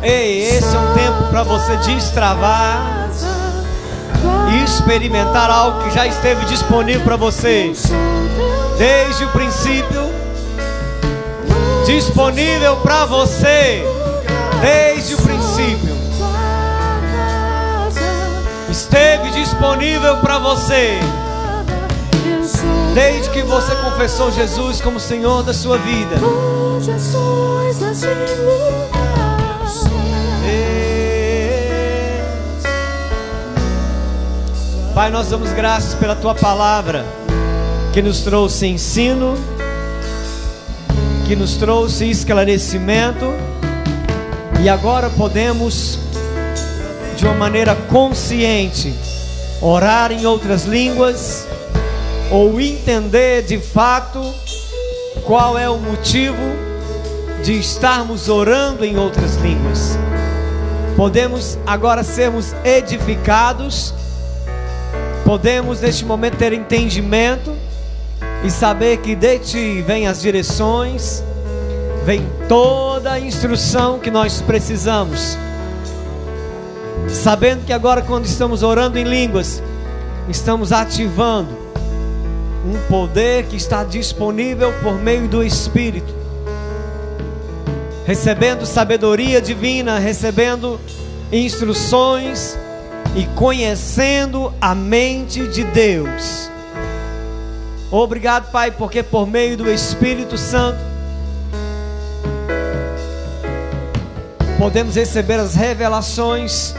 Ei, 0.01 0.41
esse 0.41 0.75
é 0.75 0.79
um 0.79 0.93
tempo 0.93 1.23
para 1.29 1.43
você 1.43 1.75
destravar 1.77 3.09
e 4.51 4.63
experimentar 4.63 5.49
algo 5.49 5.83
que 5.83 5.91
já 5.91 6.07
esteve 6.07 6.45
disponível 6.45 7.01
para 7.01 7.15
você 7.15 7.71
desde 8.77 9.25
o 9.25 9.29
princípio. 9.29 10.07
Disponível 11.85 12.77
para 12.77 13.05
você 13.05 13.83
desde 14.61 15.13
o 15.13 15.17
princípio. 15.17 15.36
Disponível 19.39 20.17
para 20.17 20.39
você 20.39 20.99
desde 22.93 23.29
que 23.29 23.43
você 23.43 23.75
confessou 23.75 24.31
Jesus 24.31 24.81
como 24.81 24.99
Senhor 24.99 25.43
da 25.43 25.53
sua 25.53 25.77
vida. 25.77 26.15
Pai, 34.95 35.11
nós 35.11 35.27
damos 35.27 35.53
graças 35.53 35.93
pela 35.93 36.15
tua 36.15 36.33
palavra 36.33 37.05
que 37.93 38.01
nos 38.01 38.21
trouxe 38.21 38.65
ensino, 38.65 39.35
que 41.27 41.35
nos 41.35 41.55
trouxe 41.57 42.09
esclarecimento 42.09 43.31
e 44.59 44.67
agora 44.67 45.11
podemos, 45.11 45.99
de 47.15 47.25
uma 47.25 47.35
maneira 47.35 47.75
consciente, 47.75 48.95
orar 49.61 50.11
em 50.11 50.25
outras 50.25 50.65
línguas 50.65 51.47
ou 52.29 52.59
entender 52.59 53.43
de 53.43 53.59
fato 53.59 54.21
qual 55.23 55.57
é 55.57 55.69
o 55.69 55.77
motivo 55.77 56.37
de 57.43 57.59
estarmos 57.59 58.29
orando 58.29 58.83
em 58.83 58.97
outras 58.97 59.35
línguas. 59.35 59.97
Podemos 60.95 61.57
agora 61.65 62.03
sermos 62.03 62.53
edificados, 62.63 63.93
podemos 65.23 65.79
neste 65.81 66.03
momento 66.03 66.37
ter 66.37 66.53
entendimento 66.53 67.55
e 68.43 68.49
saber 68.49 68.97
que 68.97 69.15
de 69.15 69.39
ti 69.39 69.81
vem 69.81 70.07
as 70.07 70.21
direções, 70.21 71.23
vem 72.03 72.25
toda 72.47 73.11
a 73.11 73.19
instrução 73.19 73.99
que 73.99 74.09
nós 74.09 74.41
precisamos. 74.41 75.37
Sabendo 77.09 77.65
que 77.65 77.73
agora, 77.73 78.01
quando 78.01 78.25
estamos 78.25 78.63
orando 78.63 78.97
em 78.97 79.03
línguas, 79.03 79.61
estamos 80.29 80.71
ativando 80.71 81.49
um 82.65 82.77
poder 82.89 83.45
que 83.45 83.55
está 83.55 83.83
disponível 83.83 84.73
por 84.83 84.95
meio 84.95 85.27
do 85.27 85.43
Espírito, 85.43 86.13
recebendo 88.05 88.65
sabedoria 88.65 89.41
divina, 89.41 89.99
recebendo 89.99 90.79
instruções 91.31 92.57
e 93.15 93.25
conhecendo 93.35 94.53
a 94.59 94.75
mente 94.75 95.47
de 95.47 95.63
Deus. 95.63 96.49
Obrigado, 97.89 98.51
Pai, 98.51 98.69
porque 98.71 99.01
por 99.01 99.25
meio 99.25 99.55
do 99.55 99.71
Espírito 99.71 100.37
Santo 100.37 100.79
podemos 104.57 104.95
receber 104.95 105.39
as 105.39 105.55
revelações 105.55 106.75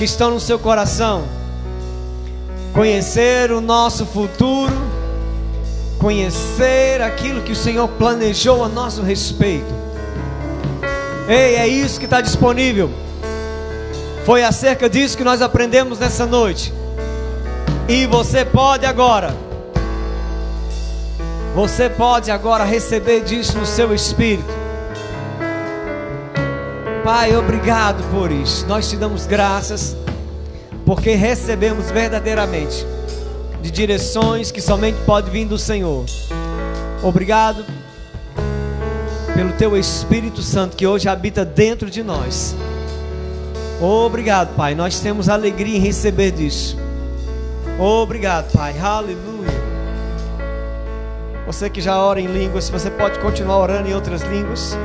que 0.00 0.04
estão 0.06 0.30
no 0.30 0.40
seu 0.40 0.58
coração, 0.58 1.24
conhecer 2.72 3.52
o 3.52 3.60
nosso 3.60 4.06
futuro, 4.06 4.72
conhecer 5.98 7.02
aquilo 7.02 7.42
que 7.42 7.52
o 7.52 7.54
Senhor 7.54 7.86
planejou 7.86 8.64
a 8.64 8.68
nosso 8.70 9.02
respeito. 9.02 9.70
Ei, 11.28 11.56
é 11.56 11.68
isso 11.68 11.98
que 11.98 12.06
está 12.06 12.22
disponível. 12.22 12.88
Foi 14.24 14.42
acerca 14.42 14.88
disso 14.88 15.18
que 15.18 15.22
nós 15.22 15.42
aprendemos 15.42 15.98
nessa 15.98 16.24
noite. 16.24 16.72
E 17.86 18.06
você 18.06 18.42
pode 18.42 18.86
agora, 18.86 19.36
você 21.54 21.90
pode 21.90 22.30
agora 22.30 22.64
receber 22.64 23.20
disso 23.20 23.58
no 23.58 23.66
seu 23.66 23.94
espírito. 23.94 24.59
Pai, 27.04 27.34
obrigado 27.34 28.04
por 28.10 28.30
isso. 28.30 28.66
Nós 28.66 28.90
te 28.90 28.96
damos 28.96 29.26
graças, 29.26 29.96
porque 30.84 31.14
recebemos 31.14 31.90
verdadeiramente 31.90 32.86
de 33.62 33.70
direções 33.70 34.52
que 34.52 34.60
somente 34.60 34.98
pode 35.06 35.30
vir 35.30 35.46
do 35.46 35.56
Senhor. 35.56 36.04
Obrigado 37.02 37.64
pelo 39.34 39.52
teu 39.52 39.78
Espírito 39.78 40.42
Santo 40.42 40.76
que 40.76 40.86
hoje 40.86 41.08
habita 41.08 41.42
dentro 41.42 41.90
de 41.90 42.02
nós. 42.02 42.54
Obrigado, 43.80 44.54
Pai. 44.54 44.74
Nós 44.74 45.00
temos 45.00 45.30
alegria 45.30 45.78
em 45.78 45.80
receber 45.80 46.32
disso. 46.32 46.76
Obrigado, 47.78 48.52
Pai. 48.52 48.78
Aleluia. 48.78 49.48
Você 51.46 51.70
que 51.70 51.80
já 51.80 51.98
ora 51.98 52.20
em 52.20 52.26
línguas, 52.26 52.68
você 52.68 52.90
pode 52.90 53.18
continuar 53.20 53.56
orando 53.56 53.88
em 53.88 53.94
outras 53.94 54.20
línguas. 54.20 54.76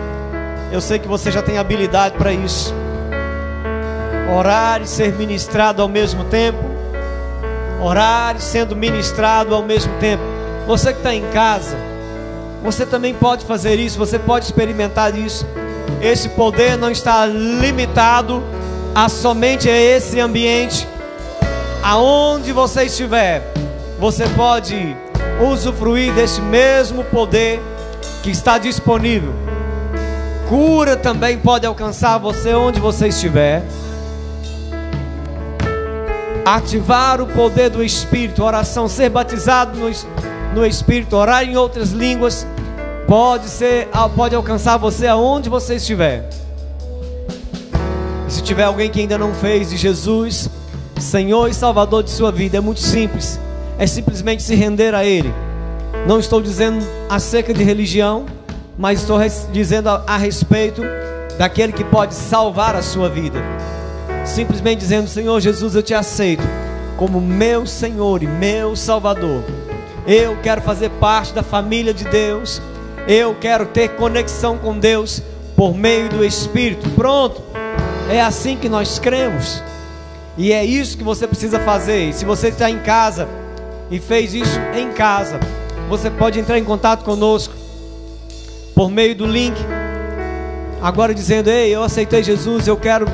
Eu 0.71 0.81
sei 0.81 0.99
que 0.99 1.07
você 1.07 1.31
já 1.31 1.41
tem 1.41 1.57
habilidade 1.57 2.17
para 2.17 2.33
isso. 2.33 2.73
Orar 4.35 4.81
e 4.81 4.87
ser 4.87 5.13
ministrado 5.13 5.81
ao 5.81 5.87
mesmo 5.87 6.23
tempo. 6.25 6.59
Orar 7.81 8.35
e 8.35 8.41
sendo 8.41 8.75
ministrado 8.75 9.53
ao 9.53 9.63
mesmo 9.63 9.93
tempo. 9.99 10.23
Você 10.67 10.91
que 10.91 10.99
está 10.99 11.13
em 11.13 11.25
casa, 11.31 11.77
você 12.63 12.85
também 12.85 13.13
pode 13.13 13.45
fazer 13.45 13.75
isso, 13.79 13.97
você 13.97 14.17
pode 14.17 14.45
experimentar 14.45 15.15
isso. 15.15 15.45
Esse 16.01 16.29
poder 16.29 16.77
não 16.77 16.89
está 16.89 17.25
limitado 17.25 18.43
a 18.95 19.07
somente 19.07 19.69
esse 19.69 20.19
ambiente. 20.19 20.87
Aonde 21.83 22.51
você 22.51 22.85
estiver, 22.85 23.43
você 23.99 24.27
pode 24.29 24.97
usufruir 25.39 26.11
desse 26.13 26.41
mesmo 26.41 27.03
poder 27.03 27.61
que 28.23 28.31
está 28.31 28.57
disponível. 28.57 29.44
Cura 30.47 30.95
também 30.95 31.37
pode 31.37 31.65
alcançar 31.65 32.19
você 32.19 32.53
onde 32.53 32.79
você 32.79 33.07
estiver. 33.07 33.63
Ativar 36.45 37.19
o 37.19 37.25
poder 37.25 37.69
do 37.71 37.83
Espírito, 37.83 38.43
oração, 38.43 38.87
ser 38.87 39.09
batizado 39.09 39.79
no, 39.79 39.89
no 40.53 40.65
Espírito, 40.65 41.15
orar 41.15 41.43
em 41.43 41.57
outras 41.57 41.91
línguas, 41.91 42.45
pode 43.07 43.47
ser, 43.47 43.89
pode 44.15 44.35
alcançar 44.35 44.77
você 44.77 45.07
aonde 45.07 45.49
você 45.49 45.75
estiver. 45.75 46.29
Se 48.27 48.43
tiver 48.43 48.63
alguém 48.63 48.89
que 48.89 48.99
ainda 48.99 49.17
não 49.17 49.33
fez 49.33 49.71
de 49.71 49.77
Jesus, 49.77 50.49
Senhor 50.99 51.49
e 51.49 51.53
Salvador 51.53 52.03
de 52.03 52.11
sua 52.11 52.31
vida, 52.31 52.57
é 52.57 52.61
muito 52.61 52.81
simples. 52.81 53.39
É 53.79 53.87
simplesmente 53.87 54.43
se 54.43 54.53
render 54.53 54.93
a 54.93 55.03
Ele. 55.03 55.33
Não 56.07 56.19
estou 56.19 56.39
dizendo 56.39 56.85
acerca 57.09 57.53
de 57.53 57.63
religião, 57.63 58.25
mas 58.77 59.01
estou 59.01 59.19
dizendo 59.51 59.89
a, 59.89 60.03
a 60.07 60.17
respeito 60.17 60.81
daquele 61.37 61.73
que 61.73 61.83
pode 61.83 62.13
salvar 62.13 62.75
a 62.75 62.81
sua 62.81 63.09
vida. 63.09 63.39
Simplesmente 64.25 64.79
dizendo: 64.79 65.07
Senhor 65.07 65.39
Jesus, 65.39 65.75
eu 65.75 65.83
te 65.83 65.93
aceito 65.93 66.43
como 66.97 67.21
meu 67.21 67.65
Senhor 67.65 68.23
e 68.23 68.27
meu 68.27 68.75
Salvador. 68.75 69.43
Eu 70.07 70.37
quero 70.41 70.61
fazer 70.61 70.89
parte 70.91 71.33
da 71.33 71.43
família 71.43 71.93
de 71.93 72.03
Deus. 72.05 72.61
Eu 73.07 73.35
quero 73.35 73.67
ter 73.67 73.89
conexão 73.89 74.57
com 74.57 74.77
Deus 74.77 75.21
por 75.55 75.75
meio 75.75 76.09
do 76.09 76.23
Espírito. 76.23 76.89
Pronto. 76.91 77.41
É 78.09 78.21
assim 78.21 78.55
que 78.55 78.69
nós 78.69 78.99
cremos. 78.99 79.63
E 80.37 80.51
é 80.51 80.63
isso 80.63 80.97
que 80.97 81.03
você 81.03 81.27
precisa 81.27 81.59
fazer. 81.59 82.13
Se 82.13 82.25
você 82.25 82.49
está 82.49 82.69
em 82.69 82.79
casa 82.79 83.27
e 83.89 83.99
fez 83.99 84.33
isso 84.33 84.59
em 84.75 84.91
casa, 84.91 85.39
você 85.89 86.09
pode 86.09 86.39
entrar 86.39 86.57
em 86.57 86.63
contato 86.63 87.03
conosco 87.03 87.64
por 88.75 88.91
meio 88.91 89.15
do 89.15 89.25
link. 89.25 89.55
Agora 90.81 91.15
dizendo: 91.15 91.49
Ei, 91.49 91.73
eu 91.73 91.81
aceitei 91.81 92.21
Jesus, 92.21 92.67
eu 92.67 92.75
quero 92.75 93.07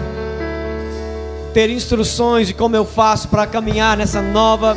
ter 1.54 1.70
instruções 1.70 2.48
de 2.48 2.54
como 2.54 2.76
eu 2.76 2.86
faço 2.86 3.28
para 3.28 3.46
caminhar 3.46 3.96
nessa 3.96 4.22
nova 4.22 4.76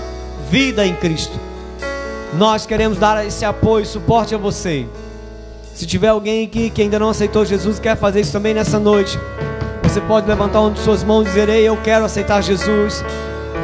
vida 0.51 0.87
em 0.87 0.95
Cristo. 0.95 1.41
Nós 2.35 2.67
queremos 2.67 2.99
dar 2.99 3.25
esse 3.27 3.45
apoio, 3.45 3.87
suporte 3.87 4.35
a 4.35 4.39
você. 4.39 4.87
Se 5.75 5.87
tiver 5.87 6.09
alguém 6.09 6.47
aqui 6.47 6.71
que 6.71 6.83
ainda 6.83 6.99
não 6.99 7.09
aceitou 7.09 7.45
Jesus, 7.45 7.79
quer 7.79 7.97
fazer 7.97 8.21
isso 8.21 8.33
também 8.33 8.55
nessa 8.55 8.79
noite, 8.79 9.19
você 9.83 10.01
pode 10.01 10.29
levantar 10.29 10.61
uma 10.61 10.71
de 10.71 10.81
suas 10.81 11.03
mãos 11.03 11.23
e 11.23 11.31
dizer: 11.31 11.49
Ei, 11.49 11.67
eu 11.67 11.77
quero 11.79 12.05
aceitar 12.05 12.43
Jesus, 12.43 13.03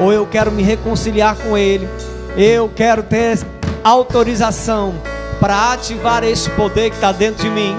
ou 0.00 0.12
eu 0.12 0.26
quero 0.26 0.50
me 0.50 0.62
reconciliar 0.62 1.36
com 1.36 1.58
Ele, 1.58 1.88
eu 2.36 2.70
quero 2.74 3.02
ter 3.02 3.38
autorização 3.84 4.94
para 5.40 5.72
ativar 5.72 6.22
esse 6.22 6.50
poder 6.50 6.90
que 6.90 6.96
está 6.96 7.10
dentro 7.10 7.42
de 7.42 7.50
mim. 7.50 7.74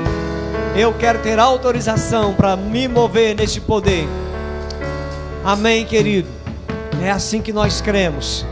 Eu 0.76 0.94
quero 0.94 1.20
ter 1.20 1.38
autorização 1.38 2.34
para 2.34 2.58
me 2.58 2.88
mover 2.88 3.36
neste 3.36 3.62
poder. 3.62 4.08
Amém, 5.46 5.86
querido. 5.86 6.28
É 7.04 7.12
assim 7.12 7.42
que 7.42 7.54
nós 7.54 7.80
cremos. 7.80 8.46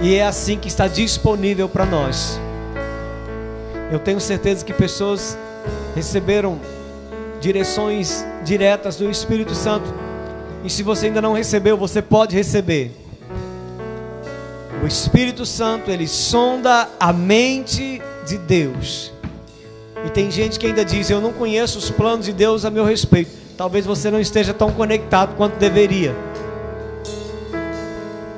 E 0.00 0.14
é 0.14 0.24
assim 0.24 0.56
que 0.56 0.68
está 0.68 0.86
disponível 0.86 1.68
para 1.68 1.84
nós. 1.84 2.40
Eu 3.90 3.98
tenho 3.98 4.20
certeza 4.20 4.64
que 4.64 4.72
pessoas 4.72 5.36
receberam 5.94 6.60
direções 7.40 8.24
diretas 8.44 8.96
do 8.96 9.10
Espírito 9.10 9.54
Santo. 9.54 9.92
E 10.62 10.70
se 10.70 10.82
você 10.82 11.06
ainda 11.06 11.20
não 11.20 11.32
recebeu, 11.32 11.76
você 11.76 12.00
pode 12.00 12.36
receber. 12.36 12.99
O 14.82 14.86
Espírito 14.86 15.44
Santo, 15.44 15.90
ele 15.90 16.08
sonda 16.08 16.88
a 16.98 17.12
mente 17.12 18.00
de 18.26 18.38
Deus. 18.38 19.12
E 20.06 20.10
tem 20.10 20.30
gente 20.30 20.58
que 20.58 20.66
ainda 20.66 20.84
diz: 20.84 21.10
Eu 21.10 21.20
não 21.20 21.32
conheço 21.32 21.78
os 21.78 21.90
planos 21.90 22.26
de 22.26 22.32
Deus 22.32 22.64
a 22.64 22.70
meu 22.70 22.84
respeito. 22.84 23.30
Talvez 23.56 23.84
você 23.84 24.10
não 24.10 24.18
esteja 24.18 24.54
tão 24.54 24.72
conectado 24.72 25.36
quanto 25.36 25.58
deveria. 25.58 26.16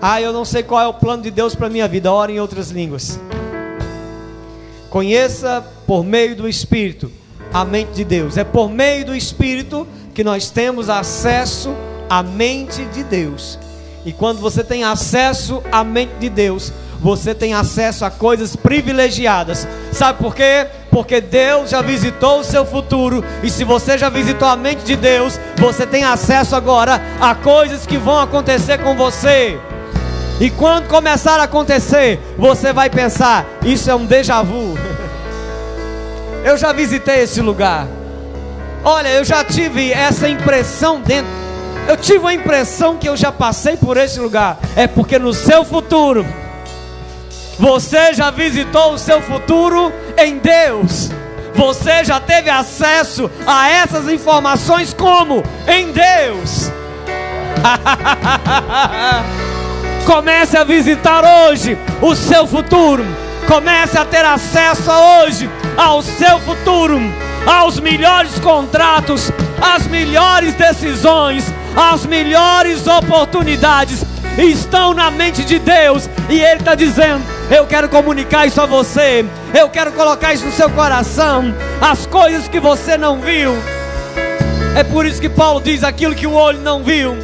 Ah, 0.00 0.20
eu 0.20 0.32
não 0.32 0.44
sei 0.44 0.64
qual 0.64 0.80
é 0.80 0.86
o 0.88 0.94
plano 0.94 1.22
de 1.22 1.30
Deus 1.30 1.54
para 1.54 1.68
minha 1.68 1.86
vida. 1.86 2.10
Ore 2.10 2.32
em 2.32 2.40
outras 2.40 2.70
línguas. 2.70 3.20
Conheça 4.90 5.64
por 5.86 6.02
meio 6.02 6.34
do 6.34 6.48
Espírito 6.48 7.08
a 7.52 7.64
mente 7.64 7.92
de 7.92 8.04
Deus. 8.04 8.36
É 8.36 8.42
por 8.42 8.68
meio 8.68 9.06
do 9.06 9.14
Espírito 9.14 9.86
que 10.12 10.24
nós 10.24 10.50
temos 10.50 10.90
acesso 10.90 11.72
à 12.10 12.20
mente 12.20 12.84
de 12.86 13.04
Deus. 13.04 13.58
E 14.04 14.12
quando 14.12 14.40
você 14.40 14.64
tem 14.64 14.82
acesso 14.82 15.62
à 15.70 15.84
mente 15.84 16.14
de 16.18 16.28
Deus, 16.28 16.72
você 17.00 17.34
tem 17.34 17.54
acesso 17.54 18.04
a 18.04 18.10
coisas 18.10 18.56
privilegiadas. 18.56 19.66
Sabe 19.92 20.18
por 20.18 20.34
quê? 20.34 20.66
Porque 20.90 21.20
Deus 21.20 21.70
já 21.70 21.82
visitou 21.82 22.40
o 22.40 22.44
seu 22.44 22.64
futuro. 22.64 23.24
E 23.42 23.50
se 23.50 23.64
você 23.64 23.96
já 23.96 24.08
visitou 24.08 24.46
a 24.46 24.56
mente 24.56 24.82
de 24.84 24.96
Deus, 24.96 25.38
você 25.56 25.86
tem 25.86 26.04
acesso 26.04 26.54
agora 26.54 27.00
a 27.20 27.34
coisas 27.34 27.86
que 27.86 27.96
vão 27.96 28.20
acontecer 28.20 28.78
com 28.78 28.96
você. 28.96 29.58
E 30.40 30.50
quando 30.50 30.88
começar 30.88 31.38
a 31.38 31.44
acontecer, 31.44 32.20
você 32.36 32.72
vai 32.72 32.90
pensar: 32.90 33.46
isso 33.64 33.90
é 33.90 33.94
um 33.94 34.06
déjà 34.06 34.42
vu. 34.42 34.76
eu 36.44 36.56
já 36.56 36.72
visitei 36.72 37.22
esse 37.22 37.40
lugar. 37.40 37.86
Olha, 38.84 39.08
eu 39.08 39.24
já 39.24 39.44
tive 39.44 39.92
essa 39.92 40.28
impressão 40.28 41.00
dentro 41.00 41.30
eu 41.88 41.96
tive 41.96 42.26
a 42.26 42.32
impressão 42.32 42.96
que 42.96 43.08
eu 43.08 43.16
já 43.16 43.32
passei 43.32 43.76
por 43.76 43.96
esse 43.96 44.20
lugar. 44.20 44.58
É 44.76 44.86
porque 44.86 45.18
no 45.18 45.32
seu 45.32 45.64
futuro, 45.64 46.24
você 47.58 48.14
já 48.14 48.30
visitou 48.30 48.94
o 48.94 48.98
seu 48.98 49.20
futuro 49.20 49.92
em 50.16 50.38
Deus. 50.38 51.10
Você 51.54 52.04
já 52.04 52.18
teve 52.18 52.48
acesso 52.48 53.30
a 53.46 53.68
essas 53.70 54.08
informações 54.08 54.94
como? 54.94 55.42
Em 55.68 55.92
Deus. 55.92 56.70
Comece 60.06 60.56
a 60.56 60.64
visitar 60.64 61.22
hoje 61.24 61.76
o 62.00 62.14
seu 62.14 62.46
futuro. 62.46 63.04
Comece 63.46 63.98
a 63.98 64.04
ter 64.04 64.24
acesso 64.24 64.90
hoje 64.90 65.50
ao 65.76 66.00
seu 66.00 66.38
futuro, 66.40 66.98
aos 67.46 67.78
melhores 67.80 68.38
contratos, 68.38 69.30
às 69.60 69.86
melhores 69.86 70.54
decisões, 70.54 71.52
às 71.76 72.06
melhores 72.06 72.86
oportunidades. 72.86 74.04
Estão 74.38 74.94
na 74.94 75.10
mente 75.10 75.44
de 75.44 75.58
Deus. 75.58 76.08
E 76.28 76.40
Ele 76.40 76.60
está 76.60 76.74
dizendo: 76.74 77.22
Eu 77.50 77.66
quero 77.66 77.88
comunicar 77.88 78.46
isso 78.46 78.60
a 78.60 78.66
você, 78.66 79.24
eu 79.54 79.68
quero 79.68 79.92
colocar 79.92 80.32
isso 80.32 80.46
no 80.46 80.52
seu 80.52 80.70
coração, 80.70 81.54
as 81.80 82.06
coisas 82.06 82.48
que 82.48 82.60
você 82.60 82.96
não 82.96 83.20
viu. 83.20 83.52
É 84.74 84.82
por 84.82 85.04
isso 85.04 85.20
que 85.20 85.28
Paulo 85.28 85.60
diz: 85.60 85.84
aquilo 85.84 86.14
que 86.14 86.26
o 86.26 86.32
olho 86.32 86.60
não 86.60 86.82
viu, 86.82 87.16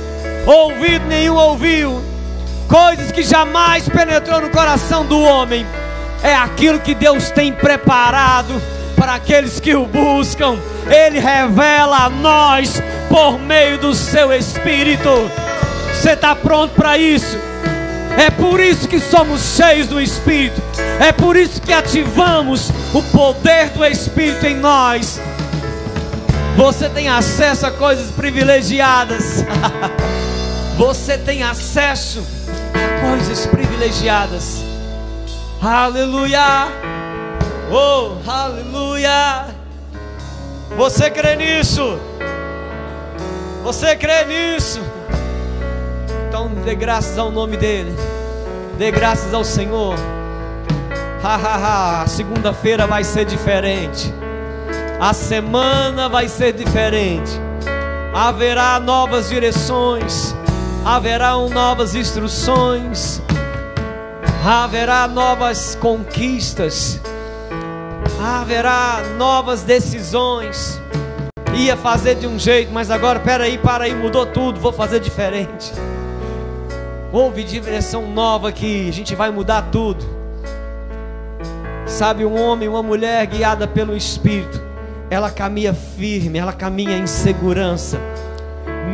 ouvido 0.46 1.06
nenhum 1.06 1.34
ouviu, 1.34 2.02
coisas 2.68 3.10
que 3.10 3.22
jamais 3.22 3.88
penetrou 3.88 4.40
no 4.40 4.50
coração 4.50 5.06
do 5.06 5.18
homem, 5.18 5.66
é 6.22 6.34
aquilo 6.34 6.78
que 6.78 6.94
Deus 6.94 7.30
tem 7.30 7.52
preparado 7.52 8.60
para 8.98 9.14
aqueles 9.14 9.60
que 9.60 9.74
o 9.74 9.86
buscam. 9.86 10.58
Ele 10.86 11.20
revela 11.20 12.04
a 12.04 12.10
nós 12.10 12.82
por 13.08 13.38
meio 13.38 13.78
do 13.78 13.94
seu 13.94 14.32
Espírito. 14.32 15.08
Você 15.92 16.10
está 16.10 16.34
pronto 16.34 16.74
para 16.74 16.98
isso? 16.98 17.38
É 18.16 18.30
por 18.30 18.58
isso 18.58 18.88
que 18.88 18.98
somos 18.98 19.40
cheios 19.56 19.86
do 19.86 20.00
Espírito. 20.00 20.60
É 21.00 21.12
por 21.12 21.36
isso 21.36 21.62
que 21.62 21.72
ativamos 21.72 22.70
o 22.92 23.02
poder 23.04 23.70
do 23.70 23.84
Espírito 23.84 24.44
em 24.44 24.56
nós. 24.56 25.20
Você 26.56 26.88
tem 26.88 27.08
acesso 27.08 27.66
a 27.66 27.70
coisas 27.70 28.10
privilegiadas. 28.10 29.44
Você 30.76 31.16
tem 31.16 31.42
acesso 31.42 32.24
a 32.74 33.08
coisas 33.08 33.46
privilegiadas. 33.46 34.58
Aleluia. 35.62 36.97
Oh, 37.70 38.12
aleluia. 38.26 39.46
Você 40.74 41.10
crê 41.10 41.36
nisso? 41.36 41.98
Você 43.62 43.94
crê 43.94 44.24
nisso? 44.24 44.80
Então 46.28 46.48
dê 46.64 46.74
graças 46.74 47.18
ao 47.18 47.30
nome 47.30 47.58
dele. 47.58 47.94
Dê 48.78 48.90
graças 48.90 49.34
ao 49.34 49.44
Senhor. 49.44 49.96
Ha 51.22 51.34
ha 51.34 52.00
ha. 52.02 52.06
Segunda-feira 52.06 52.86
vai 52.86 53.04
ser 53.04 53.26
diferente. 53.26 54.14
A 54.98 55.12
semana 55.12 56.08
vai 56.08 56.26
ser 56.26 56.54
diferente. 56.54 57.32
Haverá 58.14 58.80
novas 58.80 59.28
direções. 59.28 60.34
Haverão 60.86 61.50
novas 61.50 61.94
instruções. 61.94 63.20
Haverá 64.42 65.06
novas 65.06 65.74
conquistas. 65.74 66.98
Haverá 68.20 69.00
novas 69.16 69.62
decisões. 69.62 70.80
Ia 71.54 71.76
fazer 71.76 72.16
de 72.16 72.26
um 72.26 72.36
jeito, 72.36 72.72
mas 72.72 72.90
agora, 72.90 73.20
peraí, 73.20 73.58
para 73.58 73.84
aí, 73.84 73.94
mudou 73.94 74.26
tudo, 74.26 74.58
vou 74.58 74.72
fazer 74.72 74.98
diferente. 74.98 75.72
Houve 77.12 77.44
direção 77.44 78.06
nova 78.10 78.48
aqui, 78.48 78.88
a 78.88 78.92
gente 78.92 79.14
vai 79.14 79.30
mudar 79.30 79.68
tudo. 79.70 80.04
Sabe, 81.86 82.24
um 82.24 82.40
homem, 82.40 82.68
uma 82.68 82.82
mulher 82.82 83.24
guiada 83.26 83.66
pelo 83.66 83.96
Espírito, 83.96 84.60
ela 85.08 85.30
caminha 85.30 85.72
firme, 85.72 86.38
ela 86.38 86.52
caminha 86.52 86.98
em 86.98 87.06
segurança, 87.06 87.98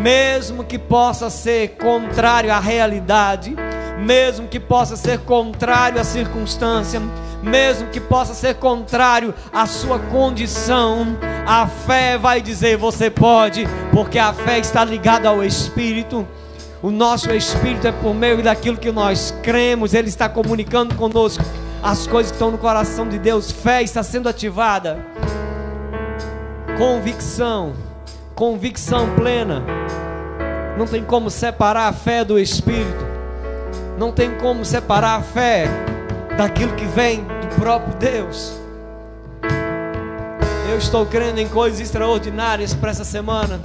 mesmo 0.03 0.65
que 0.65 0.79
possa 0.79 1.29
ser 1.29 1.77
contrário 1.77 2.53
à 2.53 2.61
realidade, 2.61 3.57
mesmo 3.99 4.47
que 4.47 4.61
possa 4.61 4.97
ser 4.97 5.19
contrário 5.21 6.01
à 6.01 6.05
circunstância, 6.05 7.01
mesmo 7.45 7.89
que 7.91 8.01
possa 8.01 8.33
ser 8.35 8.55
contrário 8.55 9.35
à 9.53 9.67
sua 9.67 9.99
condição, 9.99 11.17
a 11.47 11.67
fé 11.67 12.17
vai 12.17 12.41
dizer: 12.41 12.77
você 12.77 13.11
pode, 13.11 13.67
porque 13.93 14.19
a 14.19 14.33
fé 14.33 14.59
está 14.59 14.85
ligada 14.85 15.29
ao 15.29 15.45
Espírito. 15.45 16.27
O 16.83 16.91
nosso 16.91 17.31
Espírito 17.33 17.87
é 17.87 17.93
por 17.93 18.15
meio 18.15 18.43
daquilo 18.43 18.77
que 18.77 18.91
nós 18.91 19.35
cremos, 19.43 19.95
Ele 19.95 20.09
está 20.09 20.29
comunicando 20.29 20.95
conosco 20.95 21.43
as 21.83 22.07
coisas 22.07 22.31
que 22.31 22.37
estão 22.37 22.51
no 22.51 22.59
coração 22.59 23.09
de 23.09 23.19
Deus. 23.19 23.51
Fé 23.51 23.83
está 23.83 24.03
sendo 24.03 24.29
ativada. 24.29 24.99
Convicção, 26.77 27.75
convicção 28.35 29.15
plena. 29.15 29.63
Não 30.77 30.87
tem 30.87 31.05
como 31.05 31.31
separar 31.31 31.89
a 31.89 31.93
fé 31.93 32.25
do 32.25 32.39
Espírito. 32.39 33.05
Não 33.97 34.11
tem 34.11 34.33
como 34.39 34.65
separar 34.65 35.17
a 35.17 35.23
fé 35.23 35.69
daquilo 36.37 36.75
que 36.75 36.85
vem 36.85 37.25
do 37.25 37.55
próprio 37.61 37.95
Deus. 37.95 38.59
Eu 40.71 40.79
estou 40.79 41.07
crendo 41.07 41.41
em 41.41 41.49
coisas 41.49 41.81
extraordinárias 41.81 42.75
para 42.75 42.91
essa 42.91 43.05
semana. 43.05 43.61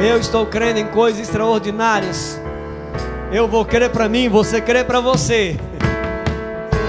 Eu 0.00 0.18
estou 0.18 0.46
crendo 0.46 0.78
em 0.78 0.86
coisas 0.86 1.20
extraordinárias. 1.20 2.40
Eu 3.30 3.46
vou 3.46 3.64
crer 3.64 3.90
para 3.90 4.08
mim, 4.08 4.28
você 4.28 4.60
crê 4.60 4.82
para 4.82 5.00
você. 5.00 5.58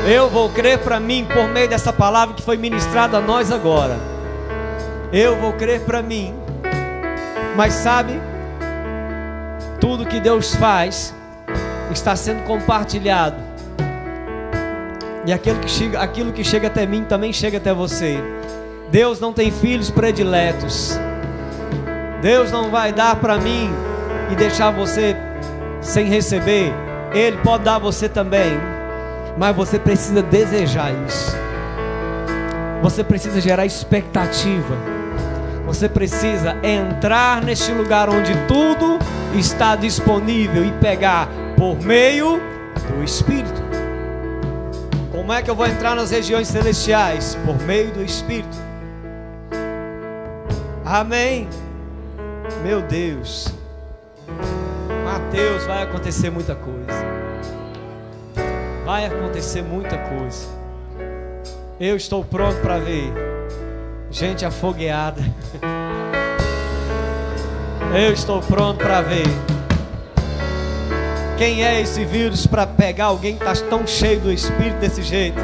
Eu 0.07 0.29
vou 0.29 0.49
crer 0.49 0.79
para 0.79 0.99
mim 0.99 1.27
por 1.31 1.47
meio 1.49 1.69
dessa 1.69 1.91
palavra 1.91 2.33
que 2.33 2.41
foi 2.41 2.57
ministrada 2.57 3.17
a 3.17 3.21
nós 3.21 3.51
agora. 3.51 3.99
Eu 5.11 5.35
vou 5.35 5.53
crer 5.53 5.81
para 5.81 6.01
mim. 6.01 6.33
Mas 7.55 7.73
sabe, 7.73 8.19
tudo 9.79 10.05
que 10.05 10.19
Deus 10.19 10.55
faz 10.55 11.13
está 11.91 12.15
sendo 12.15 12.43
compartilhado. 12.43 13.50
E 15.31 15.33
aquilo 15.33 15.59
que 15.59 15.69
chega, 15.69 16.01
aquilo 16.01 16.33
que 16.33 16.43
chega 16.43 16.67
até 16.67 16.85
mim 16.85 17.05
também 17.05 17.31
chega 17.31 17.55
até 17.55 17.73
você. 17.73 18.19
Deus 18.91 19.17
não 19.17 19.31
tem 19.31 19.49
filhos 19.49 19.89
prediletos. 19.89 20.99
Deus 22.21 22.51
não 22.51 22.69
vai 22.69 22.91
dar 22.91 23.15
para 23.15 23.37
mim 23.37 23.71
e 24.29 24.35
deixar 24.35 24.71
você 24.71 25.15
sem 25.79 26.07
receber. 26.07 26.73
Ele 27.13 27.37
pode 27.37 27.63
dar 27.63 27.79
você 27.79 28.09
também. 28.09 28.59
Mas 29.37 29.55
você 29.55 29.79
precisa 29.79 30.21
desejar 30.21 30.91
isso. 31.07 31.33
Você 32.81 33.01
precisa 33.01 33.39
gerar 33.39 33.65
expectativa. 33.65 34.75
Você 35.65 35.87
precisa 35.87 36.57
entrar 36.61 37.41
neste 37.41 37.71
lugar 37.71 38.09
onde 38.09 38.33
tudo 38.49 38.99
está 39.33 39.77
disponível 39.77 40.65
e 40.65 40.71
pegar 40.73 41.29
por 41.55 41.81
meio 41.81 42.37
do 42.89 43.01
Espírito. 43.01 43.60
Como 45.21 45.31
é 45.31 45.39
que 45.43 45.51
eu 45.51 45.55
vou 45.55 45.67
entrar 45.67 45.95
nas 45.95 46.09
regiões 46.09 46.47
celestiais? 46.47 47.37
Por 47.45 47.55
meio 47.61 47.93
do 47.93 48.03
Espírito. 48.03 48.57
Amém. 50.83 51.47
Meu 52.63 52.81
Deus. 52.81 53.53
Mateus, 55.05 55.63
vai 55.67 55.83
acontecer 55.83 56.31
muita 56.31 56.55
coisa. 56.55 57.05
Vai 58.83 59.05
acontecer 59.05 59.61
muita 59.61 59.95
coisa. 59.95 60.47
Eu 61.79 61.95
estou 61.95 62.25
pronto 62.25 62.59
para 62.59 62.79
ver 62.79 63.13
gente 64.09 64.43
afogueada. 64.43 65.21
Eu 67.93 68.11
estou 68.11 68.41
pronto 68.41 68.79
para 68.79 69.01
ver 69.01 69.27
quem 71.37 71.63
é 71.65 71.81
esse 71.81 72.05
vírus 72.05 72.45
para 72.45 72.65
pegar 72.67 73.05
alguém 73.05 73.35
que 73.35 73.43
está 73.43 73.65
tão 73.67 73.85
cheio 73.85 74.19
do 74.19 74.31
Espírito 74.31 74.77
desse 74.77 75.01
jeito. 75.01 75.41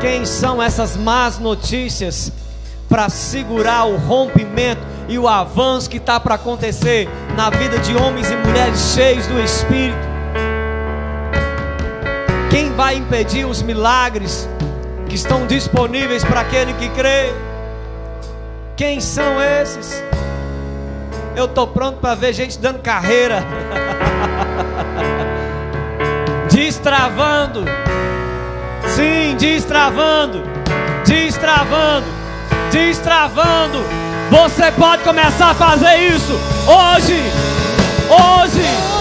Quem 0.00 0.24
são 0.24 0.62
essas 0.62 0.96
más 0.96 1.38
notícias 1.38 2.32
para 2.88 3.08
segurar 3.08 3.84
o 3.84 3.96
rompimento 3.96 4.82
e 5.08 5.18
o 5.18 5.26
avanço 5.26 5.90
que 5.90 5.96
está 5.96 6.18
para 6.20 6.34
acontecer 6.34 7.08
na 7.36 7.50
vida 7.50 7.78
de 7.78 7.96
homens 7.96 8.30
e 8.30 8.36
mulheres 8.36 8.94
cheios 8.94 9.26
do 9.26 9.40
Espírito? 9.40 10.16
Quem 12.50 12.72
vai 12.72 12.96
impedir 12.96 13.44
os 13.44 13.62
milagres 13.62 14.48
que 15.08 15.14
estão 15.14 15.46
disponíveis 15.46 16.24
para 16.24 16.40
aquele 16.40 16.72
que 16.74 16.88
crê? 16.90 17.32
Quem 18.76 19.00
são 19.00 19.40
esses? 19.40 20.02
Eu 21.34 21.44
estou 21.44 21.66
pronto 21.66 21.98
para 21.98 22.14
ver 22.14 22.32
gente 22.32 22.58
dando 22.58 22.78
carreira, 22.78 23.44
destravando, 26.56 27.66
sim, 28.88 29.36
destravando, 29.38 30.42
destravando, 31.04 32.06
destravando. 32.72 33.84
Você 34.30 34.72
pode 34.72 35.02
começar 35.02 35.50
a 35.50 35.54
fazer 35.54 35.96
isso 36.08 36.32
hoje, 36.66 37.22
hoje. 38.08 38.95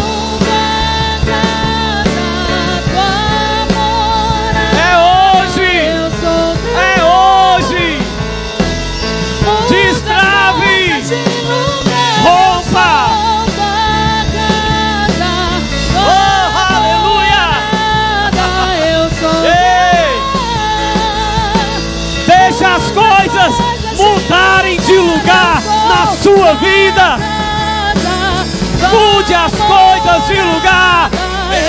mude 29.25 29.33
as 29.33 29.51
coisas 29.51 30.27
de 30.27 30.39
lugar. 30.39 31.09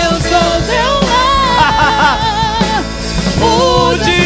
Eu 0.02 0.20
sou 0.20 0.62
teu 0.66 1.00
lar. 1.08 2.18
mude 3.40 4.25